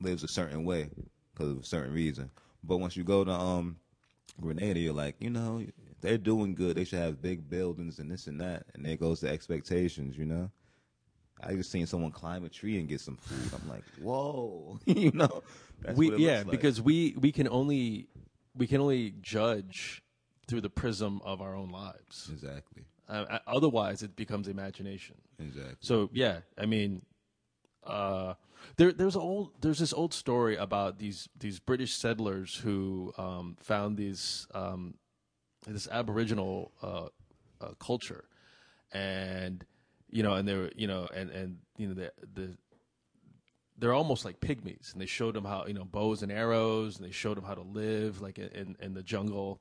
lives 0.00 0.24
a 0.24 0.28
certain 0.28 0.64
way 0.64 0.88
because 1.32 1.52
of 1.52 1.58
a 1.58 1.64
certain 1.64 1.92
reason 1.92 2.30
but 2.62 2.78
once 2.78 2.96
you 2.96 3.04
go 3.04 3.24
to 3.24 3.32
um 3.32 3.76
Grenada, 4.40 4.80
you're 4.80 4.92
like, 4.92 5.16
you 5.20 5.30
know, 5.30 5.64
they're 6.00 6.18
doing 6.18 6.54
good. 6.54 6.76
They 6.76 6.84
should 6.84 6.98
have 6.98 7.22
big 7.22 7.48
buildings 7.48 7.98
and 7.98 8.10
this 8.10 8.26
and 8.26 8.40
that. 8.40 8.64
And 8.74 8.84
there 8.84 8.96
goes 8.96 9.20
the 9.20 9.28
expectations, 9.28 10.18
you 10.18 10.24
know. 10.24 10.50
I 11.46 11.54
just 11.54 11.70
seen 11.70 11.86
someone 11.86 12.10
climb 12.10 12.44
a 12.44 12.48
tree 12.48 12.78
and 12.78 12.88
get 12.88 13.00
some 13.00 13.16
food. 13.16 13.50
I'm 13.60 13.68
like, 13.68 13.84
whoa, 14.00 14.78
you 14.86 15.10
know. 15.12 15.42
That's 15.82 15.98
we 15.98 16.14
yeah 16.16 16.38
like. 16.38 16.50
because 16.50 16.80
we 16.80 17.14
we 17.18 17.32
can 17.32 17.48
only 17.48 18.08
we 18.56 18.66
can 18.66 18.80
only 18.80 19.14
judge 19.20 20.02
through 20.46 20.60
the 20.60 20.70
prism 20.70 21.20
of 21.24 21.40
our 21.42 21.54
own 21.54 21.70
lives. 21.70 22.30
exactly, 22.32 22.84
Uh, 23.08 23.24
uh, 23.30 23.38
otherwise, 23.46 24.02
it 24.02 24.14
becomes 24.16 24.48
imagination. 24.48 25.16
exactly. 25.38 25.76
So 25.80 26.10
yeah, 26.12 26.40
I 26.58 26.66
mean, 26.66 27.02
uh, 27.84 28.34
there 28.76 28.92
there's 28.92 29.16
a 29.16 29.20
old 29.20 29.50
there's 29.60 29.78
this 29.78 29.92
old 29.92 30.14
story 30.14 30.56
about 30.56 30.98
these 30.98 31.28
these 31.38 31.58
British 31.60 31.94
settlers 31.94 32.56
who 32.56 33.12
um, 33.18 33.56
found 33.60 33.96
these 33.96 34.46
um, 34.54 34.94
this 35.66 35.88
Aboriginal 35.88 36.72
uh, 36.82 37.08
uh, 37.60 37.68
culture, 37.78 38.24
and 38.92 39.64
you 40.14 40.22
know, 40.22 40.34
and 40.34 40.46
they 40.46 40.54
were 40.54 40.70
you 40.76 40.86
know, 40.86 41.08
and 41.14 41.28
and 41.30 41.58
you 41.76 41.88
know 41.88 41.94
the 41.94 42.12
the 42.34 42.56
they're 43.76 43.92
almost 43.92 44.24
like 44.24 44.38
pygmies, 44.38 44.92
and 44.92 45.02
they 45.02 45.06
showed 45.06 45.34
them 45.34 45.44
how 45.44 45.66
you 45.66 45.74
know 45.74 45.84
bows 45.84 46.22
and 46.22 46.30
arrows, 46.30 46.96
and 46.96 47.04
they 47.04 47.10
showed 47.10 47.36
them 47.36 47.44
how 47.44 47.54
to 47.54 47.62
live 47.62 48.22
like 48.22 48.38
in 48.38 48.76
in 48.80 48.94
the 48.94 49.02
jungle, 49.02 49.60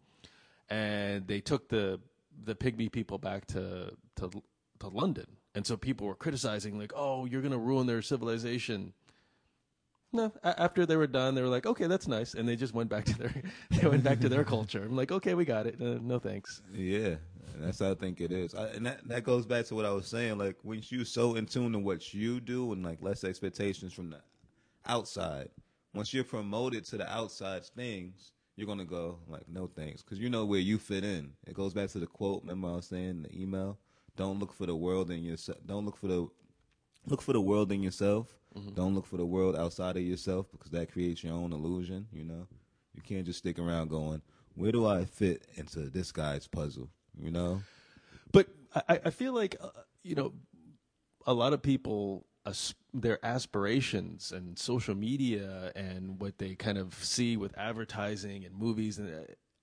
and 0.70 1.28
they 1.28 1.41
took 1.41 1.70
the 1.70 1.99
the 2.45 2.54
pygmy 2.54 2.91
people 2.91 3.18
back 3.18 3.47
to 3.47 3.91
to 4.18 4.30
to 4.80 4.88
London, 4.89 5.26
and 5.56 5.66
so 5.66 5.76
people 5.76 6.06
were 6.06 6.16
criticizing 6.16 6.78
like, 6.78 6.93
oh, 6.95 7.26
you're 7.26 7.41
gonna 7.41 7.58
ruin 7.58 7.88
their 7.88 8.04
civilization. 8.04 8.93
No, 10.16 10.32
after 10.43 10.86
they 10.86 10.95
were 10.95 11.07
done, 11.07 11.34
they 11.34 11.41
were 11.41 11.47
like, 11.47 11.66
okay, 11.66 11.88
that's 11.88 12.07
nice, 12.07 12.36
and 12.36 12.47
they 12.47 12.55
just 12.55 12.74
went 12.76 12.88
back 12.88 13.03
to 13.05 13.18
their 13.18 13.34
they 13.72 13.88
went 13.88 14.03
back 14.03 14.20
to 14.20 14.30
their 14.30 14.43
culture. 14.43 14.84
I'm 14.84 14.95
like, 14.95 15.11
okay, 15.11 15.34
we 15.34 15.43
got 15.43 15.66
it. 15.66 15.82
Uh, 15.82 15.97
no 16.01 16.20
thanks. 16.20 16.61
Yeah, 16.72 17.16
that's 17.55 17.80
how 17.80 17.91
I 17.91 17.95
think 17.95 18.22
it 18.22 18.32
is. 18.32 18.53
I, 18.53 18.68
and 18.68 18.86
that, 18.86 19.07
that 19.07 19.24
goes 19.24 19.47
back 19.47 19.66
to 19.66 19.76
what 19.76 19.86
I 19.86 19.91
was 19.91 20.07
saying. 20.07 20.38
Like 20.38 20.57
when 20.61 20.84
you 20.86 21.03
so 21.03 21.34
in 21.36 21.47
tune 21.47 21.74
to 21.74 21.80
what 21.80 22.14
you 22.14 22.39
do 22.39 22.74
and 22.74 22.84
like 22.84 23.01
less 23.01 23.24
expectations 23.24 23.91
from 23.91 24.11
the 24.11 24.20
outside. 24.86 25.49
Once 25.93 26.14
you're 26.14 26.24
promoted 26.24 26.86
to 26.86 26.97
the 26.97 27.11
outside 27.11 27.64
things, 27.66 28.32
you're 28.55 28.68
gonna 28.68 28.86
go 28.86 29.18
like 29.28 29.47
no 29.47 29.68
thanks 29.68 30.03
because 30.03 30.20
you 30.20 30.30
know 30.30 30.45
where 30.45 30.59
you 30.59 30.78
fit 30.78 31.03
in. 31.03 31.32
It 31.47 31.53
goes 31.55 31.74
back 31.74 31.89
to 31.89 31.99
the 31.99 32.07
quote. 32.07 32.41
Remember 32.43 32.70
I 32.70 32.76
was 32.76 32.88
saying 32.88 33.09
in 33.09 33.24
the 33.24 33.41
email. 33.41 33.80
Don't 34.16 34.39
look 34.39 34.53
for 34.53 34.68
the 34.68 34.76
world 34.76 35.09
in 35.09 35.24
yourself. 35.24 35.57
Don't 35.66 35.86
look 35.86 35.97
for 35.97 36.07
the 36.07 36.28
look 37.06 37.22
for 37.22 37.34
the 37.34 37.41
world 37.41 37.72
in 37.72 37.84
yourself. 37.84 38.36
Don't 38.76 38.93
look 38.93 39.06
for 39.08 39.18
the 39.18 39.26
world 39.26 39.56
outside 39.56 39.97
of 39.97 40.04
yourself 40.04 40.45
because 40.51 40.72
that 40.72 40.91
creates 40.91 41.24
your 41.24 41.34
own 41.34 41.51
illusion. 41.54 42.08
You 42.14 42.24
know, 42.26 42.47
you 42.93 43.01
can't 43.01 43.26
just 43.26 43.39
stick 43.39 43.58
around 43.58 43.89
going, 43.89 44.22
"Where 44.56 44.72
do 44.72 44.86
I 44.86 45.06
fit 45.06 45.47
into 45.56 45.89
this 45.89 46.12
guy's 46.12 46.47
puzzle?" 46.47 46.89
You 47.20 47.32
know. 47.32 47.62
But 48.32 48.47
I, 48.88 48.99
I 49.06 49.10
feel 49.10 49.34
like 49.34 49.56
uh, 49.60 49.70
you 50.04 50.16
know, 50.16 50.34
a 51.26 51.34
lot 51.34 51.54
of 51.54 51.62
people 51.64 52.26
as- 52.45 52.76
their 52.93 53.24
aspirations 53.26 54.32
and 54.32 54.58
social 54.60 54.93
media 54.95 55.72
and 55.76 56.22
what 56.22 56.38
they 56.38 56.54
kind 56.56 56.78
of 56.78 56.93
see 57.04 57.38
with 57.38 57.58
advertising 57.58 58.45
and 58.45 58.56
movies 58.56 58.99
and 58.99 59.10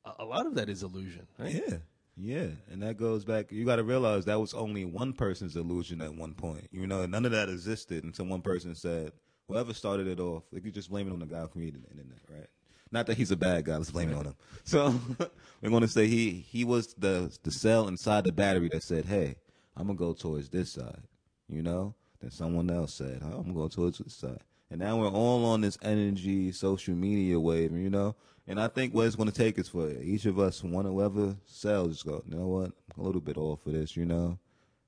uh, 0.04 0.10
a- 0.18 0.24
a 0.24 0.24
lot 0.24 0.46
of 0.46 0.54
that 0.56 0.68
is 0.68 0.82
illusion. 0.82 1.28
Right? 1.38 1.54
Yeah. 1.54 1.76
Yeah. 2.20 2.48
And 2.70 2.82
that 2.82 2.96
goes 2.96 3.24
back 3.24 3.50
you 3.50 3.64
gotta 3.64 3.82
realize 3.82 4.24
that 4.26 4.40
was 4.40 4.54
only 4.54 4.84
one 4.84 5.12
person's 5.12 5.56
illusion 5.56 6.00
at 6.00 6.14
one 6.14 6.34
point. 6.34 6.68
You 6.70 6.86
know, 6.86 7.06
none 7.06 7.24
of 7.24 7.32
that 7.32 7.48
existed 7.48 8.04
until 8.04 8.26
one 8.26 8.42
person 8.42 8.74
said, 8.74 9.12
Whoever 9.48 9.74
started 9.74 10.06
it 10.06 10.20
off, 10.20 10.44
like 10.52 10.64
you 10.64 10.70
just 10.70 10.90
blame 10.90 11.08
it 11.08 11.12
on 11.12 11.18
the 11.18 11.26
guy 11.26 11.40
who 11.40 11.48
created 11.48 11.82
the 11.84 11.90
internet, 11.90 12.18
right? 12.28 12.46
Not 12.92 13.06
that 13.06 13.16
he's 13.16 13.30
a 13.30 13.36
bad 13.36 13.64
guy, 13.64 13.76
let's 13.76 13.90
blame 13.90 14.10
it 14.10 14.16
on 14.16 14.26
him. 14.26 14.34
So 14.64 14.94
we're 15.62 15.70
gonna 15.70 15.88
say 15.88 16.06
he 16.06 16.30
he 16.30 16.64
was 16.64 16.94
the 16.94 17.36
the 17.42 17.50
cell 17.50 17.88
inside 17.88 18.24
the 18.24 18.32
battery 18.32 18.68
that 18.72 18.82
said, 18.82 19.06
Hey, 19.06 19.36
I'm 19.76 19.86
gonna 19.86 19.98
go 19.98 20.12
towards 20.12 20.48
this 20.50 20.72
side, 20.72 21.02
you 21.48 21.62
know? 21.62 21.94
Then 22.20 22.30
someone 22.30 22.70
else 22.70 22.94
said, 22.94 23.20
oh, 23.22 23.38
I'm 23.38 23.42
gonna 23.44 23.54
go 23.54 23.68
towards 23.68 23.98
this 23.98 24.14
side. 24.14 24.40
And 24.70 24.80
now 24.80 24.98
we're 24.98 25.08
all 25.08 25.44
on 25.46 25.62
this 25.62 25.78
energy 25.82 26.52
social 26.52 26.94
media 26.94 27.40
wave, 27.40 27.72
you 27.72 27.90
know? 27.90 28.14
And 28.50 28.60
I 28.60 28.66
think 28.66 28.92
what 28.92 29.06
it's 29.06 29.14
going 29.14 29.30
to 29.30 29.34
take 29.34 29.60
is 29.60 29.68
for 29.68 29.88
each 30.02 30.26
of 30.26 30.40
us, 30.40 30.64
one 30.64 30.84
whoever 30.84 31.36
sells, 31.46 31.92
just 31.92 32.04
go, 32.04 32.20
you 32.26 32.36
know 32.36 32.48
what? 32.48 32.72
I'm 32.96 33.00
a 33.00 33.02
little 33.02 33.20
bit 33.20 33.36
off 33.36 33.62
for 33.62 33.70
this, 33.70 33.96
you 33.96 34.04
know? 34.04 34.40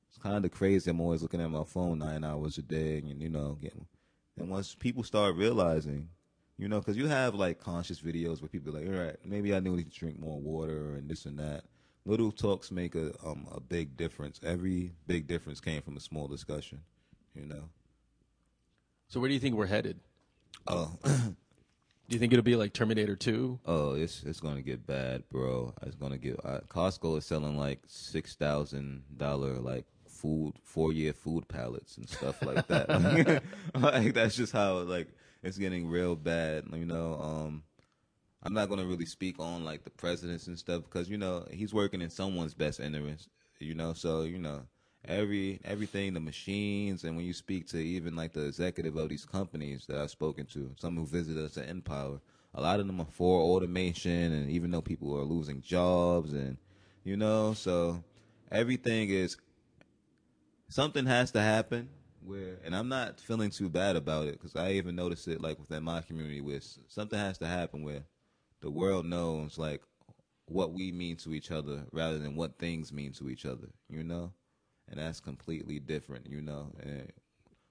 It's 0.08 0.18
kind 0.18 0.44
of 0.44 0.50
crazy. 0.50 0.90
I'm 0.90 1.00
always 1.00 1.22
looking 1.22 1.40
at 1.40 1.48
my 1.48 1.62
phone 1.62 2.00
nine 2.00 2.24
hours 2.24 2.58
a 2.58 2.62
day, 2.62 2.98
and, 2.98 3.22
you 3.22 3.28
know, 3.28 3.56
getting. 3.62 3.86
And 4.36 4.50
once 4.50 4.74
people 4.74 5.04
start 5.04 5.36
realizing, 5.36 6.08
you 6.58 6.66
know, 6.66 6.80
because 6.80 6.96
you 6.96 7.06
have 7.06 7.36
like 7.36 7.60
conscious 7.60 8.00
videos 8.00 8.42
where 8.42 8.48
people 8.48 8.76
are 8.76 8.80
like, 8.80 8.88
all 8.92 9.00
right, 9.04 9.16
maybe 9.24 9.54
I 9.54 9.60
need 9.60 9.92
to 9.92 9.96
drink 9.96 10.18
more 10.18 10.40
water 10.40 10.96
and 10.96 11.08
this 11.08 11.24
and 11.24 11.38
that. 11.38 11.62
Little 12.04 12.32
talks 12.32 12.72
make 12.72 12.96
a 12.96 13.14
um, 13.24 13.46
a 13.52 13.60
big 13.60 13.96
difference. 13.96 14.40
Every 14.42 14.90
big 15.06 15.28
difference 15.28 15.60
came 15.60 15.82
from 15.82 15.96
a 15.96 16.00
small 16.00 16.26
discussion, 16.26 16.80
you 17.32 17.46
know. 17.46 17.68
So 19.06 19.20
where 19.20 19.28
do 19.28 19.34
you 19.34 19.40
think 19.40 19.54
we're 19.54 19.66
headed? 19.66 20.00
Oh, 20.66 20.98
Do 22.08 22.16
you 22.16 22.18
think 22.18 22.32
it'll 22.32 22.42
be 22.42 22.56
like 22.56 22.72
Terminator 22.72 23.16
Two? 23.16 23.58
Oh, 23.64 23.94
it's 23.94 24.22
it's 24.24 24.40
gonna 24.40 24.62
get 24.62 24.86
bad, 24.86 25.28
bro. 25.30 25.74
It's 25.82 25.96
gonna 25.96 26.18
get. 26.18 26.38
Uh, 26.44 26.60
Costco 26.68 27.18
is 27.18 27.26
selling 27.26 27.56
like 27.56 27.80
six 27.86 28.34
thousand 28.34 29.04
dollar 29.16 29.54
like 29.54 29.86
food 30.06 30.54
four 30.62 30.92
year 30.92 31.12
food 31.12 31.48
pallets 31.48 31.96
and 31.96 32.08
stuff 32.08 32.40
like 32.42 32.66
that. 32.68 33.42
like 33.74 34.14
that's 34.14 34.36
just 34.36 34.52
how 34.52 34.78
like 34.78 35.08
it's 35.42 35.58
getting 35.58 35.88
real 35.88 36.14
bad. 36.14 36.64
You 36.72 36.86
know, 36.86 37.18
um, 37.20 37.62
I'm 38.42 38.52
not 38.52 38.68
gonna 38.68 38.84
really 38.84 39.06
speak 39.06 39.38
on 39.38 39.64
like 39.64 39.84
the 39.84 39.90
presidents 39.90 40.46
and 40.46 40.58
stuff 40.58 40.82
because 40.84 41.08
you 41.08 41.18
know 41.18 41.46
he's 41.50 41.72
working 41.72 42.02
in 42.02 42.10
someone's 42.10 42.54
best 42.54 42.80
interest. 42.80 43.28
You 43.58 43.74
know, 43.74 43.92
so 43.92 44.22
you 44.22 44.38
know 44.38 44.62
every 45.06 45.60
everything 45.64 46.14
the 46.14 46.20
machines 46.20 47.04
and 47.04 47.16
when 47.16 47.24
you 47.24 47.32
speak 47.32 47.66
to 47.68 47.78
even 47.78 48.14
like 48.14 48.32
the 48.32 48.46
executive 48.46 48.96
of 48.96 49.08
these 49.08 49.24
companies 49.24 49.86
that 49.86 49.98
I've 49.98 50.10
spoken 50.10 50.46
to, 50.46 50.70
some 50.78 50.96
who 50.96 51.06
visit 51.06 51.36
us 51.36 51.58
at 51.58 51.68
Empower, 51.68 52.20
a 52.54 52.60
lot 52.60 52.80
of 52.80 52.86
them 52.86 53.00
are 53.00 53.06
for 53.10 53.40
automation 53.40 54.32
and 54.32 54.50
even 54.50 54.70
though 54.70 54.82
people 54.82 55.16
are 55.18 55.24
losing 55.24 55.60
jobs 55.60 56.32
and 56.32 56.56
you 57.04 57.16
know, 57.16 57.52
so 57.54 58.02
everything 58.50 59.10
is 59.10 59.36
something 60.68 61.06
has 61.06 61.32
to 61.32 61.40
happen 61.40 61.88
where 62.24 62.58
and 62.64 62.74
I'm 62.76 62.88
not 62.88 63.18
feeling 63.20 63.50
too 63.50 63.68
bad 63.68 63.96
about 63.96 64.28
it 64.28 64.32
because 64.40 64.54
I 64.54 64.72
even 64.72 64.94
notice 64.94 65.26
it 65.26 65.40
like 65.40 65.58
within 65.58 65.82
my 65.82 66.02
community 66.02 66.40
where 66.40 66.60
something 66.88 67.18
has 67.18 67.38
to 67.38 67.46
happen 67.46 67.82
where 67.82 68.04
the 68.60 68.70
world 68.70 69.04
knows 69.06 69.58
like 69.58 69.82
what 70.46 70.72
we 70.72 70.92
mean 70.92 71.16
to 71.16 71.34
each 71.34 71.50
other 71.50 71.84
rather 71.92 72.18
than 72.18 72.36
what 72.36 72.58
things 72.58 72.92
mean 72.92 73.12
to 73.12 73.28
each 73.28 73.46
other, 73.46 73.68
you 73.88 74.04
know? 74.04 74.32
And 74.90 75.00
that's 75.00 75.20
completely 75.20 75.78
different, 75.78 76.26
you 76.28 76.42
know? 76.42 76.72
And 76.82 77.10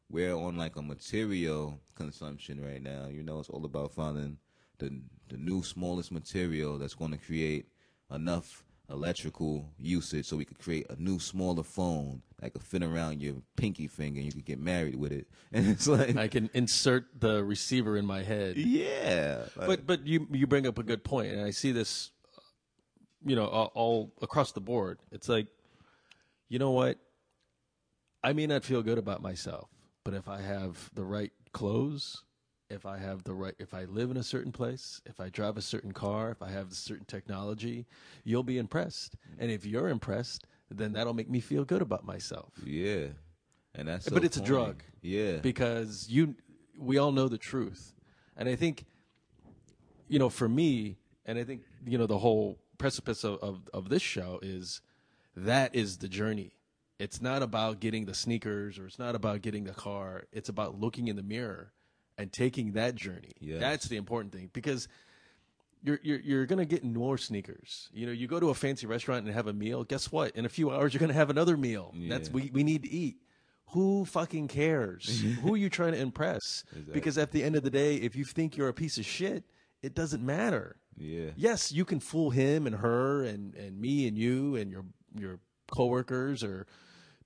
we're 0.09 0.33
on 0.35 0.57
like 0.57 0.75
a 0.75 0.81
material 0.81 1.79
consumption 1.95 2.59
right 2.63 2.81
now, 2.81 3.07
you 3.07 3.23
know? 3.23 3.39
It's 3.39 3.49
all 3.49 3.65
about 3.65 3.91
finding 3.91 4.37
the 4.79 5.01
the 5.29 5.37
new 5.37 5.63
smallest 5.63 6.11
material 6.11 6.77
that's 6.77 6.95
going 6.95 7.11
to 7.11 7.17
create 7.17 7.67
enough 8.13 8.63
electrical 8.89 9.69
usage 9.77 10.25
so 10.25 10.35
we 10.35 10.43
could 10.43 10.59
create 10.59 10.85
a 10.89 11.01
new 11.01 11.17
smaller 11.17 11.63
phone 11.63 12.21
that 12.39 12.51
could 12.51 12.61
fit 12.63 12.83
around 12.83 13.21
your 13.21 13.35
pinky 13.55 13.87
finger 13.87 14.17
and 14.19 14.25
you 14.25 14.33
could 14.33 14.43
get 14.43 14.59
married 14.59 14.95
with 14.95 15.13
it. 15.13 15.27
And 15.53 15.67
it's 15.67 15.87
like 15.87 16.17
I 16.17 16.27
can 16.27 16.49
insert 16.53 17.05
the 17.19 17.41
receiver 17.43 17.95
in 17.97 18.05
my 18.05 18.23
head. 18.23 18.57
yeah. 18.57 19.45
like- 19.55 19.67
But 19.67 19.87
but 19.87 20.07
you 20.07 20.27
you 20.31 20.47
bring 20.47 20.65
up 20.67 20.77
a 20.79 20.83
good 20.83 21.03
point, 21.03 21.31
and 21.31 21.41
I 21.45 21.51
see 21.51 21.71
this, 21.71 22.11
you 23.25 23.35
know, 23.35 23.45
all, 23.45 23.71
all 23.75 24.13
across 24.21 24.51
the 24.51 24.61
board. 24.61 24.97
It's 25.11 25.29
like, 25.29 25.47
you 26.51 26.59
know 26.59 26.71
what? 26.71 26.97
I 28.21 28.33
may 28.33 28.45
not 28.45 28.65
feel 28.65 28.83
good 28.83 28.97
about 28.97 29.21
myself, 29.21 29.69
but 30.03 30.13
if 30.13 30.27
I 30.27 30.41
have 30.41 30.91
the 30.93 31.05
right 31.05 31.31
clothes, 31.53 32.25
if 32.69 32.85
I 32.85 32.97
have 32.97 33.23
the 33.23 33.33
right, 33.33 33.55
if 33.57 33.73
I 33.73 33.85
live 33.85 34.11
in 34.11 34.17
a 34.17 34.23
certain 34.23 34.51
place, 34.51 35.01
if 35.05 35.21
I 35.21 35.29
drive 35.29 35.55
a 35.55 35.61
certain 35.61 35.93
car, 35.93 36.29
if 36.29 36.41
I 36.41 36.49
have 36.49 36.69
a 36.69 36.75
certain 36.75 37.05
technology, 37.05 37.87
you'll 38.25 38.43
be 38.43 38.57
impressed. 38.57 39.15
And 39.39 39.49
if 39.49 39.65
you're 39.65 39.87
impressed, 39.87 40.45
then 40.69 40.91
that'll 40.91 41.13
make 41.13 41.29
me 41.29 41.39
feel 41.39 41.63
good 41.63 41.81
about 41.81 42.05
myself. 42.05 42.53
Yeah, 42.65 43.07
and 43.73 43.87
that's 43.87 44.09
But 44.09 44.25
it's 44.25 44.35
a 44.35 44.41
drug. 44.41 44.83
Yeah, 45.01 45.37
because 45.37 46.07
you 46.09 46.35
we 46.77 46.97
all 46.97 47.11
know 47.11 47.27
the 47.27 47.37
truth 47.37 47.93
and 48.35 48.49
i 48.49 48.55
think 48.55 48.85
you 50.07 50.17
know 50.17 50.29
for 50.29 50.49
me 50.49 50.97
and 51.25 51.37
i 51.37 51.43
think 51.43 51.61
you 51.85 51.97
know 51.97 52.07
the 52.07 52.17
whole 52.17 52.59
precipice 52.77 53.23
of, 53.23 53.37
of, 53.41 53.69
of 53.73 53.89
this 53.89 54.01
show 54.01 54.39
is 54.41 54.81
that 55.45 55.75
is 55.75 55.97
the 55.97 56.07
journey 56.07 56.51
it's 56.99 57.19
not 57.21 57.41
about 57.41 57.79
getting 57.79 58.05
the 58.05 58.13
sneakers 58.13 58.77
or 58.77 58.85
it's 58.85 58.99
not 58.99 59.15
about 59.15 59.41
getting 59.41 59.63
the 59.63 59.73
car 59.73 60.23
it's 60.31 60.49
about 60.49 60.79
looking 60.79 61.07
in 61.07 61.15
the 61.15 61.23
mirror 61.23 61.71
and 62.17 62.31
taking 62.31 62.73
that 62.73 62.95
journey 62.95 63.33
Yes. 63.39 63.59
that's 63.59 63.85
the 63.87 63.97
important 63.97 64.33
thing 64.33 64.49
because 64.53 64.87
you're, 65.83 65.99
you're, 66.03 66.19
you're 66.19 66.45
going 66.45 66.59
to 66.59 66.65
get 66.65 66.83
more 66.83 67.17
sneakers. 67.17 67.89
You 67.91 68.05
know, 68.05 68.11
you 68.11 68.27
go 68.27 68.39
to 68.39 68.49
a 68.49 68.53
fancy 68.53 68.85
restaurant 68.85 69.25
and 69.25 69.33
have 69.33 69.47
a 69.47 69.53
meal. 69.53 69.83
Guess 69.83 70.11
what? 70.11 70.35
In 70.35 70.45
a 70.45 70.49
few 70.49 70.69
hours, 70.69 70.93
you're 70.93 70.99
going 70.99 71.07
to 71.09 71.15
have 71.15 71.31
another 71.31 71.57
meal. 71.57 71.91
That's 72.07 72.29
we, 72.29 72.51
we 72.53 72.61
need 72.63 72.83
to 72.83 72.89
eat. 72.91 73.17
Who 73.69 74.05
fucking 74.05 74.47
cares? 74.49 75.23
Who 75.41 75.55
are 75.55 75.57
you 75.57 75.69
trying 75.79 75.93
to 75.93 75.97
impress? 75.99 76.63
Because 76.93 77.17
at 77.17 77.31
the 77.31 77.43
end 77.43 77.55
of 77.55 77.63
the 77.63 77.71
day, 77.71 77.95
if 77.95 78.15
you 78.15 78.25
think 78.25 78.55
you're 78.57 78.67
a 78.67 78.73
piece 78.75 78.99
of 78.99 79.07
shit, 79.07 79.43
it 79.81 79.95
doesn't 79.95 80.23
matter. 80.23 80.75
yeah, 80.95 81.31
Yes, 81.35 81.71
you 81.71 81.83
can 81.83 81.99
fool 81.99 82.29
him 82.29 82.67
and 82.67 82.75
her 82.75 83.23
and, 83.23 83.55
and 83.55 83.81
me 83.81 84.07
and 84.07 84.15
you 84.15 84.55
and 84.57 84.69
your 84.69 84.85
your 85.15 85.39
coworkers 85.71 86.43
or 86.43 86.67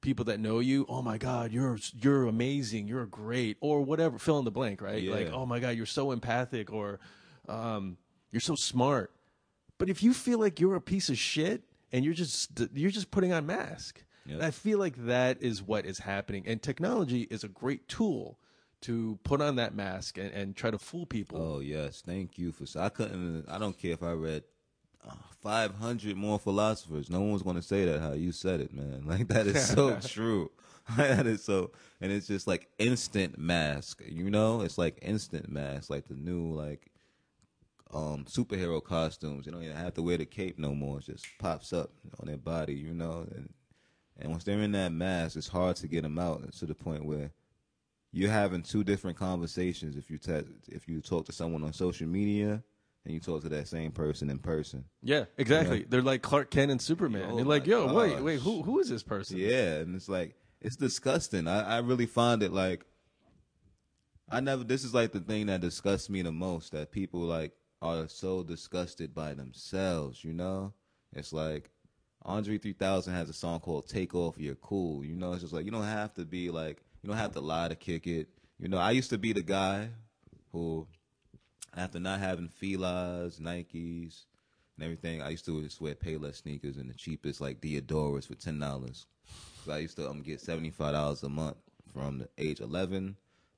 people 0.02 0.26
that 0.26 0.40
know 0.40 0.60
you. 0.60 0.86
Oh 0.88 1.02
my 1.02 1.18
God, 1.18 1.52
you're 1.52 1.78
you're 2.00 2.28
amazing. 2.28 2.88
You're 2.88 3.06
great, 3.06 3.58
or 3.62 3.82
whatever. 3.82 4.18
Fill 4.18 4.40
in 4.40 4.46
the 4.46 4.52
blank, 4.52 4.82
right? 4.82 5.04
Like, 5.04 5.32
oh 5.32 5.46
my 5.46 5.60
God, 5.60 5.76
you're 5.76 5.86
so 5.86 6.12
empathic, 6.12 6.72
or 6.72 7.00
um, 7.48 7.98
you're 8.32 8.40
so 8.42 8.56
smart. 8.56 9.12
But 9.78 9.90
if 9.90 10.04
you 10.04 10.14
feel 10.14 10.40
like 10.40 10.60
you're 10.60 10.76
a 10.76 10.82
piece 10.82 11.10
of 11.10 11.18
shit 11.18 11.64
and 11.92 12.06
you're 12.06 12.14
just 12.14 12.52
you're 12.74 12.92
just 12.92 13.12
putting 13.12 13.34
on 13.34 13.46
mask, 13.46 14.04
Yep. 14.26 14.42
I 14.42 14.52
feel 14.52 14.80
like 14.80 14.96
that 15.06 15.42
is 15.42 15.62
what 15.62 15.86
is 15.86 16.00
happening. 16.00 16.44
And 16.48 16.62
technology 16.62 17.22
is 17.30 17.44
a 17.44 17.48
great 17.48 17.88
tool 17.88 18.40
to 18.82 19.20
put 19.24 19.42
on 19.42 19.56
that 19.58 19.76
mask 19.76 20.18
and, 20.18 20.32
and 20.32 20.56
try 20.56 20.72
to 20.72 20.78
fool 20.78 21.06
people. 21.06 21.42
Oh 21.42 21.60
yes, 21.60 22.02
thank 22.06 22.38
you 22.38 22.52
for. 22.52 22.66
I 22.80 22.90
couldn't. 22.90 23.46
I 23.48 23.58
don't 23.58 23.78
care 23.78 23.92
if 23.94 24.04
I 24.04 24.12
read 24.12 24.44
uh, 25.08 25.14
five 25.42 25.76
hundred 25.76 26.16
more 26.18 26.40
philosophers. 26.40 27.10
No 27.10 27.22
one's 27.22 27.44
going 27.44 27.56
to 27.56 27.62
say 27.62 27.86
that 27.86 28.02
how 28.02 28.14
you 28.14 28.32
said 28.32 28.62
it, 28.62 28.74
man. 28.74 29.04
Like 29.08 29.28
that 29.30 29.48
is 29.48 29.68
so 29.68 29.98
true. 30.08 30.52
that 30.98 31.26
is 31.26 31.44
so, 31.44 31.72
and 32.00 32.12
it's 32.12 32.28
just 32.28 32.46
like 32.48 32.70
instant 32.78 33.38
mask. 33.40 34.02
You 34.08 34.30
know, 34.30 34.62
it's 34.62 34.78
like 34.78 35.00
instant 35.02 35.50
mask, 35.50 35.90
like 35.90 36.08
the 36.08 36.14
new 36.16 36.54
like 36.54 36.92
um 37.94 38.26
superhero 38.26 38.84
costumes. 38.84 39.46
You 39.46 39.52
don't 39.52 39.64
even 39.64 39.76
have 39.76 39.94
to 39.96 40.02
wear 40.02 40.18
the 40.18 40.26
cape 40.26 40.60
no 40.60 40.76
more. 40.76 41.00
It 41.00 41.06
just 41.06 41.26
pops 41.40 41.74
up 41.74 41.92
on 42.20 42.28
their 42.28 42.38
body. 42.38 42.76
You 42.76 42.94
know, 42.94 43.28
and 43.36 43.52
and 44.20 44.32
once 44.32 44.44
they're 44.44 44.62
in 44.62 44.72
that 44.74 44.92
mask, 44.92 45.38
it's 45.38 45.48
hard 45.48 45.76
to 45.78 45.88
get 45.88 46.04
them 46.04 46.20
out 46.20 46.54
to 46.54 46.66
the 46.66 46.76
point 46.76 47.06
where 47.06 47.32
you're 48.12 48.32
having 48.32 48.62
two 48.64 48.84
different 48.84 49.18
conversations 49.18 49.98
if 49.98 50.10
you 50.10 50.18
te- 50.18 50.48
if 50.68 50.88
you 50.88 51.02
talk 51.02 51.26
to 51.26 51.32
someone 51.34 51.64
on 51.64 51.74
social 51.74 52.08
media 52.08 52.64
and 53.06 53.14
you 53.14 53.20
talk 53.20 53.44
to 53.44 53.50
that 53.50 53.68
same 53.68 53.92
person 53.92 54.30
in 54.30 54.40
person. 54.40 54.86
Yeah, 55.02 55.26
exactly. 55.38 55.86
They're 55.88 56.02
like 56.02 56.22
Clark 56.22 56.52
Kent 56.52 56.72
and 56.72 56.82
Superman. 56.82 57.30
Oh 57.32 57.38
You're 57.38 57.46
like, 57.46 57.68
yo, 57.68 57.94
wait, 57.94 58.14
gosh. 58.14 58.22
wait, 58.22 58.40
who 58.40 58.64
who 58.64 58.80
is 58.80 58.90
this 58.90 59.04
person? 59.04 59.38
Yeah, 59.38 59.76
and 59.78 59.96
it's 59.96 60.10
like 60.10 60.36
it's 60.62 60.76
disgusting. 60.76 61.48
I, 61.48 61.76
I 61.76 61.80
really 61.80 62.08
find 62.08 62.42
it 62.42 62.52
like 62.52 62.86
I 64.30 64.40
never. 64.40 64.64
This 64.64 64.84
is 64.84 64.94
like 64.94 65.12
the 65.12 65.20
thing 65.20 65.46
that 65.48 65.62
disgusts 65.62 66.10
me 66.10 66.22
the 66.24 66.32
most. 66.32 66.72
That 66.72 66.92
people 66.92 67.22
like 67.22 67.54
are 67.82 68.08
so 68.08 68.44
disgusted 68.44 69.14
by 69.14 69.34
themselves. 69.36 70.24
You 70.24 70.34
know, 70.34 70.74
it's 71.14 71.32
like 71.32 71.70
Andre 72.24 72.58
3000 72.58 73.14
has 73.14 73.30
a 73.30 73.34
song 73.34 73.60
called 73.60 73.88
"Take 73.88 74.16
Off 74.16 74.40
Your 74.40 74.56
Cool." 74.56 75.06
You 75.06 75.16
know, 75.16 75.34
it's 75.34 75.42
just 75.42 75.54
like 75.54 75.66
you 75.66 75.72
don't 75.72 75.84
have 75.84 76.14
to 76.16 76.26
be 76.26 76.50
like 76.50 76.82
you 77.04 77.10
don't 77.10 77.18
have 77.18 77.34
to 77.34 77.42
lie 77.42 77.68
to 77.68 77.76
kick 77.76 78.08
it. 78.08 78.30
You 78.60 78.68
know, 78.68 78.80
I 78.80 78.92
used 78.92 79.12
to 79.12 79.18
be 79.18 79.34
the 79.34 79.44
guy 79.44 79.90
who, 80.52 80.88
after 81.76 82.00
not 82.00 82.20
having 82.20 82.50
Fila's, 82.50 83.40
Nikes, 83.40 84.24
and 84.78 84.84
everything, 84.84 85.22
I 85.22 85.30
used 85.30 85.46
to 85.46 85.62
just 85.62 85.82
wear 85.82 85.96
Payless 85.96 86.42
sneakers 86.42 86.78
and 86.78 86.90
the 86.90 86.94
cheapest 86.94 87.42
like 87.42 87.62
Diadoras 87.62 88.28
for 88.28 88.36
ten 88.36 88.60
dollars. 88.60 89.08
So 89.66 89.72
I 89.72 89.80
used 89.80 89.98
to 89.98 90.10
um, 90.10 90.22
get 90.22 90.42
seventy 90.42 90.70
five 90.70 90.94
dollars 90.94 91.24
a 91.24 91.30
month 91.30 91.58
from 91.94 92.20
the 92.20 92.30
age 92.38 92.60
eleven 92.60 93.16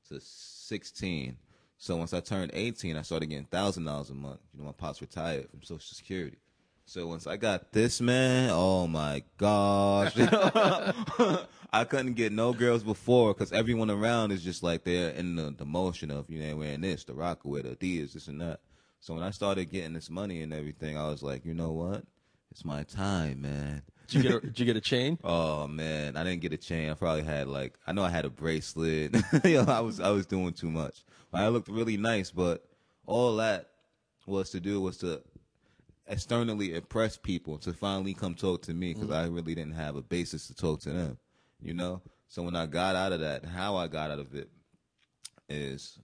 to 0.10 0.20
sixteen. 0.22 1.38
So 1.78 1.96
once 1.98 2.14
I 2.14 2.20
turned 2.20 2.52
eighteen, 2.54 2.98
I 2.98 3.02
started 3.02 3.28
getting 3.28 3.46
thousand 3.46 3.86
dollars 3.86 4.10
a 4.10 4.16
month. 4.16 4.40
You 4.54 4.60
know, 4.60 4.68
my 4.68 4.72
pops 4.74 5.02
retired 5.02 5.50
from 5.50 5.64
Social 5.64 5.80
Security. 5.80 6.38
So 6.86 7.06
once 7.08 7.28
I 7.28 7.36
got 7.36 7.74
this 7.74 8.00
man, 8.00 8.50
oh 8.54 8.88
my 8.88 9.22
gosh, 9.38 10.16
I 11.72 11.84
couldn't 11.84 12.14
get 12.14 12.32
no 12.32 12.54
girls 12.54 12.84
before 12.84 13.34
because 13.34 13.52
everyone 13.52 13.92
around 13.92 14.32
is 14.32 14.44
just 14.44 14.64
like 14.64 14.84
they're 14.84 15.12
in 15.12 15.36
the, 15.36 15.54
the 15.56 15.66
motion 15.66 16.12
of 16.12 16.30
you 16.30 16.40
know 16.40 16.56
wearing 16.56 16.82
this, 16.82 17.04
the 17.04 17.14
Rocawear, 17.14 17.64
the 17.64 17.76
Adidas, 17.76 18.14
this 18.14 18.28
and 18.28 18.42
that. 18.42 18.62
So 19.00 19.14
when 19.14 19.24
I 19.24 19.32
started 19.32 19.66
getting 19.66 19.94
this 19.94 20.10
money 20.10 20.42
and 20.42 20.54
everything, 20.54 20.98
I 20.98 21.08
was 21.08 21.22
like, 21.22 21.46
you 21.46 21.54
know 21.54 21.72
what? 21.72 22.04
It's 22.52 22.66
my 22.66 22.84
time, 22.84 23.42
man. 23.42 23.84
Did 24.08 24.14
you 24.14 24.24
get 24.24 24.32
a, 24.32 24.40
did 24.48 24.60
you 24.60 24.66
get 24.66 24.78
a 24.78 24.82
chain? 24.82 25.20
Oh 25.24 25.68
man, 25.68 26.16
I 26.16 26.24
didn't 26.24 26.42
get 26.42 26.54
a 26.54 26.58
chain. 26.58 26.90
I 26.90 26.94
probably 26.94 27.24
had 27.24 27.48
like 27.48 27.78
I 27.86 27.92
know 27.92 28.04
I 28.04 28.10
had 28.10 28.26
a 28.26 28.30
bracelet. 28.30 29.16
you 29.44 29.64
know, 29.64 29.72
I 29.72 29.82
was 29.82 30.00
I 30.00 30.10
was 30.10 30.26
doing 30.26 30.54
too 30.54 30.72
much. 30.72 31.04
I 31.34 31.50
looked 31.50 31.68
really 31.68 31.98
nice, 31.98 32.32
but 32.32 32.66
all 33.06 33.36
that 33.38 33.70
was 34.26 34.50
to 34.52 34.60
do 34.60 34.82
was 34.82 34.98
to 35.00 35.22
externally 36.08 36.74
impress 36.74 37.18
people 37.18 37.58
to 37.60 37.74
finally 37.74 38.14
come 38.14 38.34
talk 38.34 38.62
to 38.64 38.74
me 38.74 38.94
because 38.94 39.10
mm-hmm. 39.10 39.26
I 39.26 39.28
really 39.28 39.56
didn't 39.56 39.74
have 39.74 39.96
a 39.96 40.02
basis 40.02 40.48
to 40.48 40.56
talk 40.56 40.80
to 40.82 40.90
them, 40.90 41.18
you 41.62 41.74
know. 41.74 42.02
So 42.28 42.44
when 42.44 42.56
I 42.56 42.66
got 42.66 42.96
out 42.96 43.14
of 43.14 43.22
that, 43.22 43.46
how 43.46 43.76
I 43.78 43.88
got 43.88 44.12
out 44.12 44.20
of 44.20 44.34
it 44.36 44.50
is, 45.50 46.00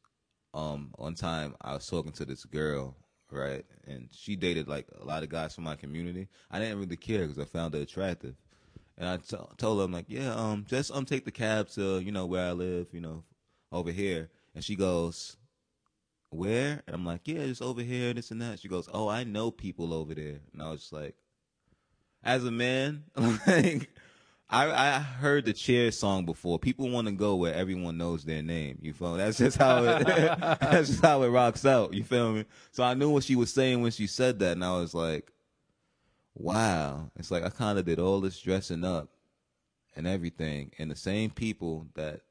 um, 0.54 0.92
one 0.96 1.16
time 1.16 1.56
I 1.62 1.74
was 1.74 1.88
talking 1.88 2.12
to 2.14 2.26
this 2.26 2.46
girl, 2.46 2.96
right, 3.32 3.66
and 3.88 4.10
she 4.12 4.36
dated 4.36 4.68
like 4.68 4.88
a 5.00 5.06
lot 5.06 5.24
of 5.24 5.30
guys 5.30 5.56
from 5.56 5.66
my 5.66 5.76
community. 5.76 6.28
I 6.52 6.60
didn't 6.60 6.80
really 6.80 6.98
care 6.98 7.22
because 7.22 7.40
I 7.40 7.46
found 7.46 7.74
her 7.74 7.82
attractive, 7.82 8.36
and 8.98 9.10
I 9.10 9.18
t- 9.18 9.38
told 9.58 9.80
her 9.80 9.86
I'm 9.86 9.92
like, 9.92 10.06
yeah, 10.08 10.34
um, 10.34 10.66
just 10.68 10.92
um, 10.92 11.06
take 11.06 11.26
the 11.26 11.32
cab 11.32 11.70
to 11.72 12.00
you 12.00 12.12
know 12.12 12.26
where 12.26 12.48
I 12.48 12.52
live, 12.52 12.88
you 12.92 13.02
know, 13.02 13.24
over 13.72 13.92
here, 13.92 14.30
and 14.56 14.64
she 14.64 14.76
goes, 14.76 15.38
where? 16.34 16.82
And 16.86 16.96
I'm 16.96 17.06
like, 17.06 17.22
yeah, 17.26 17.46
just 17.46 17.62
over 17.62 17.82
here, 17.82 18.14
this 18.14 18.32
and 18.32 18.42
that. 18.42 18.60
She 18.60 18.68
goes, 18.68 18.90
oh, 18.94 19.08
I 19.08 19.24
know 19.24 19.52
people 19.52 19.94
over 19.94 20.14
there. 20.14 20.40
And 20.52 20.62
I 20.62 20.72
was 20.72 20.82
just 20.82 20.94
like, 20.94 21.16
as 22.24 22.44
a 22.46 22.52
man, 22.52 23.04
like, 23.16 23.90
I, 24.54 24.96
I 24.96 25.00
heard 25.00 25.46
the 25.46 25.54
Cheers 25.54 25.98
song 25.98 26.26
before. 26.26 26.60
People 26.60 26.90
want 26.90 27.08
to 27.08 27.14
go 27.14 27.36
where 27.36 27.54
everyone 27.54 27.98
knows 27.98 28.24
their 28.24 28.44
name. 28.44 28.78
You 28.82 28.94
feel 28.94 29.14
me? 29.14 29.18
That's 29.18 29.38
just 29.38 29.58
how 29.58 29.84
it, 29.84 30.06
that's 30.08 30.90
just 30.90 31.02
how 31.02 31.24
it 31.24 31.30
rocks 31.30 31.66
out. 31.66 31.94
You 31.94 32.04
feel 32.04 32.34
me? 32.34 32.46
So 32.72 32.84
I 32.84 32.94
knew 32.94 33.10
what 33.10 33.24
she 33.24 33.36
was 33.36 33.52
saying 33.52 33.82
when 33.82 33.92
she 33.92 34.08
said 34.08 34.40
that. 34.40 34.52
And 34.52 34.64
I 34.64 34.78
was 34.78 34.94
like, 34.94 35.32
wow. 36.36 37.10
It's 37.18 37.32
like 37.32 37.44
I 37.44 37.50
kind 37.50 37.80
of 37.80 37.86
did 37.86 38.00
all 38.00 38.22
this 38.22 38.40
dressing 38.40 38.84
up 38.84 39.10
and 39.96 40.08
everything. 40.08 40.72
And 40.78 40.92
the 40.92 40.96
same 40.96 41.32
people 41.32 41.88
that, 41.96 42.22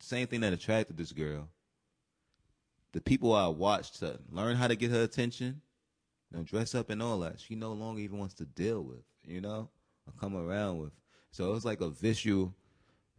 same 0.00 0.26
thing 0.26 0.40
that 0.40 0.52
attracted 0.52 0.96
this 0.96 1.12
girl 1.12 1.48
the 2.96 3.02
people 3.02 3.34
I 3.34 3.46
watched 3.48 3.98
to 3.98 4.18
learn 4.32 4.56
how 4.56 4.68
to 4.68 4.74
get 4.74 4.90
her 4.90 5.02
attention, 5.02 5.60
you 6.30 6.38
know, 6.38 6.44
dress 6.44 6.74
up 6.74 6.88
and 6.88 7.02
all 7.02 7.18
that, 7.20 7.38
she 7.38 7.54
no 7.54 7.74
longer 7.74 8.00
even 8.00 8.18
wants 8.18 8.32
to 8.36 8.46
deal 8.46 8.80
with, 8.80 9.02
you 9.22 9.42
know, 9.42 9.68
or 10.06 10.12
come 10.18 10.34
around 10.34 10.78
with. 10.78 10.92
So 11.36 11.50
it 11.50 11.52
was 11.52 11.66
like 11.66 11.82
a 11.82 11.90
vicious, 11.90 12.48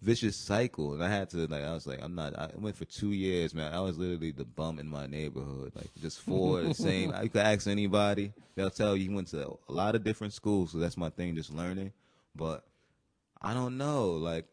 vicious 0.02 0.36
cycle. 0.36 0.94
And 0.94 1.04
I 1.04 1.08
had 1.08 1.30
to, 1.30 1.46
like, 1.46 1.64
I 1.64 1.72
was 1.72 1.86
like, 1.86 2.00
I'm 2.02 2.16
not, 2.16 2.36
I 2.36 2.50
went 2.56 2.76
for 2.76 2.86
two 2.86 3.12
years, 3.12 3.54
man. 3.54 3.72
I 3.72 3.80
was 3.80 4.00
literally 4.00 4.32
the 4.32 4.44
bum 4.44 4.80
in 4.80 4.88
my 4.88 5.06
neighborhood, 5.06 5.74
like 5.76 5.92
just 6.02 6.22
four 6.22 6.64
the 6.64 6.74
same. 6.90 7.14
You 7.22 7.30
could 7.30 7.42
ask 7.42 7.68
anybody, 7.68 8.34
they'll 8.56 8.72
tell 8.72 8.96
you 8.96 9.12
you 9.12 9.16
went 9.16 9.28
to 9.30 9.60
a 9.70 9.72
lot 9.72 9.94
of 9.94 10.04
different 10.04 10.34
schools. 10.34 10.72
So 10.72 10.80
that's 10.80 10.98
my 10.98 11.12
thing, 11.12 11.36
just 11.36 11.54
learning. 11.54 11.94
But 12.36 12.66
I 13.40 13.54
don't 13.54 13.78
know, 13.78 14.14
like, 14.14 14.46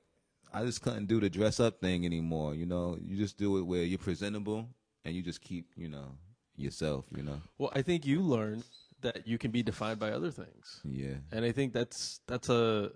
I 0.52 0.62
just 0.66 0.82
couldn't 0.82 1.06
do 1.06 1.18
the 1.18 1.30
dress 1.30 1.58
up 1.58 1.80
thing 1.80 2.04
anymore. 2.04 2.54
You 2.54 2.66
know, 2.66 2.98
you 3.02 3.16
just 3.16 3.38
do 3.38 3.56
it 3.56 3.62
where 3.62 3.82
you're 3.82 3.96
presentable 3.96 4.68
and 5.06 5.14
you 5.14 5.22
just 5.22 5.40
keep, 5.40 5.68
you 5.74 5.88
know, 5.88 6.18
yourself, 6.54 7.06
you 7.16 7.22
know. 7.22 7.40
Well, 7.56 7.72
I 7.74 7.80
think 7.80 8.04
you 8.04 8.20
learned 8.20 8.64
that 9.00 9.26
you 9.26 9.38
can 9.38 9.50
be 9.50 9.62
defined 9.62 9.98
by 9.98 10.10
other 10.10 10.30
things. 10.30 10.82
Yeah. 10.84 11.14
And 11.32 11.46
I 11.46 11.52
think 11.52 11.72
that's 11.72 12.20
that's 12.26 12.50
a 12.50 12.92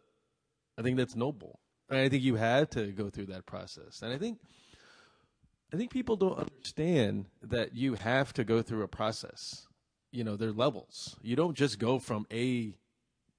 I 0.78 0.82
think 0.82 0.96
that's 0.96 1.16
noble. 1.16 1.58
And 1.90 1.98
I 1.98 2.08
think 2.08 2.22
you 2.22 2.36
had 2.36 2.70
to 2.72 2.92
go 2.92 3.10
through 3.10 3.26
that 3.26 3.46
process. 3.46 4.02
And 4.02 4.12
I 4.12 4.18
think 4.18 4.38
I 5.72 5.76
think 5.76 5.90
people 5.90 6.16
don't 6.16 6.38
understand 6.38 7.26
that 7.42 7.74
you 7.74 7.94
have 7.94 8.32
to 8.34 8.44
go 8.44 8.62
through 8.62 8.82
a 8.82 8.88
process. 8.88 9.66
You 10.12 10.24
know, 10.24 10.36
there 10.36 10.48
are 10.48 10.52
levels. 10.52 11.16
You 11.22 11.36
don't 11.36 11.54
just 11.54 11.78
go 11.78 11.98
from 11.98 12.26
A 12.32 12.74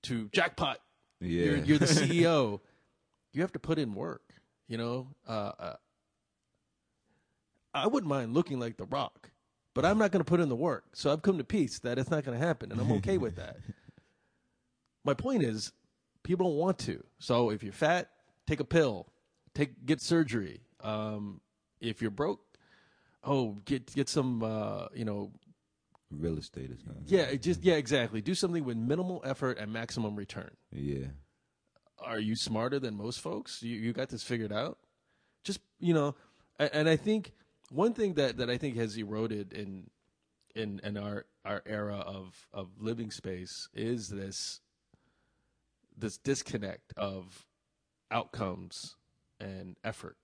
to 0.03 0.29
jackpot. 0.29 0.79
Yeah. 1.19 1.45
You're, 1.45 1.57
you're 1.57 1.77
the 1.79 1.85
CEO. 1.85 2.59
you 3.33 3.41
have 3.41 3.53
to 3.53 3.59
put 3.59 3.79
in 3.79 3.95
work. 3.95 4.21
You 4.67 4.77
know, 4.77 5.07
uh, 5.27 5.51
uh, 5.59 5.75
I 7.73 7.87
wouldn't 7.87 8.09
mind 8.09 8.35
looking 8.35 8.59
like 8.59 8.77
The 8.77 8.85
Rock, 8.85 9.31
but 9.73 9.83
I'm 9.83 9.97
not 9.97 10.11
going 10.11 10.23
to 10.23 10.29
put 10.29 10.39
in 10.39 10.49
the 10.49 10.55
work. 10.55 10.85
So 10.93 11.11
I've 11.11 11.23
come 11.23 11.39
to 11.39 11.43
peace 11.43 11.79
that 11.79 11.97
it's 11.97 12.11
not 12.11 12.23
going 12.23 12.39
to 12.39 12.45
happen, 12.45 12.71
and 12.71 12.79
I'm 12.79 12.91
okay 12.93 13.17
with 13.17 13.35
that. 13.37 13.57
My 15.03 15.15
point 15.15 15.41
is, 15.41 15.71
people 16.23 16.49
don't 16.49 16.57
want 16.57 16.79
to. 16.79 17.03
So 17.19 17.49
if 17.49 17.63
you're 17.63 17.73
fat, 17.73 18.09
take 18.47 18.59
a 18.59 18.65
pill, 18.65 19.07
take 19.53 19.85
get 19.85 20.01
surgery. 20.01 20.61
Um, 20.81 21.41
if 21.81 22.01
you're 22.01 22.11
broke, 22.11 22.41
oh, 23.23 23.57
get 23.65 23.93
get 23.93 24.09
some, 24.09 24.43
uh, 24.43 24.87
you 24.93 25.05
know, 25.05 25.31
Real 26.11 26.39
estate 26.39 26.71
is 26.71 26.83
not. 26.85 26.95
yeah, 27.05 27.35
just 27.35 27.63
yeah, 27.63 27.75
exactly. 27.75 28.21
Do 28.21 28.33
something 28.33 28.63
with 28.65 28.77
minimal 28.77 29.21
effort 29.23 29.59
and 29.59 29.71
maximum 29.71 30.15
return. 30.15 30.49
Yeah. 30.71 31.07
Are 31.99 32.19
you 32.19 32.35
smarter 32.35 32.79
than 32.79 32.95
most 32.95 33.19
folks? 33.21 33.61
You 33.61 33.75
you 33.75 33.93
got 33.93 34.09
this 34.09 34.23
figured 34.23 34.51
out? 34.51 34.79
Just 35.43 35.59
you 35.79 35.93
know, 35.93 36.15
and, 36.57 36.69
and 36.73 36.89
I 36.89 36.95
think 36.95 37.33
one 37.69 37.93
thing 37.93 38.15
that, 38.15 38.37
that 38.37 38.49
I 38.49 38.57
think 38.57 38.75
has 38.77 38.97
eroded 38.97 39.53
in 39.53 39.89
in 40.55 40.81
in 40.83 40.97
our 40.97 41.25
our 41.45 41.61
era 41.65 41.97
of 41.97 42.47
of 42.51 42.69
living 42.79 43.11
space 43.11 43.69
is 43.73 44.09
this 44.09 44.61
this 45.99 46.17
disconnect 46.17 46.93
of 46.97 47.45
outcomes 48.11 48.95
and 49.39 49.75
effort. 49.83 50.17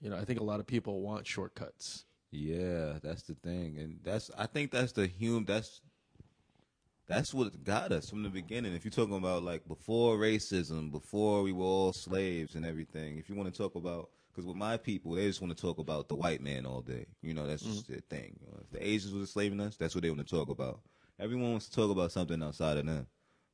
You 0.00 0.10
know, 0.10 0.16
I 0.16 0.24
think 0.24 0.40
a 0.40 0.44
lot 0.44 0.60
of 0.60 0.66
people 0.66 1.00
want 1.00 1.26
shortcuts. 1.26 2.04
Yeah, 2.30 2.98
that's 3.02 3.22
the 3.22 3.34
thing, 3.34 3.78
and 3.78 4.00
that's 4.04 4.30
I 4.36 4.46
think 4.46 4.70
that's 4.70 4.92
the 4.92 5.06
human. 5.06 5.46
That's 5.46 5.80
that's 7.06 7.32
what 7.32 7.64
got 7.64 7.90
us 7.90 8.10
from 8.10 8.22
the 8.22 8.28
beginning. 8.28 8.74
If 8.74 8.84
you're 8.84 8.92
talking 8.92 9.16
about 9.16 9.42
like 9.42 9.66
before 9.66 10.18
racism, 10.18 10.92
before 10.92 11.42
we 11.42 11.52
were 11.52 11.64
all 11.64 11.92
slaves 11.92 12.54
and 12.54 12.66
everything, 12.66 13.18
if 13.18 13.30
you 13.30 13.34
want 13.34 13.52
to 13.52 13.58
talk 13.58 13.74
about 13.74 14.10
because 14.30 14.46
with 14.46 14.56
my 14.56 14.76
people, 14.76 15.12
they 15.12 15.26
just 15.26 15.40
want 15.40 15.56
to 15.56 15.60
talk 15.60 15.78
about 15.78 16.08
the 16.08 16.14
white 16.14 16.42
man 16.42 16.66
all 16.66 16.82
day. 16.82 17.06
You 17.22 17.34
know, 17.34 17.46
that's 17.46 17.62
just 17.62 17.84
mm-hmm. 17.84 17.92
their 17.92 18.02
thing. 18.08 18.38
You 18.40 18.46
know, 18.52 18.58
if 18.62 18.70
the 18.70 18.86
Asians 18.86 19.12
were 19.12 19.20
enslaving 19.20 19.60
us, 19.60 19.76
that's 19.76 19.94
what 19.94 20.02
they 20.02 20.10
want 20.10 20.24
to 20.24 20.36
talk 20.36 20.48
about. 20.48 20.80
Everyone 21.18 21.50
wants 21.50 21.68
to 21.68 21.74
talk 21.74 21.90
about 21.90 22.12
something 22.12 22.40
outside 22.42 22.76
of 22.76 22.86
them. 22.86 23.06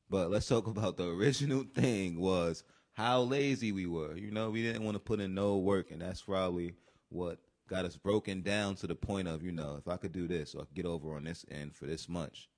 But 0.08 0.30
let's 0.30 0.48
talk 0.48 0.66
about 0.66 0.96
the 0.96 1.08
original 1.08 1.64
thing 1.74 2.20
was 2.20 2.64
how 2.92 3.22
lazy 3.22 3.72
we 3.72 3.86
were. 3.86 4.16
You 4.16 4.30
know, 4.30 4.50
we 4.50 4.62
didn't 4.62 4.84
want 4.84 4.96
to 4.96 5.00
put 5.00 5.20
in 5.20 5.34
no 5.34 5.56
work, 5.56 5.90
and 5.90 6.00
that's 6.00 6.22
probably 6.22 6.74
what 7.08 7.38
got 7.68 7.84
us 7.84 7.96
broken 7.96 8.42
down 8.42 8.74
to 8.76 8.86
the 8.86 8.94
point 8.94 9.28
of, 9.28 9.42
you 9.42 9.52
know, 9.52 9.76
if 9.78 9.88
I 9.88 9.96
could 9.96 10.12
do 10.12 10.28
this 10.28 10.54
or 10.54 10.62
I 10.62 10.64
could 10.64 10.74
get 10.74 10.86
over 10.86 11.14
on 11.14 11.24
this 11.24 11.44
end 11.50 11.74
for 11.74 11.86
this 11.86 12.08
much. 12.08 12.48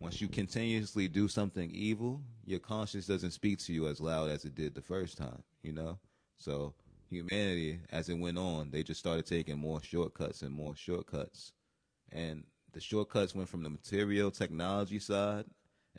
Once 0.00 0.20
you 0.20 0.28
continuously 0.28 1.08
do 1.08 1.28
something 1.28 1.70
evil, 1.72 2.22
your 2.46 2.58
conscience 2.58 3.06
doesn't 3.06 3.32
speak 3.32 3.58
to 3.58 3.72
you 3.72 3.86
as 3.86 4.00
loud 4.00 4.30
as 4.30 4.46
it 4.46 4.54
did 4.54 4.74
the 4.74 4.80
first 4.80 5.18
time, 5.18 5.42
you 5.62 5.72
know? 5.72 5.98
So 6.38 6.72
humanity, 7.10 7.80
as 7.90 8.08
it 8.08 8.18
went 8.18 8.38
on, 8.38 8.70
they 8.70 8.82
just 8.82 8.98
started 8.98 9.26
taking 9.26 9.58
more 9.58 9.82
shortcuts 9.82 10.40
and 10.40 10.54
more 10.54 10.74
shortcuts. 10.74 11.52
And 12.12 12.44
the 12.72 12.80
shortcuts 12.80 13.34
went 13.34 13.50
from 13.50 13.62
the 13.62 13.68
material 13.68 14.30
technology 14.30 14.98
side 14.98 15.44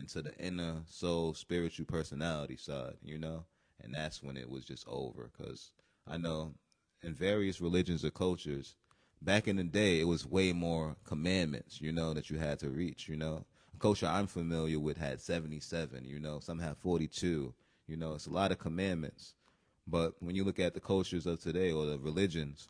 into 0.02 0.22
the 0.22 0.36
inner 0.38 0.82
soul, 0.89 1.34
spiritual 1.34 1.86
personality 1.86 2.58
side, 2.58 2.95
you 3.04 3.18
know? 3.18 3.45
And 3.84 3.93
that's 3.93 4.22
when 4.22 4.36
it 4.38 4.49
was 4.49 4.66
just 4.66 4.88
over. 4.88 5.32
Because 5.36 5.72
I 6.08 6.18
know 6.18 6.54
in 7.02 7.14
various 7.14 7.62
religions 7.62 8.04
or 8.04 8.12
cultures, 8.12 8.76
back 9.22 9.47
in 9.47 9.56
the 9.56 9.64
day, 9.64 9.99
it 9.99 10.08
was 10.08 10.26
way 10.26 10.52
more 10.52 10.95
commandments, 11.06 11.80
you 11.80 11.91
know, 11.91 12.14
that 12.14 12.30
you 12.30 12.38
had 12.38 12.60
to 12.60 12.70
reach, 12.70 13.08
you 13.08 13.16
know? 13.16 13.45
A 13.74 13.78
culture 13.80 14.08
I'm 14.08 14.28
familiar 14.28 14.80
with 14.80 14.97
had 14.97 15.22
77, 15.22 16.04
you 16.06 16.20
know, 16.20 16.39
some 16.39 16.60
have 16.60 16.78
42, 16.80 17.54
you 17.88 17.97
know, 17.97 18.14
it's 18.14 18.28
a 18.28 18.32
lot 18.32 18.52
of 18.52 18.60
commandments. 18.60 19.36
But 19.88 20.14
when 20.20 20.36
you 20.36 20.43
look 20.43 20.60
at 20.60 20.74
the 20.74 20.80
cultures 20.80 21.26
of 21.26 21.41
today 21.41 21.72
or 21.72 21.86
the 21.86 21.99
religions, 21.99 22.70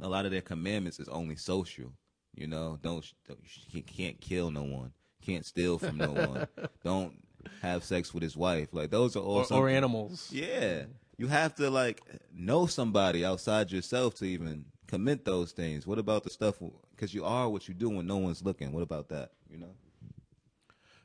a 0.00 0.08
lot 0.08 0.24
of 0.24 0.30
their 0.30 0.40
commandments 0.40 1.00
is 1.00 1.08
only 1.08 1.36
social. 1.36 1.92
You 2.34 2.46
know, 2.46 2.78
don't, 2.82 3.04
don't 3.26 3.40
you 3.70 3.82
can't 3.82 4.20
kill 4.20 4.50
no 4.50 4.62
one, 4.62 4.92
can't 5.24 5.44
steal 5.44 5.78
from 5.78 5.96
no 5.96 6.12
one, 6.12 6.48
don't 6.84 7.22
have 7.62 7.84
sex 7.84 8.12
with 8.14 8.22
his 8.22 8.36
wife. 8.36 8.68
Like 8.72 8.90
those 8.90 9.16
are 9.16 9.20
all 9.20 9.38
or, 9.38 9.44
some- 9.44 9.58
or 9.58 9.68
animals. 9.68 10.28
Yeah, 10.32 10.84
you 11.16 11.26
have 11.28 11.54
to 11.56 11.70
like 11.70 12.02
know 12.34 12.66
somebody 12.66 13.24
outside 13.24 13.70
yourself 13.72 14.14
to 14.16 14.24
even 14.24 14.66
commit 14.86 15.24
those 15.24 15.52
things. 15.52 15.86
What 15.86 15.98
about 15.98 16.24
the 16.24 16.30
stuff? 16.30 16.56
Because 16.90 17.12
you 17.14 17.24
are 17.24 17.48
what 17.48 17.68
you 17.68 17.74
do 17.74 17.90
when 17.90 18.06
no 18.06 18.16
one's 18.18 18.42
looking. 18.44 18.72
What 18.72 18.82
about 18.82 19.08
that? 19.10 19.32
You 19.50 19.58
know. 19.58 19.74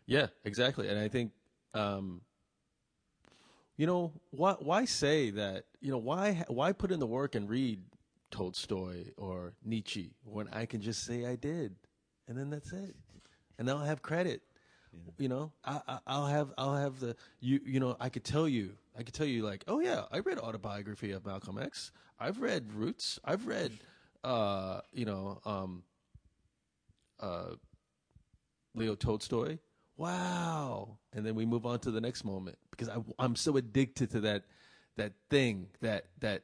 Yeah, 0.05 0.28
exactly. 0.43 0.89
And 0.89 0.99
I 0.99 1.07
think, 1.07 1.32
um, 1.74 2.22
you 3.78 3.88
know, 3.88 4.11
why 4.32 4.53
why 4.59 4.86
say 4.86 5.32
that? 5.32 5.66
You 5.82 5.91
know, 5.91 5.97
why 5.97 6.43
why 6.47 6.72
put 6.74 6.91
in 6.91 6.99
the 6.99 7.07
work 7.07 7.36
and 7.36 7.49
read 7.49 7.82
Tolstoy 8.32 9.05
or 9.18 9.53
Nietzsche 9.64 10.11
when 10.24 10.47
I 10.49 10.66
can 10.66 10.82
just 10.82 11.03
say 11.05 11.26
I 11.26 11.36
did, 11.36 11.76
and 12.28 12.38
then 12.38 12.49
that's 12.49 12.72
it, 12.74 12.95
and 13.58 13.70
I'll 13.70 13.80
have 13.80 14.01
credit. 14.01 14.41
You 15.18 15.28
know, 15.28 15.51
I, 15.66 15.82
I, 15.88 15.99
I'll 16.06 16.28
have 16.28 16.54
I'll 16.58 16.76
have 16.76 16.99
the 16.99 17.16
you 17.39 17.60
you 17.66 17.80
know 17.80 17.97
I 17.99 18.10
could 18.10 18.24
tell 18.24 18.47
you 18.47 18.74
I 18.97 19.01
could 19.01 19.16
tell 19.16 19.26
you 19.26 19.43
like 19.43 19.64
oh 19.68 19.80
yeah 19.80 20.04
I 20.12 20.20
read 20.20 20.38
autobiography 20.38 21.12
of 21.12 21.26
Malcolm 21.26 21.58
X 21.58 21.91
I've 22.20 22.39
read 22.39 22.72
Roots 22.74 23.20
I've 23.26 23.47
read 23.47 23.72
uh 24.24 24.82
you 24.91 25.06
know 25.06 25.39
um 25.45 25.84
uh 27.20 27.56
Leo 28.76 28.95
Tolstoy. 28.95 29.58
Wow. 29.97 30.97
And 31.14 31.26
then 31.26 31.36
we 31.36 31.45
move 31.45 31.66
on 31.66 31.80
to 31.80 31.91
the 31.91 32.01
next 32.01 32.24
moment 32.24 32.58
because 32.72 32.89
I, 32.89 32.97
I'm 33.20 33.36
so 33.36 33.58
addicted 33.58 34.12
to 34.12 34.22
that, 34.22 34.43
that 34.97 35.14
thing 35.30 35.68
that, 35.82 36.06
that 36.20 36.43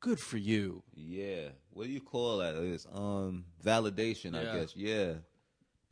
good 0.00 0.20
for 0.20 0.38
you. 0.38 0.82
Yeah. 0.94 1.48
What 1.70 1.86
do 1.86 1.90
you 1.90 2.00
call 2.00 2.38
that? 2.38 2.54
It's 2.54 2.86
um 2.92 3.44
validation, 3.64 4.34
Yeah. 4.34 4.40
I 4.40 4.58
guess. 4.58 4.76
Yeah. 4.76 5.12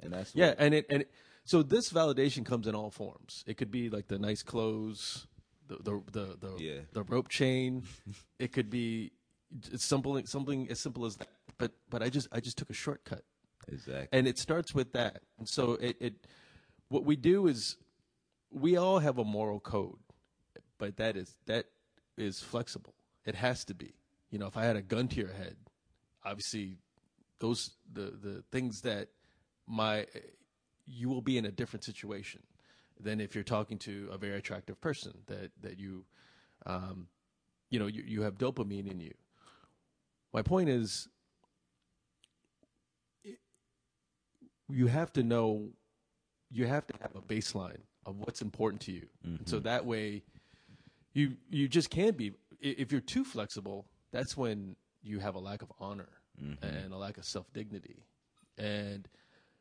And 0.02 0.12
that's 0.12 0.34
Yeah. 0.34 0.54
And 0.58 0.74
it, 0.74 0.86
and 0.90 1.02
it, 1.02 1.10
so 1.44 1.62
this 1.62 1.92
validation 1.92 2.44
comes 2.44 2.66
in 2.66 2.74
all 2.74 2.90
forms. 2.90 3.42
It 3.46 3.56
could 3.56 3.70
be 3.70 3.88
like 3.90 4.08
the 4.08 4.18
nice 4.18 4.42
clothes, 4.42 5.26
the, 5.66 5.76
the, 5.76 6.02
the, 6.12 6.36
the, 6.40 6.56
Yeah. 6.64 6.80
the 6.92 7.02
rope 7.02 7.28
chain. 7.28 7.84
it 8.38 8.52
could 8.52 8.70
be 8.70 9.12
it's 9.72 9.84
something, 9.84 10.26
something 10.26 10.68
as 10.70 10.78
simple 10.78 11.04
as 11.06 11.16
that. 11.16 11.28
But, 11.56 11.72
but 11.90 12.02
I 12.02 12.08
just, 12.10 12.28
I 12.32 12.40
just 12.40 12.58
took 12.58 12.70
a 12.70 12.74
shortcut. 12.74 13.24
exactly. 13.66 14.08
and 14.12 14.26
it 14.28 14.38
starts 14.38 14.74
with 14.74 14.92
that. 14.92 15.22
And 15.38 15.48
so 15.48 15.72
it, 15.80 15.96
it 16.00 16.14
what 16.88 17.04
we 17.04 17.16
do 17.16 17.46
is 17.48 17.76
we 18.50 18.76
all 18.76 18.98
have 19.00 19.18
a 19.18 19.24
moral 19.24 19.60
code, 19.60 19.98
but 20.78 20.96
that 20.96 21.16
is 21.16 21.36
that 21.46 21.66
is 22.16 22.40
flexible. 22.40 22.94
It 23.26 23.34
has 23.34 23.64
to 23.66 23.74
be. 23.74 23.94
You 24.30 24.38
know, 24.38 24.46
if 24.46 24.56
I 24.56 24.64
had 24.64 24.76
a 24.76 24.82
gun 24.82 25.08
to 25.08 25.16
your 25.16 25.32
head, 25.32 25.56
obviously 26.24 26.78
those 27.40 27.72
the 27.92 28.12
the 28.22 28.42
things 28.50 28.80
that 28.82 29.08
my 29.68 30.06
you 30.86 31.08
will 31.08 31.20
be 31.20 31.36
in 31.36 31.44
a 31.44 31.50
different 31.50 31.84
situation 31.84 32.42
than 32.98 33.20
if 33.20 33.34
you're 33.34 33.44
talking 33.44 33.78
to 33.78 34.08
a 34.10 34.18
very 34.18 34.38
attractive 34.38 34.80
person 34.80 35.12
that 35.26 35.50
that 35.60 35.78
you 35.78 36.04
um 36.66 37.06
you 37.70 37.78
know 37.78 37.86
you, 37.86 38.02
you 38.06 38.22
have 38.22 38.38
dopamine 38.38 38.90
in 38.90 39.00
you. 39.00 39.14
My 40.32 40.42
point 40.42 40.68
is 40.68 41.08
you 44.68 44.86
have 44.86 45.12
to 45.14 45.22
know 45.22 45.70
you 46.50 46.66
have 46.66 46.86
to 46.86 46.94
have 47.00 47.14
a 47.14 47.20
baseline 47.20 47.80
of 48.06 48.16
what's 48.18 48.40
important 48.42 48.80
to 48.82 48.92
you. 48.92 49.06
And 49.38 49.48
so 49.48 49.58
that 49.60 49.84
way 49.84 50.22
you 51.12 51.36
you 51.50 51.68
just 51.68 51.90
can't 51.90 52.16
be 52.16 52.32
if 52.60 52.90
you're 52.90 53.00
too 53.00 53.24
flexible 53.24 53.86
that's 54.10 54.36
when 54.36 54.76
you 55.02 55.18
have 55.18 55.34
a 55.34 55.38
lack 55.38 55.62
of 55.62 55.70
honor 55.78 56.08
and 56.62 56.92
a 56.92 56.96
lack 56.96 57.18
of 57.18 57.24
self-dignity. 57.24 58.04
And 58.56 59.08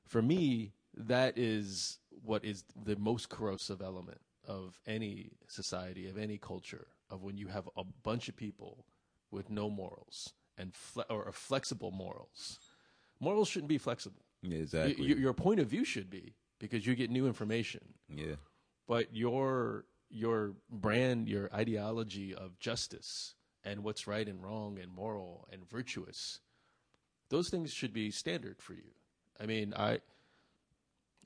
for 0.07 0.21
me 0.21 0.73
that 0.95 1.37
is 1.37 1.99
what 2.23 2.43
is 2.43 2.63
the 2.83 2.95
most 2.95 3.29
corrosive 3.29 3.81
element 3.81 4.19
of 4.47 4.79
any 4.87 5.31
society 5.47 6.07
of 6.07 6.17
any 6.17 6.37
culture 6.37 6.87
of 7.09 7.23
when 7.23 7.37
you 7.37 7.47
have 7.47 7.69
a 7.77 7.83
bunch 8.03 8.29
of 8.29 8.35
people 8.35 8.85
with 9.31 9.49
no 9.49 9.69
morals 9.69 10.33
and 10.57 10.73
fle- 10.73 11.01
or 11.09 11.31
flexible 11.31 11.91
morals 11.91 12.59
morals 13.19 13.47
shouldn't 13.47 13.69
be 13.69 13.77
flexible 13.77 14.25
exactly. 14.43 15.13
y- 15.13 15.19
your 15.19 15.33
point 15.33 15.59
of 15.59 15.67
view 15.67 15.83
should 15.83 16.09
be 16.09 16.35
because 16.59 16.85
you 16.85 16.95
get 16.95 17.09
new 17.09 17.27
information, 17.27 17.81
yeah. 18.09 18.35
but 18.87 19.15
your 19.15 19.85
your 20.09 20.53
brand, 20.69 21.27
your 21.27 21.49
ideology 21.53 22.33
of 22.33 22.57
justice 22.59 23.35
and 23.63 23.83
what's 23.83 24.07
right 24.07 24.27
and 24.27 24.41
wrong 24.41 24.79
and 24.79 24.91
moral 24.91 25.47
and 25.51 25.69
virtuous, 25.69 26.39
those 27.29 27.49
things 27.49 27.73
should 27.73 27.91
be 27.93 28.09
standard 28.09 28.61
for 28.61 28.73
you. 28.73 28.91
I 29.39 29.45
mean, 29.45 29.73
I 29.75 29.99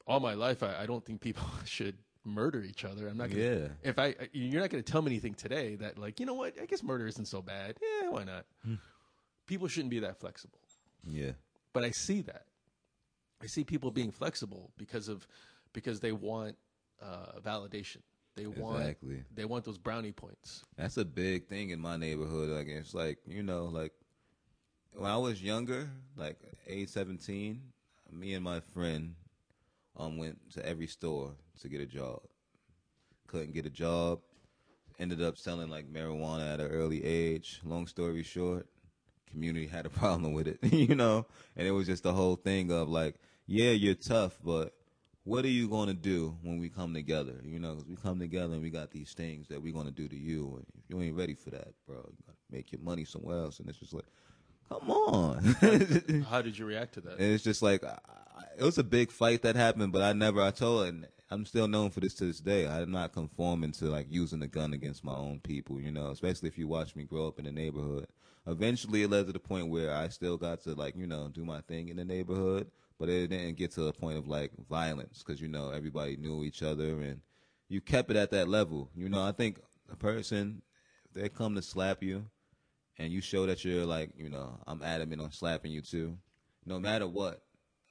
all 0.08 0.20
my 0.20 0.34
life 0.34 0.64
I, 0.64 0.76
I 0.82 0.86
don't 0.86 1.04
think 1.06 1.22
people 1.22 1.44
should 1.66 1.98
murder 2.24 2.62
each 2.64 2.86
other. 2.86 3.08
I'm 3.08 3.18
not 3.18 3.30
gonna 3.30 3.42
Yeah. 3.42 3.68
if 3.84 3.98
I 4.00 4.16
you're 4.34 4.62
not 4.62 4.70
gonna 4.70 4.84
tell 4.84 5.02
me 5.02 5.12
anything 5.12 5.34
today 5.34 5.76
that 5.78 5.98
like, 5.98 6.20
you 6.20 6.26
know 6.26 6.34
what, 6.36 6.54
I 6.62 6.66
guess 6.66 6.84
murder 6.84 7.08
isn't 7.08 7.26
so 7.26 7.42
bad. 7.42 7.78
Yeah, 7.82 8.10
why 8.10 8.24
not? 8.24 8.46
People 9.48 9.68
shouldn't 9.68 9.90
be 9.92 10.00
that 10.00 10.18
flexible 10.20 10.60
Yeah. 11.04 11.32
but 11.74 11.84
I 11.84 11.92
see 11.92 12.22
that. 12.24 12.46
I 13.42 13.48
see 13.48 13.64
people 13.64 13.90
being 13.92 14.12
flexible 14.12 14.72
because 14.78 15.08
of 15.08 15.28
because 15.74 16.00
they 16.00 16.12
want 16.12 16.56
uh, 17.02 17.40
validation. 17.44 17.98
They 18.36 18.46
want 18.46 18.82
Exactly. 18.82 19.24
they 19.34 19.46
want 19.46 19.66
those 19.66 19.78
brownie 19.80 20.12
points. 20.12 20.64
That's 20.78 20.98
a 20.98 21.06
big 21.06 21.48
thing 21.48 21.72
in 21.72 21.80
my 21.82 21.98
neighborhood. 21.98 22.50
Like 22.50 22.68
it's 22.68 22.94
like 22.94 23.18
you 23.26 23.42
know, 23.42 23.66
like 23.66 23.94
when 24.94 25.10
I 25.10 25.18
was 25.18 25.42
younger, 25.42 25.90
like 26.16 26.38
age 26.68 26.90
seventeen, 26.90 27.62
me 28.12 28.34
and 28.34 28.44
my 28.44 28.60
friend 28.60 29.16
um 29.98 30.18
went 30.18 30.52
to 30.52 30.66
every 30.66 30.88
store 30.88 31.34
to 31.62 31.70
get 31.70 31.82
a 31.82 31.86
job. 31.86 32.22
Couldn't 33.28 33.54
get 33.54 33.66
a 33.66 33.70
job. 33.70 34.20
Ended 35.00 35.22
up 35.22 35.38
selling 35.38 35.70
like 35.70 35.92
marijuana 35.92 36.54
at 36.54 36.60
an 36.60 36.68
early 36.68 37.04
age. 37.04 37.62
Long 37.64 37.88
story 37.88 38.24
short, 38.24 38.68
community 39.32 39.68
had 39.68 39.86
a 39.86 39.90
problem 40.02 40.34
with 40.34 40.48
it, 40.48 40.60
you 40.74 40.96
know, 40.96 41.26
and 41.56 41.68
it 41.68 41.72
was 41.72 41.88
just 41.88 42.04
the 42.04 42.14
whole 42.14 42.36
thing 42.36 42.72
of 42.72 42.90
like, 42.90 43.16
yeah, 43.48 43.72
you're 43.72 43.96
tough, 43.96 44.38
but 44.44 44.74
what 45.24 45.46
are 45.46 45.50
you 45.50 45.68
going 45.70 45.88
to 45.88 45.94
do 45.94 46.36
when 46.42 46.60
we 46.60 46.70
come 46.70 46.94
together? 46.94 47.36
You 47.44 47.60
know, 47.60 47.76
'cause 47.76 47.86
we 47.88 47.96
come 47.96 48.20
together 48.20 48.54
and 48.54 48.62
we 48.62 48.70
got 48.70 48.92
these 48.92 49.14
things 49.14 49.48
that 49.50 49.62
we're 49.62 49.74
going 49.74 49.86
to 49.86 49.92
do 49.92 50.08
to 50.08 50.18
you. 50.18 50.56
And 50.58 50.66
if 50.78 50.90
you 50.90 51.02
ain't 51.02 51.16
ready 51.16 51.36
for 51.36 51.52
that, 51.52 51.70
bro, 51.88 51.98
you 51.98 52.24
got 52.26 52.34
to 52.36 52.56
make 52.56 52.72
your 52.72 52.82
money 52.82 53.06
somewhere 53.06 53.38
else. 53.38 53.60
And 53.60 53.70
it's 53.70 53.80
just 53.80 53.94
like, 53.94 54.06
come 54.72 54.90
on. 54.90 55.44
How 56.30 56.42
did 56.42 56.58
you 56.58 56.66
react 56.66 56.94
to 56.96 57.02
that? 57.02 57.14
And 57.20 57.34
it's 57.34 57.44
just 57.44 57.62
like 57.62 57.84
I, 57.84 58.00
it 58.58 58.64
was 58.64 58.78
a 58.78 58.84
big 58.84 59.12
fight 59.12 59.42
that 59.44 59.56
happened, 59.56 59.92
but 59.92 60.02
I 60.02 60.14
never. 60.14 60.42
I 60.42 60.52
told, 60.52 60.88
and 60.88 61.08
I'm 61.30 61.46
still 61.46 61.68
known 61.68 61.90
for 61.90 62.00
this 62.00 62.14
to 62.16 62.26
this 62.26 62.40
day. 62.40 62.68
I'm 62.68 62.92
not 62.92 63.14
conforming 63.14 63.72
to 63.74 63.86
like 63.86 64.08
using 64.10 64.42
a 64.42 64.48
gun 64.48 64.74
against 64.74 65.04
my 65.04 65.16
own 65.16 65.40
people. 65.40 65.80
You 65.80 65.92
know, 65.92 66.10
especially 66.10 66.50
if 66.50 66.58
you 66.58 66.68
watch 66.68 66.96
me 66.96 67.04
grow 67.04 67.28
up 67.28 67.40
in 67.40 67.46
the 67.46 67.52
neighborhood. 67.52 68.08
Eventually, 68.48 69.04
it 69.04 69.10
led 69.12 69.28
to 69.28 69.34
the 69.34 69.40
point 69.40 69.70
where 69.70 69.94
I 69.94 70.08
still 70.08 70.38
got 70.38 70.62
to 70.64 70.74
like 70.74 70.96
you 70.96 71.08
know 71.08 71.30
do 71.30 71.46
my 71.46 71.62
thing 71.62 71.90
in 71.90 71.98
the 71.98 72.06
neighborhood, 72.06 72.72
but 72.98 73.10
it 73.10 73.28
didn't 73.28 73.58
get 73.58 73.72
to 73.72 73.82
the 73.82 73.94
point 73.94 74.18
of 74.18 74.28
like 74.28 74.52
violence 74.70 75.24
because 75.26 75.42
you 75.42 75.48
know 75.48 75.70
everybody 75.70 76.18
knew 76.18 76.44
each 76.44 76.64
other 76.64 77.02
and 77.02 77.22
you 77.70 77.82
kept 77.82 78.10
it 78.10 78.18
at 78.18 78.32
that 78.32 78.48
level. 78.48 78.90
You 78.96 79.10
know, 79.10 79.24
I 79.24 79.32
think 79.32 79.60
a 79.92 79.96
person 79.96 80.64
if 81.06 81.22
they 81.22 81.30
come 81.30 81.56
to 81.56 81.62
slap 81.62 82.02
you 82.02 82.26
and 83.02 83.12
you 83.12 83.20
show 83.20 83.48
that 83.48 83.66
you're 83.66 83.86
like, 83.86 84.12
you 84.16 84.30
know, 84.30 84.60
I'm 84.68 84.84
adamant 84.84 85.22
on 85.22 85.32
slapping 85.32 85.72
you 85.72 85.82
too, 85.82 86.18
no 86.66 86.80
matter 86.80 87.08
what, 87.08 87.42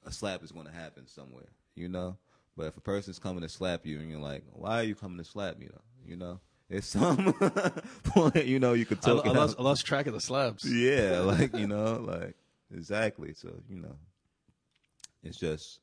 a 0.05 0.11
slap 0.11 0.41
is 0.41 0.51
going 0.51 0.67
to 0.67 0.71
happen 0.71 1.05
somewhere, 1.05 1.49
you 1.75 1.89
know? 1.89 2.17
But 2.55 2.67
if 2.67 2.77
a 2.77 2.81
person's 2.81 3.19
coming 3.19 3.41
to 3.41 3.49
slap 3.49 3.85
you 3.85 3.99
and 3.99 4.09
you're 4.09 4.21
like, 4.21 4.43
why 4.53 4.79
are 4.79 4.83
you 4.83 4.95
coming 4.95 5.17
to 5.17 5.25
slap 5.25 5.59
me 5.59 5.67
though? 5.67 5.81
You 6.05 6.15
know? 6.15 6.39
It's 6.69 6.87
some 6.87 7.33
point, 8.05 8.45
you 8.45 8.59
know, 8.59 8.71
you 8.71 8.85
could 8.85 8.99
I, 8.99 9.01
talk 9.01 9.25
I 9.25 9.31
it 9.31 9.35
lost. 9.35 9.59
I 9.59 9.63
lost 9.63 9.85
track 9.85 10.07
of 10.07 10.13
the 10.13 10.21
slaps. 10.21 10.63
Yeah, 10.71 11.19
like, 11.25 11.53
you 11.57 11.67
know, 11.67 12.05
like, 12.07 12.35
exactly. 12.73 13.33
So, 13.33 13.49
you 13.69 13.81
know, 13.81 13.97
it's 15.23 15.37
just, 15.37 15.81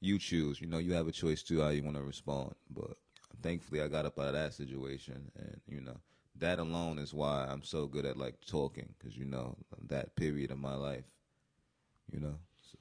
you 0.00 0.20
choose, 0.20 0.60
you 0.60 0.68
know, 0.68 0.78
you 0.78 0.92
have 0.92 1.08
a 1.08 1.12
choice 1.12 1.42
too 1.42 1.60
how 1.60 1.70
you 1.70 1.82
want 1.82 1.96
to 1.96 2.02
respond. 2.04 2.54
But 2.70 2.96
thankfully, 3.42 3.82
I 3.82 3.88
got 3.88 4.06
up 4.06 4.20
out 4.20 4.28
of 4.28 4.34
that 4.34 4.54
situation. 4.54 5.32
And, 5.36 5.60
you 5.66 5.80
know, 5.80 5.96
that 6.40 6.58
alone 6.58 6.98
is 6.98 7.14
why 7.14 7.46
I'm 7.48 7.62
so 7.62 7.86
good 7.86 8.04
at 8.04 8.16
like 8.16 8.34
talking 8.46 8.94
because, 8.98 9.16
you 9.16 9.24
know, 9.24 9.56
that 9.88 10.16
period 10.16 10.50
of 10.50 10.58
my 10.58 10.74
life, 10.74 11.04
you 12.12 12.20
know. 12.20 12.36
So, 12.72 12.78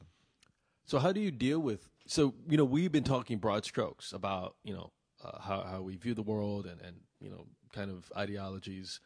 So 0.85 0.99
how 0.99 1.11
do 1.11 1.19
you 1.19 1.31
deal 1.31 1.59
with? 1.59 1.87
So 2.07 2.33
you 2.47 2.57
know 2.57 2.65
we've 2.65 2.91
been 2.91 3.03
talking 3.03 3.37
broad 3.37 3.65
strokes 3.65 4.13
about 4.13 4.55
you 4.63 4.73
know 4.73 4.91
uh, 5.23 5.39
how 5.39 5.61
how 5.61 5.81
we 5.81 5.95
view 5.95 6.15
the 6.15 6.23
world 6.23 6.65
and 6.65 6.81
and 6.81 6.97
you 7.19 7.29
know 7.29 7.45
kind 7.73 7.91
of 7.91 8.11
ideologies. 8.17 8.99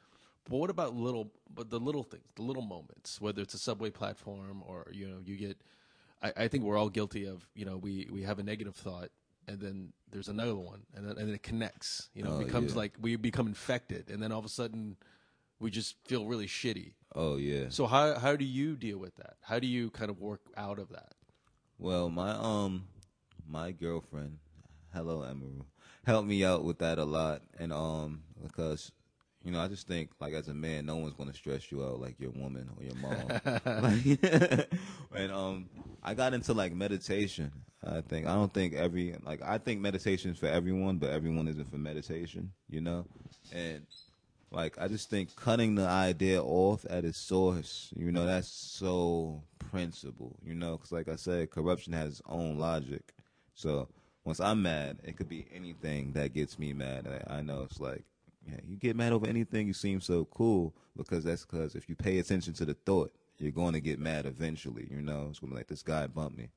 But 0.50 0.58
what 0.58 0.70
about 0.70 0.96
little 0.96 1.32
but 1.54 1.70
the 1.70 1.80
little 1.80 2.04
things, 2.04 2.24
the 2.36 2.44
little 2.44 2.64
moments, 2.64 3.20
whether 3.20 3.42
it's 3.42 3.54
a 3.54 3.60
subway 3.60 3.90
platform 3.90 4.64
or 4.66 4.88
you 4.92 5.08
know 5.08 5.20
you 5.24 5.36
get. 5.36 5.58
I, 6.22 6.44
I 6.44 6.48
think 6.48 6.64
we're 6.64 6.78
all 6.78 6.90
guilty 6.90 7.26
of 7.26 7.46
you 7.54 7.66
know 7.66 7.78
we 7.78 8.08
we 8.12 8.24
have 8.24 8.40
a 8.40 8.44
negative 8.44 8.76
thought 8.76 9.10
and 9.48 9.60
then 9.60 9.94
there's 10.12 10.28
another 10.30 10.56
one 10.56 10.82
and 10.96 11.06
then 11.08 11.18
and 11.18 11.28
then 11.28 11.36
it 11.36 11.44
connects. 11.44 12.10
You 12.14 12.24
know, 12.24 12.32
Oh, 12.34 12.40
it 12.40 12.46
becomes 12.46 12.72
yeah. 12.74 12.78
like 12.80 12.94
we 13.02 13.16
become 13.16 13.48
infected 13.48 14.10
and 14.10 14.22
then 14.22 14.32
all 14.32 14.40
of 14.40 14.46
a 14.46 14.50
sudden 14.50 14.98
we 15.60 15.72
just 15.72 15.96
feel 16.06 16.26
really 16.26 16.48
shitty. 16.48 16.94
Oh 17.16 17.38
yeah. 17.38 17.66
So 17.70 17.86
how 17.88 18.18
how 18.20 18.36
do 18.36 18.46
you 18.46 18.76
deal 18.76 18.98
with 18.98 19.16
that? 19.18 19.36
How 19.42 19.60
do 19.60 19.68
you 19.68 19.90
kind 19.92 20.10
of 20.10 20.20
work 20.20 20.42
out 20.58 20.80
of 20.80 20.90
that? 20.90 21.14
Well, 21.80 22.10
my 22.10 22.32
um, 22.32 22.86
my 23.48 23.72
girlfriend, 23.72 24.40
hello 24.94 25.22
Emerald, 25.24 25.66
helped 26.06 26.28
me 26.28 26.44
out 26.46 26.64
with 26.64 26.80
that 26.80 26.98
a 26.98 27.06
lot, 27.06 27.42
and 27.60 27.72
um, 27.74 28.24
because 28.42 28.92
you 29.44 29.52
know, 29.52 29.60
I 29.60 29.68
just 29.68 29.88
think 29.88 30.12
like 30.22 30.34
as 30.34 30.48
a 30.48 30.54
man, 30.54 30.86
no 30.86 30.96
one's 30.98 31.16
gonna 31.16 31.34
stress 31.34 31.70
you 31.72 31.84
out 31.84 32.00
like 32.00 32.16
your 32.20 32.32
woman 32.32 32.70
or 32.78 32.84
your 32.84 32.96
mom. 32.96 33.28
like, 33.84 34.70
and 35.16 35.32
um, 35.32 35.70
I 36.02 36.14
got 36.14 36.34
into 36.34 36.54
like 36.54 36.74
meditation. 36.74 37.52
I 37.86 38.02
think 38.02 38.28
I 38.28 38.36
don't 38.36 38.54
think 38.54 38.74
every 38.74 39.16
like 39.26 39.42
I 39.42 39.58
think 39.58 39.82
meditation 39.82 40.32
is 40.32 40.38
for 40.38 40.48
everyone, 40.48 40.98
but 40.98 41.10
everyone 41.10 41.48
isn't 41.48 41.70
for 41.70 41.78
meditation. 41.78 42.52
You 42.70 42.82
know, 42.82 43.06
and 43.52 43.86
like 44.52 44.80
I 44.80 44.88
just 44.88 45.10
think 45.10 45.36
cutting 45.36 45.76
the 45.76 45.88
idea 45.88 46.42
off 46.42 46.86
at 46.90 47.06
its 47.06 47.18
source, 47.18 47.92
you 47.96 48.12
know, 48.12 48.26
that's 48.26 48.48
so 48.48 49.44
principle, 49.58 50.36
you 50.44 50.54
know, 50.54 50.78
because 50.78 50.92
like 50.92 51.10
I 51.10 51.16
said, 51.16 51.50
corruption 51.50 51.94
has 51.94 52.14
its 52.14 52.22
own 52.28 52.58
logic. 52.58 53.14
So 53.56 53.90
once 54.24 54.40
I'm 54.40 54.62
mad, 54.62 55.00
it 55.04 55.18
could 55.18 55.30
be 55.30 55.46
anything 55.54 56.14
that 56.14 56.34
gets 56.34 56.58
me 56.58 56.74
mad. 56.74 57.08
I, 57.28 57.38
I 57.38 57.42
know 57.42 57.64
it's 57.64 57.80
like, 57.80 58.04
yeah, 58.48 58.60
you 58.68 58.78
get 58.78 58.96
mad 58.96 59.12
over 59.12 59.28
anything, 59.28 59.68
you 59.68 59.74
seem 59.74 60.02
so 60.02 60.26
cool 60.26 60.74
because 60.96 61.24
that's 61.24 61.46
because 61.46 61.76
if 61.76 61.90
you 61.90 61.96
pay 61.96 62.20
attention 62.20 62.54
to 62.54 62.66
the 62.66 62.74
thought, 62.74 63.14
you're 63.40 63.52
going 63.52 63.74
to 63.74 63.82
get 63.82 64.00
mad 64.00 64.26
eventually. 64.26 64.88
You 64.90 65.02
know, 65.02 65.28
it's 65.30 65.40
going 65.40 65.50
to 65.50 65.56
be 65.56 65.60
like 65.60 65.68
this 65.68 65.84
guy 65.84 66.08
bumped 66.08 66.38
me. 66.38 66.50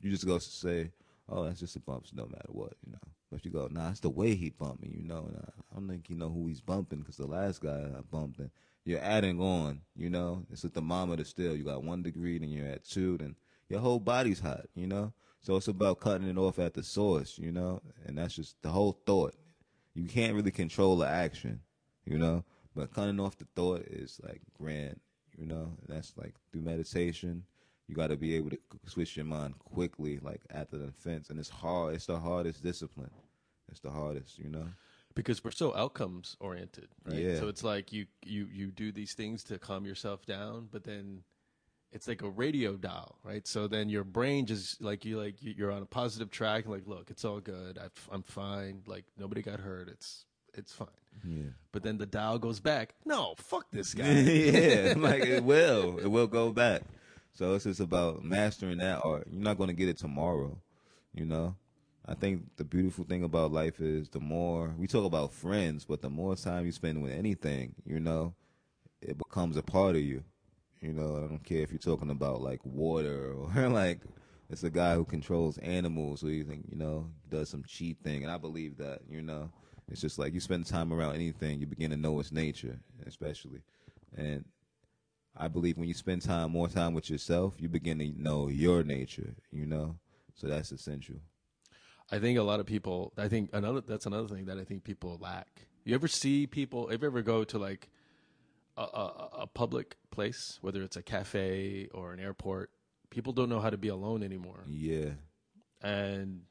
You 0.00 0.10
just 0.10 0.26
go 0.26 0.38
say, 0.38 0.90
oh, 1.28 1.44
that's 1.44 1.60
just 1.60 1.76
a 1.76 1.80
bump, 1.80 2.06
no 2.14 2.26
matter 2.26 2.48
what, 2.48 2.74
you 2.84 2.92
know. 2.92 2.98
But 3.30 3.44
you 3.44 3.50
go, 3.50 3.68
nah, 3.70 3.90
it's 3.90 4.00
the 4.00 4.08
way 4.08 4.34
he 4.34 4.50
bumped 4.50 4.82
me, 4.82 4.90
you 4.96 5.04
know. 5.06 5.28
I 5.70 5.74
don't 5.74 5.88
think 5.88 6.08
you 6.08 6.16
know 6.16 6.30
who 6.30 6.46
he's 6.46 6.60
bumping 6.60 7.00
because 7.00 7.16
the 7.16 7.26
last 7.26 7.60
guy 7.60 7.90
I 7.96 8.00
bumped, 8.10 8.38
and 8.38 8.50
you're 8.84 9.02
adding 9.02 9.40
on, 9.40 9.82
you 9.96 10.08
know. 10.08 10.46
It's 10.50 10.64
a 10.64 10.68
thermometer 10.68 11.24
still. 11.24 11.54
You 11.54 11.64
got 11.64 11.84
one 11.84 12.02
degree, 12.02 12.38
then 12.38 12.50
you're 12.50 12.66
at 12.66 12.84
two, 12.84 13.18
then 13.18 13.36
your 13.68 13.80
whole 13.80 14.00
body's 14.00 14.40
hot, 14.40 14.66
you 14.74 14.86
know. 14.86 15.12
So 15.40 15.56
it's 15.56 15.68
about 15.68 16.00
cutting 16.00 16.28
it 16.28 16.38
off 16.38 16.58
at 16.58 16.74
the 16.74 16.82
source, 16.82 17.38
you 17.38 17.52
know. 17.52 17.82
And 18.06 18.16
that's 18.16 18.34
just 18.34 18.60
the 18.62 18.70
whole 18.70 18.98
thought. 19.04 19.34
You 19.94 20.06
can't 20.06 20.34
really 20.34 20.50
control 20.50 20.96
the 20.96 21.08
action, 21.08 21.60
you 22.06 22.18
know. 22.18 22.44
But 22.74 22.94
cutting 22.94 23.20
off 23.20 23.36
the 23.36 23.46
thought 23.54 23.82
is 23.82 24.20
like 24.22 24.40
grand, 24.58 25.00
you 25.36 25.46
know. 25.46 25.76
And 25.86 25.96
that's 25.96 26.14
like 26.16 26.34
through 26.50 26.62
meditation 26.62 27.44
you 27.88 27.94
got 27.94 28.08
to 28.08 28.16
be 28.16 28.34
able 28.36 28.50
to 28.50 28.58
switch 28.86 29.16
your 29.16 29.24
mind 29.24 29.58
quickly, 29.58 30.18
like 30.22 30.42
after 30.50 30.76
the 30.78 30.86
offense. 30.88 31.30
And 31.30 31.38
it's 31.40 31.48
hard. 31.48 31.94
It's 31.94 32.06
the 32.06 32.18
hardest 32.18 32.62
discipline. 32.62 33.10
It's 33.70 33.80
the 33.80 33.90
hardest, 33.90 34.38
you 34.38 34.48
know. 34.50 34.66
Because 35.14 35.42
we're 35.42 35.50
so 35.50 35.74
outcomes 35.74 36.36
oriented, 36.38 36.88
right? 37.04 37.16
Yeah. 37.18 37.38
So 37.40 37.48
it's 37.48 37.64
like 37.64 37.92
you 37.92 38.06
you 38.24 38.46
you 38.52 38.66
do 38.70 38.92
these 38.92 39.14
things 39.14 39.42
to 39.44 39.58
calm 39.58 39.84
yourself 39.84 40.24
down, 40.26 40.68
but 40.70 40.84
then 40.84 41.22
it's 41.90 42.06
like 42.06 42.22
a 42.22 42.28
radio 42.30 42.76
dial, 42.76 43.16
right? 43.24 43.44
So 43.46 43.66
then 43.66 43.88
your 43.88 44.04
brain 44.04 44.46
just 44.46 44.80
like 44.80 45.04
you 45.04 45.18
like 45.18 45.42
you- 45.42 45.54
you're 45.56 45.72
on 45.72 45.82
a 45.82 45.86
positive 45.86 46.30
track, 46.30 46.64
and 46.66 46.72
like 46.74 46.86
look, 46.86 47.10
it's 47.10 47.24
all 47.24 47.40
good, 47.40 47.78
I've, 47.78 48.08
I'm 48.12 48.22
fine, 48.22 48.82
like 48.86 49.06
nobody 49.18 49.42
got 49.42 49.58
hurt, 49.60 49.88
it's 49.88 50.24
it's 50.54 50.72
fine. 50.72 50.88
Yeah. 51.26 51.50
But 51.72 51.82
then 51.82 51.98
the 51.98 52.06
dial 52.06 52.38
goes 52.38 52.60
back. 52.60 52.94
No, 53.04 53.34
fuck 53.38 53.70
this 53.72 53.94
guy. 54.00 54.08
yeah, 54.12 54.94
like 54.96 55.22
it 55.24 55.42
will. 55.52 55.98
It 55.98 56.06
will 56.06 56.26
go 56.28 56.52
back. 56.52 56.82
So 57.38 57.54
it's 57.54 57.62
just 57.62 57.78
about 57.78 58.24
mastering 58.24 58.78
that 58.78 59.00
art. 59.04 59.28
You're 59.30 59.40
not 59.40 59.58
going 59.58 59.68
to 59.68 59.72
get 59.72 59.88
it 59.88 59.96
tomorrow, 59.96 60.58
you 61.14 61.24
know. 61.24 61.54
I 62.04 62.14
think 62.14 62.42
the 62.56 62.64
beautiful 62.64 63.04
thing 63.04 63.22
about 63.22 63.52
life 63.52 63.80
is 63.80 64.08
the 64.08 64.18
more 64.18 64.74
we 64.76 64.88
talk 64.88 65.04
about 65.04 65.32
friends, 65.32 65.84
but 65.84 66.02
the 66.02 66.10
more 66.10 66.34
time 66.34 66.66
you 66.66 66.72
spend 66.72 67.00
with 67.00 67.12
anything, 67.12 67.76
you 67.86 68.00
know, 68.00 68.34
it 69.00 69.16
becomes 69.16 69.56
a 69.56 69.62
part 69.62 69.94
of 69.94 70.02
you. 70.02 70.24
You 70.80 70.92
know, 70.92 71.16
I 71.16 71.28
don't 71.28 71.44
care 71.44 71.60
if 71.60 71.70
you're 71.70 71.78
talking 71.78 72.10
about 72.10 72.40
like 72.40 72.58
water 72.64 73.32
or 73.56 73.68
like 73.68 74.00
it's 74.50 74.64
a 74.64 74.70
guy 74.70 74.96
who 74.96 75.04
controls 75.04 75.58
animals 75.58 76.24
or 76.24 76.32
you 76.32 76.42
think, 76.42 76.64
you 76.68 76.76
know, 76.76 77.08
does 77.30 77.50
some 77.50 77.62
cheat 77.62 77.98
thing. 78.02 78.24
And 78.24 78.32
I 78.32 78.38
believe 78.38 78.78
that, 78.78 79.02
you 79.08 79.22
know, 79.22 79.52
it's 79.88 80.00
just 80.00 80.18
like 80.18 80.34
you 80.34 80.40
spend 80.40 80.66
time 80.66 80.92
around 80.92 81.14
anything, 81.14 81.60
you 81.60 81.68
begin 81.68 81.92
to 81.92 81.96
know 81.96 82.18
its 82.18 82.32
nature, 82.32 82.80
especially. 83.06 83.62
And 84.16 84.44
I 85.38 85.48
believe 85.48 85.78
when 85.78 85.86
you 85.88 85.94
spend 85.94 86.22
time 86.22 86.50
more 86.50 86.68
time 86.68 86.94
with 86.94 87.08
yourself, 87.08 87.54
you 87.58 87.68
begin 87.68 87.98
to 88.00 88.12
know 88.20 88.48
your 88.48 88.82
nature, 88.82 89.34
you 89.52 89.66
know? 89.66 89.96
So 90.34 90.48
that's 90.48 90.72
essential. 90.72 91.16
I 92.10 92.18
think 92.18 92.38
a 92.38 92.42
lot 92.42 92.58
of 92.60 92.66
people. 92.66 93.12
I 93.16 93.28
think 93.28 93.50
another. 93.52 93.80
That's 93.82 94.06
another 94.06 94.28
thing 94.28 94.46
that 94.46 94.58
I 94.58 94.64
think 94.64 94.82
people 94.84 95.18
lack. 95.20 95.66
You 95.84 95.94
ever 95.94 96.08
see 96.08 96.46
people? 96.46 96.88
If 96.88 97.02
you 97.02 97.06
ever 97.08 97.22
go 97.22 97.44
to 97.44 97.58
like 97.58 97.88
a, 98.76 98.82
a, 98.82 99.28
a 99.40 99.46
public 99.46 99.96
place, 100.10 100.58
whether 100.62 100.82
it's 100.82 100.96
a 100.96 101.02
cafe 101.02 101.88
or 101.92 102.12
an 102.12 102.20
airport, 102.20 102.70
people 103.10 103.32
don't 103.32 103.48
know 103.48 103.60
how 103.60 103.70
to 103.70 103.76
be 103.76 103.88
alone 103.88 104.22
anymore, 104.22 104.64
Yeah. 104.68 105.10
and 105.82 106.42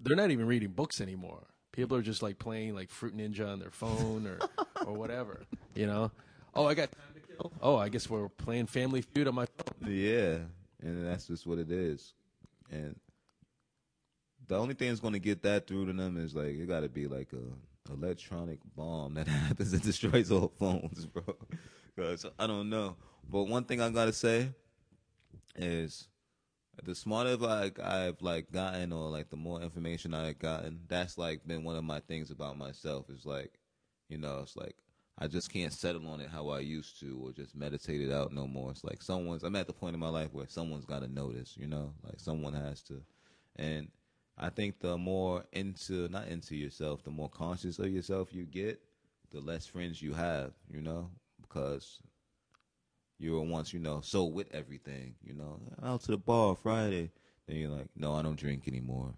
they're 0.00 0.16
not 0.16 0.30
even 0.30 0.46
reading 0.46 0.70
books 0.70 1.00
anymore. 1.00 1.46
People 1.72 1.96
are 1.96 2.02
just 2.02 2.22
like 2.22 2.38
playing 2.38 2.74
like 2.74 2.90
Fruit 2.90 3.16
Ninja 3.16 3.46
on 3.50 3.58
their 3.60 3.70
phone 3.70 4.26
or 4.26 4.38
or 4.86 4.94
whatever. 4.94 5.42
You 5.74 5.86
know. 5.86 6.10
Oh, 6.54 6.66
I 6.66 6.74
got 6.74 6.90
time 6.90 7.02
to 7.14 7.15
kill. 7.15 7.15
Oh, 7.60 7.76
I 7.76 7.88
guess 7.88 8.08
we're 8.08 8.28
playing 8.28 8.66
Family 8.66 9.02
Feud 9.02 9.28
on 9.28 9.34
my 9.34 9.46
phone. 9.46 9.92
Yeah. 9.92 10.38
And 10.82 11.06
that's 11.06 11.26
just 11.26 11.46
what 11.46 11.58
it 11.58 11.70
is. 11.70 12.14
And 12.70 12.98
the 14.46 14.56
only 14.56 14.74
thing 14.74 14.88
that's 14.88 15.00
going 15.00 15.14
to 15.14 15.18
get 15.18 15.42
that 15.42 15.66
through 15.66 15.86
to 15.86 15.92
them 15.92 16.16
is 16.16 16.34
like, 16.34 16.48
it 16.48 16.68
got 16.68 16.80
to 16.80 16.88
be 16.88 17.06
like 17.06 17.28
a 17.32 17.92
electronic 17.92 18.58
bomb 18.76 19.14
that 19.14 19.28
happens 19.28 19.72
that 19.72 19.82
destroys 19.82 20.30
all 20.30 20.52
phones, 20.58 21.06
bro. 21.06 21.36
Because 21.94 22.26
I 22.38 22.46
don't 22.46 22.70
know. 22.70 22.96
But 23.28 23.44
one 23.44 23.64
thing 23.64 23.80
I 23.80 23.90
got 23.90 24.06
to 24.06 24.12
say 24.12 24.50
is 25.56 26.08
the 26.84 26.94
smarter 26.94 27.36
like 27.36 27.80
I've 27.80 28.20
like 28.20 28.52
gotten 28.52 28.92
or 28.92 29.08
like 29.08 29.30
the 29.30 29.36
more 29.36 29.60
information 29.60 30.14
I've 30.14 30.38
gotten, 30.38 30.80
that's 30.88 31.16
like 31.16 31.46
been 31.46 31.64
one 31.64 31.76
of 31.76 31.84
my 31.84 32.00
things 32.00 32.30
about 32.30 32.58
myself 32.58 33.08
is 33.10 33.24
like, 33.24 33.58
you 34.08 34.18
know, 34.18 34.40
it's 34.42 34.56
like 34.56 34.76
I 35.18 35.28
just 35.28 35.50
can't 35.50 35.72
settle 35.72 36.06
on 36.08 36.20
it 36.20 36.28
how 36.28 36.50
I 36.50 36.60
used 36.60 37.00
to 37.00 37.18
or 37.22 37.32
just 37.32 37.56
meditate 37.56 38.02
it 38.02 38.12
out 38.12 38.32
no 38.32 38.46
more. 38.46 38.70
It's 38.70 38.84
like 38.84 39.02
someone's 39.02 39.42
I'm 39.44 39.56
at 39.56 39.66
the 39.66 39.72
point 39.72 39.94
in 39.94 40.00
my 40.00 40.10
life 40.10 40.32
where 40.32 40.46
someone's 40.46 40.84
got 40.84 41.00
to 41.00 41.08
notice, 41.08 41.56
you 41.56 41.66
know, 41.66 41.94
like 42.04 42.18
someone 42.18 42.52
has 42.52 42.82
to. 42.82 43.02
And 43.56 43.88
I 44.36 44.50
think 44.50 44.78
the 44.80 44.98
more 44.98 45.44
into 45.52 46.08
not 46.08 46.28
into 46.28 46.54
yourself, 46.54 47.02
the 47.02 47.10
more 47.10 47.30
conscious 47.30 47.78
of 47.78 47.88
yourself 47.88 48.34
you 48.34 48.44
get, 48.44 48.80
the 49.30 49.40
less 49.40 49.66
friends 49.66 50.02
you 50.02 50.12
have, 50.12 50.52
you 50.70 50.82
know, 50.82 51.10
because 51.40 51.98
you 53.18 53.32
were 53.32 53.40
once, 53.40 53.72
you 53.72 53.80
know, 53.80 54.00
so 54.02 54.24
with 54.24 54.54
everything, 54.54 55.14
you 55.22 55.32
know, 55.32 55.58
out 55.82 56.02
to 56.02 56.10
the 56.10 56.18
bar 56.18 56.54
Friday. 56.54 57.10
Then 57.46 57.56
you're 57.56 57.70
like, 57.70 57.88
no, 57.94 58.14
I 58.14 58.22
don't 58.22 58.38
drink 58.38 58.66
anymore. 58.66 59.14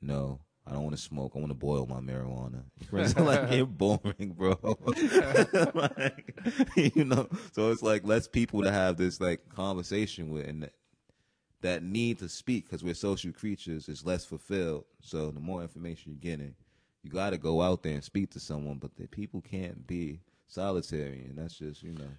No, 0.00 0.40
I 0.70 0.74
don't 0.74 0.84
want 0.84 0.96
to 0.96 1.02
smoke. 1.02 1.32
I 1.34 1.38
want 1.40 1.50
to 1.50 1.54
boil 1.54 1.84
my 1.86 1.98
marijuana. 1.98 2.62
Are 2.92 3.24
like, 3.24 3.52
you're 3.52 3.66
boring, 3.66 4.36
bro. 4.38 4.56
like, 5.74 6.86
you 6.94 7.04
know, 7.04 7.28
so 7.50 7.72
it's 7.72 7.82
like 7.82 8.06
less 8.06 8.28
people 8.28 8.62
to 8.62 8.70
have 8.70 8.96
this 8.96 9.20
like 9.20 9.48
conversation 9.48 10.30
with, 10.30 10.46
and 10.46 10.62
that, 10.62 10.74
that 11.62 11.82
need 11.82 12.20
to 12.20 12.28
speak 12.28 12.66
because 12.66 12.84
we're 12.84 12.94
social 12.94 13.32
creatures 13.32 13.88
is 13.88 14.06
less 14.06 14.24
fulfilled. 14.24 14.84
So 15.00 15.32
the 15.32 15.40
more 15.40 15.60
information 15.60 16.12
you're 16.12 16.36
getting, 16.36 16.54
you 17.02 17.10
got 17.10 17.30
to 17.30 17.38
go 17.38 17.62
out 17.62 17.82
there 17.82 17.94
and 17.94 18.04
speak 18.04 18.30
to 18.30 18.40
someone. 18.40 18.78
But 18.78 18.94
the 18.94 19.08
people 19.08 19.40
can't 19.40 19.84
be 19.88 20.20
solitary, 20.46 21.24
and 21.28 21.36
that's 21.36 21.58
just 21.58 21.82
you 21.82 21.94
know. 21.94 22.10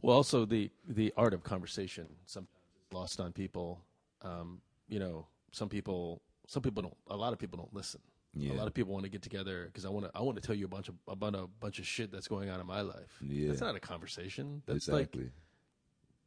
Well, 0.00 0.16
also 0.16 0.46
the 0.46 0.70
the 0.88 1.12
art 1.18 1.34
of 1.34 1.42
conversation 1.42 2.06
sometimes 2.24 2.48
is 2.88 2.94
lost 2.94 3.20
on 3.20 3.32
people. 3.32 3.82
Um, 4.22 4.62
you 4.88 4.98
know, 4.98 5.26
some 5.52 5.68
people 5.68 6.22
some 6.50 6.62
people 6.62 6.82
don't. 6.82 6.96
A 7.08 7.16
lot 7.16 7.32
of 7.32 7.38
people 7.38 7.58
don't 7.58 7.72
listen. 7.72 8.00
Yeah. 8.34 8.54
A 8.54 8.54
lot 8.54 8.66
of 8.66 8.74
people 8.74 8.92
want 8.92 9.04
to 9.04 9.08
get 9.08 9.22
together 9.22 9.66
because 9.66 9.84
I 9.84 9.88
want 9.88 10.06
to. 10.06 10.10
I 10.12 10.22
want 10.22 10.34
to 10.34 10.42
tell 10.44 10.56
you 10.56 10.64
a 10.64 10.68
bunch 10.68 10.88
of 10.88 10.96
about 11.06 11.36
a 11.36 11.46
bunch 11.46 11.78
of 11.78 11.86
shit 11.86 12.10
that's 12.10 12.26
going 12.26 12.50
on 12.50 12.60
in 12.60 12.66
my 12.66 12.80
life. 12.80 13.18
Yeah. 13.24 13.48
That's 13.48 13.60
not 13.60 13.76
a 13.76 13.80
conversation. 13.80 14.62
That's 14.66 14.88
exactly. 14.88 15.22
like 15.22 15.32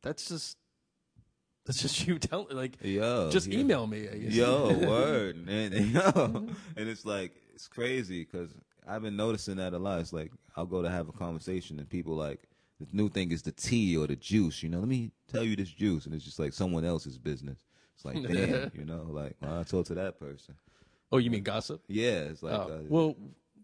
that's 0.02 0.30
just 0.30 0.58
that's 1.66 1.82
just 1.82 2.08
you 2.08 2.20
telling 2.20 2.56
like 2.56 2.78
Yo, 2.82 3.30
just 3.32 3.48
yeah. 3.48 3.60
email 3.60 3.86
me. 3.86 4.08
Yo, 4.14 4.74
word, 4.88 5.36
and, 5.36 5.50
and 5.50 5.88
yo, 5.94 6.02
mm-hmm. 6.02 6.54
and 6.78 6.90
it's 6.90 7.04
like 7.04 7.34
it's 7.54 7.68
crazy 7.68 8.24
because 8.24 8.50
I've 8.88 9.02
been 9.02 9.18
noticing 9.18 9.58
that 9.58 9.74
a 9.74 9.78
lot. 9.78 10.00
It's 10.00 10.14
like 10.14 10.32
I'll 10.56 10.66
go 10.66 10.82
to 10.82 10.90
have 10.90 11.10
a 11.10 11.14
conversation 11.14 11.80
and 11.80 11.90
people 11.90 12.16
like 12.16 12.48
the 12.80 12.88
new 12.94 13.10
thing 13.10 13.34
is 13.34 13.42
the 13.42 13.52
tea 13.52 13.98
or 13.98 14.08
the 14.08 14.16
juice. 14.16 14.64
You 14.64 14.70
know, 14.70 14.80
let 14.80 14.88
me 14.88 15.12
tell 15.30 15.44
you 15.44 15.58
this 15.58 15.70
juice, 15.70 16.06
and 16.06 16.16
it's 16.16 16.24
just 16.24 16.40
like 16.40 16.54
someone 16.54 16.86
else's 16.86 17.18
business. 17.18 17.60
It's 17.96 18.06
like 18.06 18.16
damn, 18.28 18.72
you 18.76 18.86
know, 18.86 19.06
like 19.10 19.36
well, 19.42 19.60
I 19.60 19.64
told 19.64 19.86
to 19.88 19.96
that 19.96 20.20
person. 20.20 20.56
Oh, 21.12 21.18
you 21.18 21.30
mean 21.30 21.44
gossip? 21.44 21.84
Yeah, 21.88 22.22
it's 22.32 22.42
like 22.44 22.54
Oh, 22.54 22.72
uh, 22.74 22.80
well, 22.90 23.16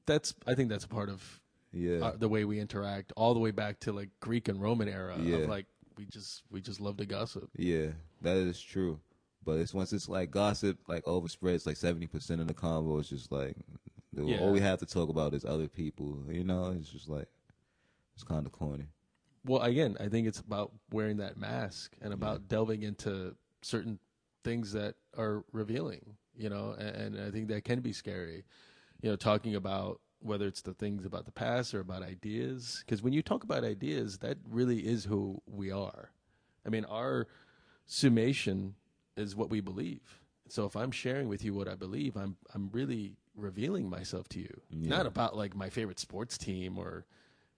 that's 0.05 0.33
I 0.47 0.53
think 0.55 0.69
that's 0.69 0.85
a 0.85 0.89
part 0.89 1.09
of 1.09 1.39
yeah, 1.71 1.97
uh, 1.99 2.15
the 2.17 2.27
way 2.29 2.45
we 2.45 2.59
interact, 2.59 3.13
all 3.15 3.33
the 3.33 3.39
way 3.39 3.51
back 3.51 3.79
to 3.81 3.91
like 3.91 4.09
Greek 4.19 4.47
and 4.47 4.61
Roman 4.61 4.87
era. 4.87 5.17
Yeah. 5.21 5.37
Of 5.37 5.49
like 5.49 5.65
we 5.97 6.05
just 6.05 6.43
we 6.51 6.61
just 6.61 6.79
love 6.79 6.97
to 6.97 7.05
gossip. 7.05 7.49
yeah, 7.57 7.87
that 8.21 8.37
is 8.37 8.59
true. 8.61 8.99
But 9.45 9.59
it's 9.59 9.73
once 9.73 9.93
it's 9.93 10.09
like 10.09 10.31
gossip, 10.31 10.77
like 10.87 11.05
overspreads, 11.05 11.65
like 11.65 11.77
seventy 11.77 12.07
percent 12.07 12.41
of 12.41 12.47
the 12.47 12.53
convo 12.53 12.99
is 12.99 13.09
just 13.09 13.31
like 13.31 13.55
Yeah. 14.15 14.39
all 14.39 14.51
we 14.51 14.59
have 14.61 14.79
to 14.79 14.85
talk 14.85 15.09
about 15.09 15.33
is 15.33 15.45
other 15.45 15.67
people. 15.67 16.17
You 16.29 16.43
know, 16.43 16.75
it's 16.77 16.89
just 16.89 17.09
like 17.09 17.27
it's 18.15 18.23
kind 18.23 18.45
of 18.45 18.51
corny. 18.51 18.85
well, 19.45 19.61
again, 19.61 19.95
I 19.99 20.07
think 20.09 20.27
it's 20.27 20.39
about 20.39 20.71
wearing 20.91 21.17
that 21.17 21.37
mask 21.37 21.95
and 22.01 22.13
about 22.13 22.47
delving 22.47 22.83
into 22.83 23.35
certain 23.61 23.97
things 24.49 24.71
that 24.73 24.95
are 25.17 25.43
revealing, 25.51 26.15
you 26.35 26.49
know, 26.49 26.75
and, 26.77 27.15
and 27.15 27.27
I 27.27 27.29
think 27.31 27.47
that 27.49 27.63
can 27.63 27.81
be 27.81 27.93
scary. 27.93 28.43
You 29.01 29.09
know, 29.09 29.15
talking 29.15 29.55
about 29.55 30.01
whether 30.21 30.47
it's 30.47 30.61
the 30.61 30.73
things 30.73 31.05
about 31.05 31.25
the 31.25 31.31
past 31.31 31.73
or 31.73 31.79
about 31.79 32.01
ideas, 32.03 32.83
because 32.83 33.01
when 33.01 33.13
you 33.13 33.21
talk 33.21 33.43
about 33.43 33.63
ideas, 33.63 34.17
that 34.19 34.37
really 34.49 34.79
is 34.79 35.05
who 35.05 35.41
we 35.45 35.71
are. 35.71 36.11
I 36.65 36.69
mean, 36.69 36.85
our 36.85 37.27
summation 37.85 38.75
is 39.15 39.35
what 39.35 39.49
we 39.49 39.61
believe. 39.61 40.21
So 40.47 40.65
if 40.65 40.75
I'm 40.75 40.91
sharing 40.91 41.29
with 41.29 41.43
you 41.45 41.53
what 41.53 41.67
I 41.67 41.75
believe, 41.75 42.17
I'm 42.17 42.35
I'm 42.55 42.69
really 42.71 43.15
revealing 43.35 43.89
myself 43.89 44.27
to 44.29 44.39
you. 44.39 44.61
Not 44.89 45.05
about 45.05 45.37
like 45.37 45.55
my 45.55 45.69
favorite 45.69 45.99
sports 45.99 46.37
team 46.37 46.77
or, 46.77 47.05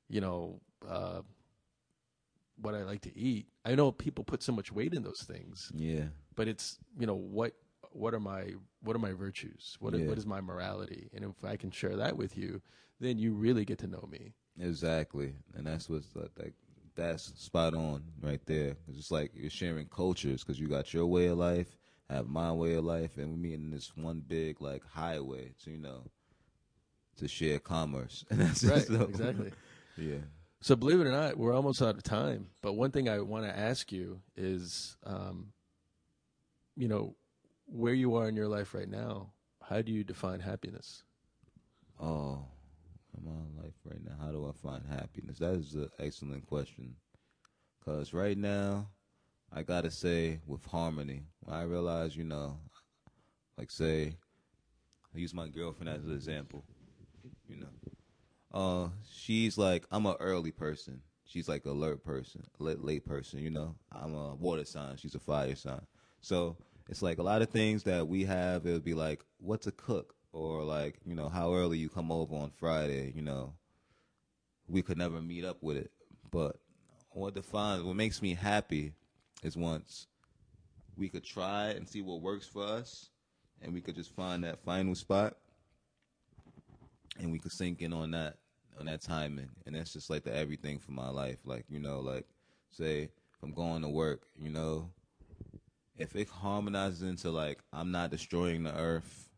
you 0.09 0.21
know, 0.21 0.59
uh, 0.87 1.21
what 2.57 2.75
I 2.75 2.83
like 2.83 3.01
to 3.01 3.17
eat. 3.17 3.47
I 3.65 3.75
know 3.75 3.91
people 3.91 4.23
put 4.23 4.43
so 4.43 4.51
much 4.51 4.71
weight 4.71 4.93
in 4.93 5.03
those 5.03 5.23
things, 5.23 5.71
Yeah. 5.75 6.05
but 6.35 6.47
it's 6.47 6.77
you 6.99 7.05
know 7.07 7.15
what 7.15 7.53
what 7.91 8.13
are 8.13 8.19
my 8.19 8.53
what 8.81 8.95
are 8.95 8.99
my 8.99 9.13
virtues? 9.13 9.77
What 9.79 9.93
Yeah. 9.93 10.07
what 10.07 10.17
is 10.17 10.25
my 10.25 10.41
morality? 10.41 11.09
And 11.13 11.25
if 11.25 11.43
I 11.43 11.55
can 11.57 11.71
share 11.71 11.95
that 11.97 12.17
with 12.17 12.37
you, 12.37 12.61
then 12.99 13.17
you 13.17 13.33
really 13.33 13.65
get 13.65 13.79
to 13.79 13.87
know 13.87 14.07
me. 14.11 14.33
Exactly, 14.59 15.33
and 15.55 15.65
that's 15.65 15.89
what's 15.89 16.15
like, 16.15 16.31
like 16.37 16.53
that's 16.95 17.33
spot 17.41 17.73
on 17.73 18.03
right 18.21 18.45
there. 18.45 18.75
It's 18.89 19.11
like 19.11 19.31
you're 19.33 19.49
sharing 19.49 19.87
cultures 19.87 20.43
because 20.43 20.59
you 20.59 20.67
got 20.67 20.93
your 20.93 21.05
way 21.07 21.27
of 21.27 21.37
life, 21.37 21.77
I 22.09 22.15
have 22.15 22.27
my 22.27 22.51
way 22.51 22.73
of 22.75 22.83
life, 22.85 23.17
and 23.17 23.31
we 23.31 23.37
meet 23.37 23.53
in 23.55 23.71
this 23.71 23.95
one 23.95 24.19
big 24.27 24.61
like 24.61 24.83
highway. 24.85 25.53
So 25.57 25.71
you 25.71 25.77
know, 25.77 26.03
to 27.17 27.27
share 27.27 27.59
commerce, 27.59 28.25
and 28.29 28.39
that's 28.41 28.63
Right, 28.63 28.85
so- 28.85 29.03
exactly. 29.03 29.51
Yeah, 29.97 30.17
So 30.61 30.75
believe 30.75 30.99
it 30.99 31.07
or 31.07 31.11
not, 31.11 31.37
we're 31.37 31.53
almost 31.53 31.81
out 31.81 31.95
of 31.95 32.03
time. 32.03 32.47
But 32.61 32.73
one 32.73 32.91
thing 32.91 33.09
I 33.09 33.19
want 33.19 33.45
to 33.45 33.57
ask 33.57 33.91
you 33.91 34.21
is, 34.37 34.95
um, 35.03 35.53
you 36.75 36.87
know, 36.87 37.15
where 37.65 37.95
you 37.95 38.15
are 38.15 38.29
in 38.29 38.35
your 38.35 38.47
life 38.47 38.75
right 38.75 38.87
now. 38.89 39.31
How 39.63 39.81
do 39.81 39.91
you 39.91 40.03
define 40.03 40.39
happiness? 40.39 41.03
Oh, 41.99 42.45
in 43.17 43.25
my 43.25 43.63
life 43.63 43.73
right 43.85 44.03
now, 44.03 44.23
how 44.23 44.31
do 44.31 44.47
I 44.47 44.51
find 44.51 44.83
happiness? 44.87 45.39
That 45.39 45.55
is 45.55 45.73
an 45.73 45.89
excellent 45.99 46.45
question. 46.45 46.95
Cause 47.83 48.13
right 48.13 48.37
now, 48.37 48.89
I 49.51 49.63
gotta 49.63 49.89
say 49.89 50.39
with 50.45 50.65
harmony, 50.65 51.23
I 51.49 51.63
realize, 51.63 52.15
you 52.15 52.23
know, 52.23 52.59
like 53.57 53.71
say, 53.71 54.15
I 55.15 55.17
use 55.17 55.33
my 55.33 55.47
girlfriend 55.47 55.89
as 55.89 56.05
an 56.05 56.13
example. 56.13 56.63
You 57.47 57.57
know, 57.61 57.67
uh, 58.53 58.89
she's 59.11 59.57
like 59.57 59.85
I'm 59.91 60.05
a 60.05 60.15
early 60.19 60.51
person. 60.51 61.01
She's 61.25 61.47
like 61.47 61.65
alert 61.65 62.03
person, 62.03 62.43
late 62.59 62.83
late 62.83 63.05
person. 63.05 63.39
You 63.39 63.49
know, 63.49 63.75
I'm 63.91 64.13
a 64.13 64.35
water 64.35 64.65
sign. 64.65 64.97
She's 64.97 65.15
a 65.15 65.19
fire 65.19 65.55
sign. 65.55 65.81
So 66.21 66.57
it's 66.89 67.01
like 67.01 67.19
a 67.19 67.23
lot 67.23 67.41
of 67.41 67.49
things 67.49 67.83
that 67.83 68.07
we 68.07 68.25
have. 68.25 68.65
It 68.65 68.73
would 68.73 68.83
be 68.83 68.93
like, 68.93 69.23
what 69.37 69.61
to 69.61 69.71
cook, 69.71 70.13
or 70.33 70.63
like 70.63 70.99
you 71.05 71.15
know 71.15 71.29
how 71.29 71.53
early 71.53 71.77
you 71.77 71.87
come 71.89 72.11
over 72.11 72.35
on 72.35 72.51
Friday. 72.51 73.13
You 73.15 73.21
know, 73.21 73.53
we 74.67 74.81
could 74.81 74.97
never 74.97 75.21
meet 75.21 75.45
up 75.45 75.57
with 75.61 75.77
it. 75.77 75.91
But 76.31 76.57
what 77.11 77.33
defines 77.33 77.83
what 77.83 77.95
makes 77.95 78.21
me 78.21 78.33
happy 78.33 78.93
is 79.43 79.55
once 79.55 80.07
we 80.97 81.07
could 81.07 81.23
try 81.23 81.69
and 81.69 81.87
see 81.87 82.01
what 82.01 82.21
works 82.21 82.47
for 82.47 82.63
us, 82.63 83.09
and 83.61 83.73
we 83.73 83.79
could 83.79 83.95
just 83.95 84.13
find 84.13 84.43
that 84.43 84.59
final 84.63 84.95
spot, 84.95 85.37
and 87.19 87.31
we 87.31 87.39
could 87.39 87.53
sink 87.53 87.81
in 87.81 87.93
on 87.93 88.11
that 88.11 88.35
on 88.81 88.87
that 88.87 89.01
timing, 89.01 89.49
and 89.65 89.75
that's 89.75 89.93
just 89.93 90.09
like 90.09 90.23
the 90.23 90.35
everything 90.35 90.79
for 90.79 90.91
my 90.91 91.09
life. 91.09 91.37
Like 91.45 91.65
you 91.69 91.79
know, 91.79 91.99
like 91.99 92.25
say 92.69 93.03
if 93.03 93.43
I'm 93.43 93.53
going 93.53 93.83
to 93.83 93.89
work, 93.89 94.23
you 94.37 94.49
know, 94.49 94.89
if 95.97 96.15
it 96.15 96.27
harmonizes 96.27 97.03
into 97.03 97.31
like 97.31 97.59
I'm 97.71 97.91
not 97.91 98.11
destroying 98.11 98.63
the 98.63 98.75
earth, 98.75 99.29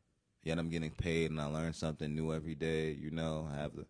yet 0.43 0.57
I'm 0.57 0.69
getting 0.69 0.91
paid 0.91 1.29
and 1.29 1.39
I 1.39 1.45
learn 1.45 1.73
something 1.73 2.13
new 2.13 2.33
every 2.33 2.55
day, 2.55 2.91
you 2.91 3.11
know, 3.11 3.47
I 3.51 3.57
have 3.57 3.75
the 3.75 3.85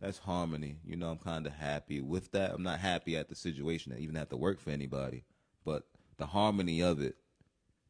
that's 0.00 0.18
harmony. 0.18 0.78
You 0.84 0.96
know, 0.96 1.10
I'm 1.10 1.18
kind 1.18 1.46
of 1.46 1.52
happy 1.52 2.00
with 2.00 2.30
that. 2.32 2.52
I'm 2.52 2.62
not 2.62 2.78
happy 2.78 3.16
at 3.16 3.28
the 3.28 3.34
situation 3.34 3.92
that 3.92 4.00
even 4.00 4.14
have 4.14 4.28
to 4.28 4.36
work 4.36 4.60
for 4.60 4.70
anybody, 4.70 5.24
but 5.64 5.84
the 6.18 6.26
harmony 6.26 6.82
of 6.82 7.00
it 7.00 7.16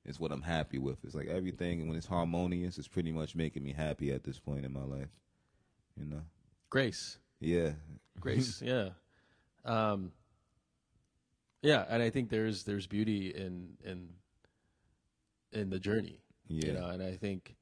is 0.04 0.18
what 0.18 0.32
I'm 0.32 0.42
happy 0.42 0.78
with. 0.78 1.04
It's 1.04 1.14
like 1.14 1.28
everything 1.28 1.86
when 1.86 1.96
it's 1.96 2.06
harmonious, 2.06 2.78
it's 2.78 2.88
pretty 2.88 3.12
much 3.12 3.34
making 3.34 3.62
me 3.62 3.72
happy 3.72 4.10
at 4.10 4.24
this 4.24 4.38
point 4.38 4.64
in 4.64 4.72
my 4.72 4.84
life. 4.84 5.10
You 5.98 6.06
know, 6.06 6.22
Grace. 6.70 7.18
yeah, 7.40 7.72
Grace, 8.20 8.60
yeah. 8.64 8.90
Um, 9.64 10.12
yeah, 11.62 11.84
and 11.88 12.02
I 12.02 12.10
think 12.10 12.28
there's 12.30 12.64
there's 12.64 12.86
beauty 12.86 13.28
in 13.34 13.76
in 13.84 14.08
in 15.52 15.70
the 15.70 15.78
journey. 15.78 16.20
Yeah. 16.46 16.66
You 16.66 16.72
know, 16.74 16.86
and 16.86 17.02
I 17.02 17.12
think 17.16 17.56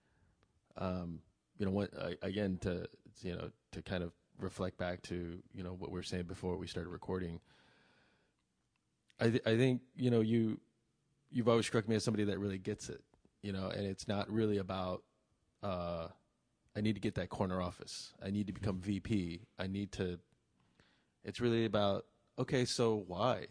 um, 0.76 1.20
you 1.58 1.64
know, 1.66 1.72
what 1.72 1.90
I- 1.98 2.16
again 2.22 2.58
to 2.62 2.86
you 3.22 3.34
know, 3.34 3.50
to 3.72 3.82
kind 3.82 4.02
of 4.04 4.12
reflect 4.38 4.76
back 4.76 5.00
to, 5.00 5.38
you 5.54 5.62
know, 5.62 5.72
what 5.72 5.90
we 5.90 5.94
were 5.94 6.02
saying 6.02 6.24
before 6.24 6.56
we 6.58 6.66
started 6.66 6.90
recording. 6.90 7.40
I 9.18 9.30
th- 9.30 9.42
I 9.46 9.56
think, 9.56 9.80
you 9.96 10.10
know, 10.10 10.20
you 10.20 10.60
you've 11.30 11.48
always 11.48 11.64
struck 11.66 11.88
me 11.88 11.96
as 11.96 12.04
somebody 12.04 12.24
that 12.24 12.38
really 12.38 12.58
gets 12.58 12.90
it, 12.90 13.02
you 13.42 13.52
know, 13.52 13.68
and 13.68 13.86
it's 13.86 14.06
not 14.06 14.30
really 14.30 14.58
about 14.58 15.02
uh 15.62 16.08
I 16.76 16.80
need 16.82 16.94
to 16.94 17.00
get 17.00 17.14
that 17.14 17.30
corner 17.30 17.60
office. 17.60 18.12
I 18.22 18.30
need 18.30 18.46
to 18.48 18.52
become 18.52 18.78
VP. 18.78 19.46
I 19.58 19.66
need 19.66 19.92
to 19.92 20.18
it's 21.24 21.40
really 21.40 21.64
about 21.64 22.04
okay, 22.38 22.64
so 22.64 23.02
why? 23.06 23.46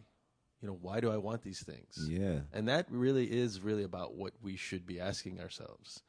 You 0.61 0.67
know, 0.69 0.78
why 0.82 0.99
do 0.99 1.11
I 1.11 1.17
want 1.17 1.41
these 1.41 1.61
things? 1.61 2.07
yeah, 2.09 2.39
And 2.53 2.67
that 2.69 2.88
really 2.89 3.26
is 3.26 3.59
really 3.61 3.84
about 3.84 4.15
what 4.15 4.34
we 4.41 4.55
should 4.55 4.86
be 4.86 4.99
asking 4.99 5.39
ourselves. 5.39 6.01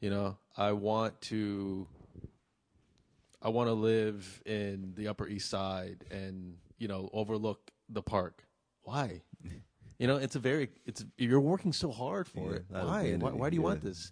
You 0.00 0.10
know, 0.10 0.36
I 0.56 0.72
want 0.72 1.20
to 1.22 1.88
I 3.40 3.48
want 3.48 3.68
to 3.68 3.74
live 3.74 4.42
in 4.46 4.92
the 4.96 5.08
Upper 5.08 5.28
East 5.28 5.50
Side 5.50 6.04
and, 6.10 6.56
you 6.78 6.88
know, 6.88 7.10
overlook 7.12 7.70
the 7.88 8.02
park. 8.02 8.44
Why? 8.82 9.22
You 9.96 10.08
know, 10.08 10.16
it's 10.16 10.34
a 10.34 10.40
very 10.40 10.70
it's 10.84 11.04
you're 11.16 11.40
working 11.40 11.72
so 11.72 11.92
hard 11.92 12.26
for 12.26 12.50
Yeah, 12.50 12.56
it. 12.56 12.64
Why? 12.68 13.12
Why, 13.12 13.30
why 13.30 13.48
do 13.48 13.54
you 13.54 13.62
want 13.62 13.80
this? 13.80 14.10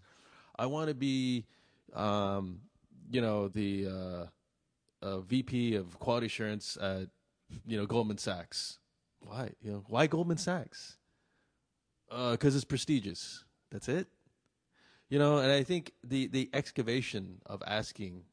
I 0.56 0.66
want 0.66 0.88
to 0.88 0.94
be 0.94 1.44
um, 1.94 2.60
you 3.10 3.20
know, 3.20 3.48
the 3.48 3.86
uh, 3.86 4.26
uh, 5.04 5.20
VP 5.20 5.74
of 5.74 5.98
quality 5.98 6.26
assurance 6.26 6.76
at 6.80 7.08
you 7.66 7.76
know 7.76 7.86
Goldman 7.86 8.18
Sachs. 8.18 8.78
Why? 9.20 9.50
You 9.62 9.72
know, 9.72 9.84
why 9.88 10.06
Goldman 10.06 10.38
Sachs? 10.38 10.96
Because 12.08 12.54
it's 12.54 12.64
prestigious. 12.64 13.44
That's 13.70 13.88
it. 13.88 14.08
You 15.08 15.18
know, 15.18 15.38
and 15.38 15.52
I 15.52 15.62
think 15.62 15.92
the 16.02 16.26
the 16.28 16.48
excavation 16.52 17.40
of 17.46 17.62
asking 17.66 18.24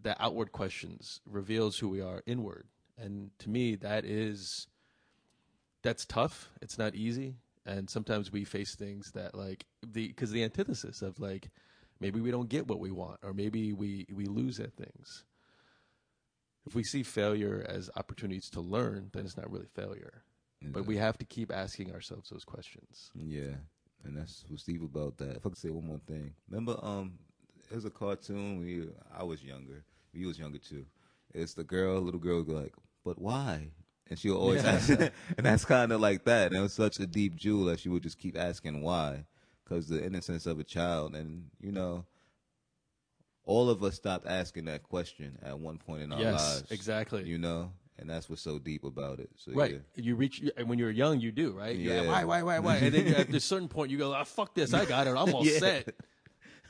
the 0.00 0.20
outward 0.22 0.52
questions 0.52 1.20
reveals 1.26 1.78
who 1.78 1.88
we 1.88 2.00
are 2.00 2.22
inward, 2.26 2.66
and 2.96 3.30
to 3.40 3.50
me, 3.50 3.74
that 3.76 4.04
is 4.04 4.68
that's 5.82 6.04
tough. 6.06 6.50
It's 6.62 6.78
not 6.78 6.94
easy, 6.94 7.36
and 7.66 7.90
sometimes 7.90 8.32
we 8.32 8.44
face 8.44 8.74
things 8.74 9.12
that 9.12 9.34
like 9.34 9.66
the 9.86 10.08
because 10.08 10.30
the 10.30 10.44
antithesis 10.44 11.02
of 11.02 11.20
like 11.20 11.50
maybe 12.00 12.20
we 12.20 12.30
don't 12.30 12.48
get 12.48 12.66
what 12.66 12.80
we 12.80 12.90
want, 12.90 13.18
or 13.22 13.32
maybe 13.32 13.72
we 13.72 14.06
we 14.12 14.26
lose 14.26 14.60
at 14.60 14.74
things. 14.74 15.24
If 16.66 16.74
we 16.74 16.84
see 16.84 17.02
failure 17.02 17.64
as 17.66 17.88
opportunities 17.96 18.50
to 18.50 18.60
learn, 18.60 19.10
then 19.12 19.24
it's 19.24 19.36
not 19.36 19.50
really 19.50 19.68
failure. 19.74 20.22
But 20.60 20.86
we 20.86 20.96
have 20.96 21.16
to 21.18 21.24
keep 21.24 21.52
asking 21.52 21.92
ourselves 21.92 22.30
those 22.30 22.44
questions. 22.44 23.10
Yeah, 23.14 23.54
and 24.04 24.16
that's 24.16 24.44
what's 24.48 24.64
deep 24.64 24.82
about 24.82 25.16
that. 25.18 25.36
If 25.36 25.46
I 25.46 25.50
could 25.50 25.58
say 25.58 25.70
one 25.70 25.86
more 25.86 26.00
thing, 26.06 26.34
remember, 26.48 26.78
um, 26.82 27.14
there's 27.70 27.84
a 27.84 27.90
cartoon 27.90 28.58
when 28.58 28.66
you, 28.66 28.94
I 29.16 29.22
was 29.22 29.42
younger. 29.42 29.84
You 30.12 30.26
was 30.26 30.38
younger 30.38 30.58
too. 30.58 30.84
It's 31.32 31.54
the 31.54 31.64
girl, 31.64 32.00
little 32.00 32.20
girl, 32.20 32.42
like, 32.42 32.74
"But 33.04 33.20
why?" 33.20 33.70
And 34.10 34.18
she'll 34.18 34.38
always 34.38 34.64
ask, 34.64 34.88
and 34.90 35.12
that's 35.36 35.64
kind 35.64 35.92
of 35.92 36.00
like 36.00 36.24
that. 36.24 36.48
And 36.48 36.56
it 36.56 36.62
was 36.62 36.72
such 36.72 36.98
a 36.98 37.06
deep 37.06 37.36
jewel 37.36 37.66
that 37.66 37.80
she 37.80 37.88
would 37.88 38.02
just 38.02 38.18
keep 38.18 38.36
asking 38.36 38.82
why, 38.82 39.26
because 39.68 39.88
the 39.88 40.04
innocence 40.04 40.46
of 40.46 40.58
a 40.58 40.64
child, 40.64 41.14
and 41.14 41.50
you 41.60 41.72
know, 41.72 42.04
all 43.44 43.68
of 43.70 43.82
us 43.82 43.94
stopped 43.96 44.26
asking 44.26 44.66
that 44.66 44.82
question 44.82 45.38
at 45.42 45.58
one 45.58 45.78
point 45.78 46.02
in 46.02 46.12
our 46.12 46.20
Yes, 46.20 46.32
lives. 46.34 46.70
exactly. 46.70 47.24
You 47.24 47.38
know, 47.38 47.72
and 47.98 48.08
that's 48.08 48.28
what's 48.28 48.42
so 48.42 48.58
deep 48.58 48.84
about 48.84 49.18
it. 49.20 49.30
So 49.36 49.52
Right. 49.54 49.72
yeah. 49.72 49.78
You 50.02 50.14
reach 50.16 50.42
and 50.56 50.68
when 50.68 50.78
you're 50.78 50.90
young, 50.90 51.20
you 51.20 51.32
do 51.32 51.52
right. 51.52 51.76
You're 51.76 51.94
like, 51.94 52.04
Yeah. 52.04 52.08
why, 52.10 52.24
why, 52.24 52.42
why, 52.42 52.58
why? 52.60 52.76
And 52.76 52.94
then 52.94 53.06
at 53.14 53.34
a 53.34 53.40
certain 53.40 53.68
point, 53.68 53.90
you 53.90 53.98
go, 53.98 54.12
"Ah, 54.12 54.24
fuck 54.24 54.54
this! 54.54 54.72
I 54.74 54.84
got 54.84 55.06
it. 55.06 55.10
I'm 55.16 55.34
all 55.34 55.44
Yeah. 55.44 55.58
set." 55.58 55.94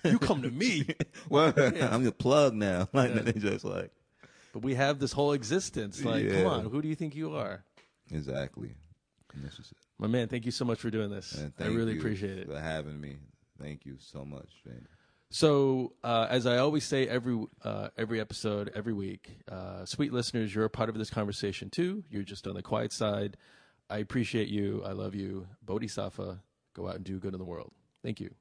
You 0.05 0.19
come 0.19 0.43
to 0.43 0.51
me. 0.51 0.87
Well, 1.29 1.53
I'm 1.57 2.05
the 2.05 2.13
plug 2.13 2.55
now. 2.55 2.89
Like 2.95 3.11
Yeah. 3.15 3.21
they 3.23 3.33
just 3.33 3.65
like 3.65 3.91
But 4.53 4.63
we 4.63 4.75
have 4.77 4.99
this 4.99 5.13
whole 5.13 5.33
existence. 5.33 6.03
Like, 6.03 6.25
Yeah. 6.25 6.37
come 6.37 6.47
on, 6.47 6.71
who 6.71 6.81
do 6.81 6.89
you 6.89 6.95
think 6.95 7.15
you 7.15 7.35
are? 7.35 7.65
exactly. 8.11 8.75
And 9.35 9.45
that's 9.45 9.57
just 9.57 9.73
it. 9.73 9.79
My 9.99 10.07
man, 10.07 10.29
thank 10.29 10.45
you 10.47 10.53
so 10.53 10.65
much 10.65 10.79
for 10.79 10.91
doing 10.91 11.11
this. 11.11 11.39
I 11.61 11.67
really 11.67 11.99
appreciate 11.99 12.39
it. 12.39 12.47
for 12.49 12.59
having 12.59 13.01
me. 13.01 13.17
Thank 13.61 13.85
you 13.85 13.97
so 13.99 14.25
much, 14.25 14.49
man. 14.65 14.87
So, 15.31 15.93
uh, 16.03 16.27
as 16.31 16.47
I 16.47 16.59
always 16.59 16.85
say 16.85 17.07
every 17.07 17.45
uh, 17.63 17.89
every 17.99 18.21
episode, 18.21 18.71
every 18.75 18.95
week, 18.95 19.41
uh, 19.51 19.85
sweet 19.85 20.13
listeners, 20.13 20.55
you're 20.55 20.65
a 20.65 20.71
part 20.71 20.89
of 20.89 20.97
this 20.97 21.11
conversation 21.11 21.69
too. 21.69 22.03
You're 22.09 22.23
just 22.23 22.47
on 22.47 22.55
the 22.55 22.63
quiet 22.63 22.93
side. 22.93 23.37
I 23.91 23.99
appreciate 23.99 24.49
you. 24.49 24.83
I 24.87 24.93
love 24.93 25.15
you. 25.15 25.47
Bodhisattva, 25.63 26.41
go 26.75 26.89
out 26.89 26.95
and 26.97 27.05
do 27.05 27.19
good 27.19 27.35
in 27.35 27.39
the 27.39 27.45
world. 27.45 27.73
Thank 28.03 28.21
you. 28.21 28.35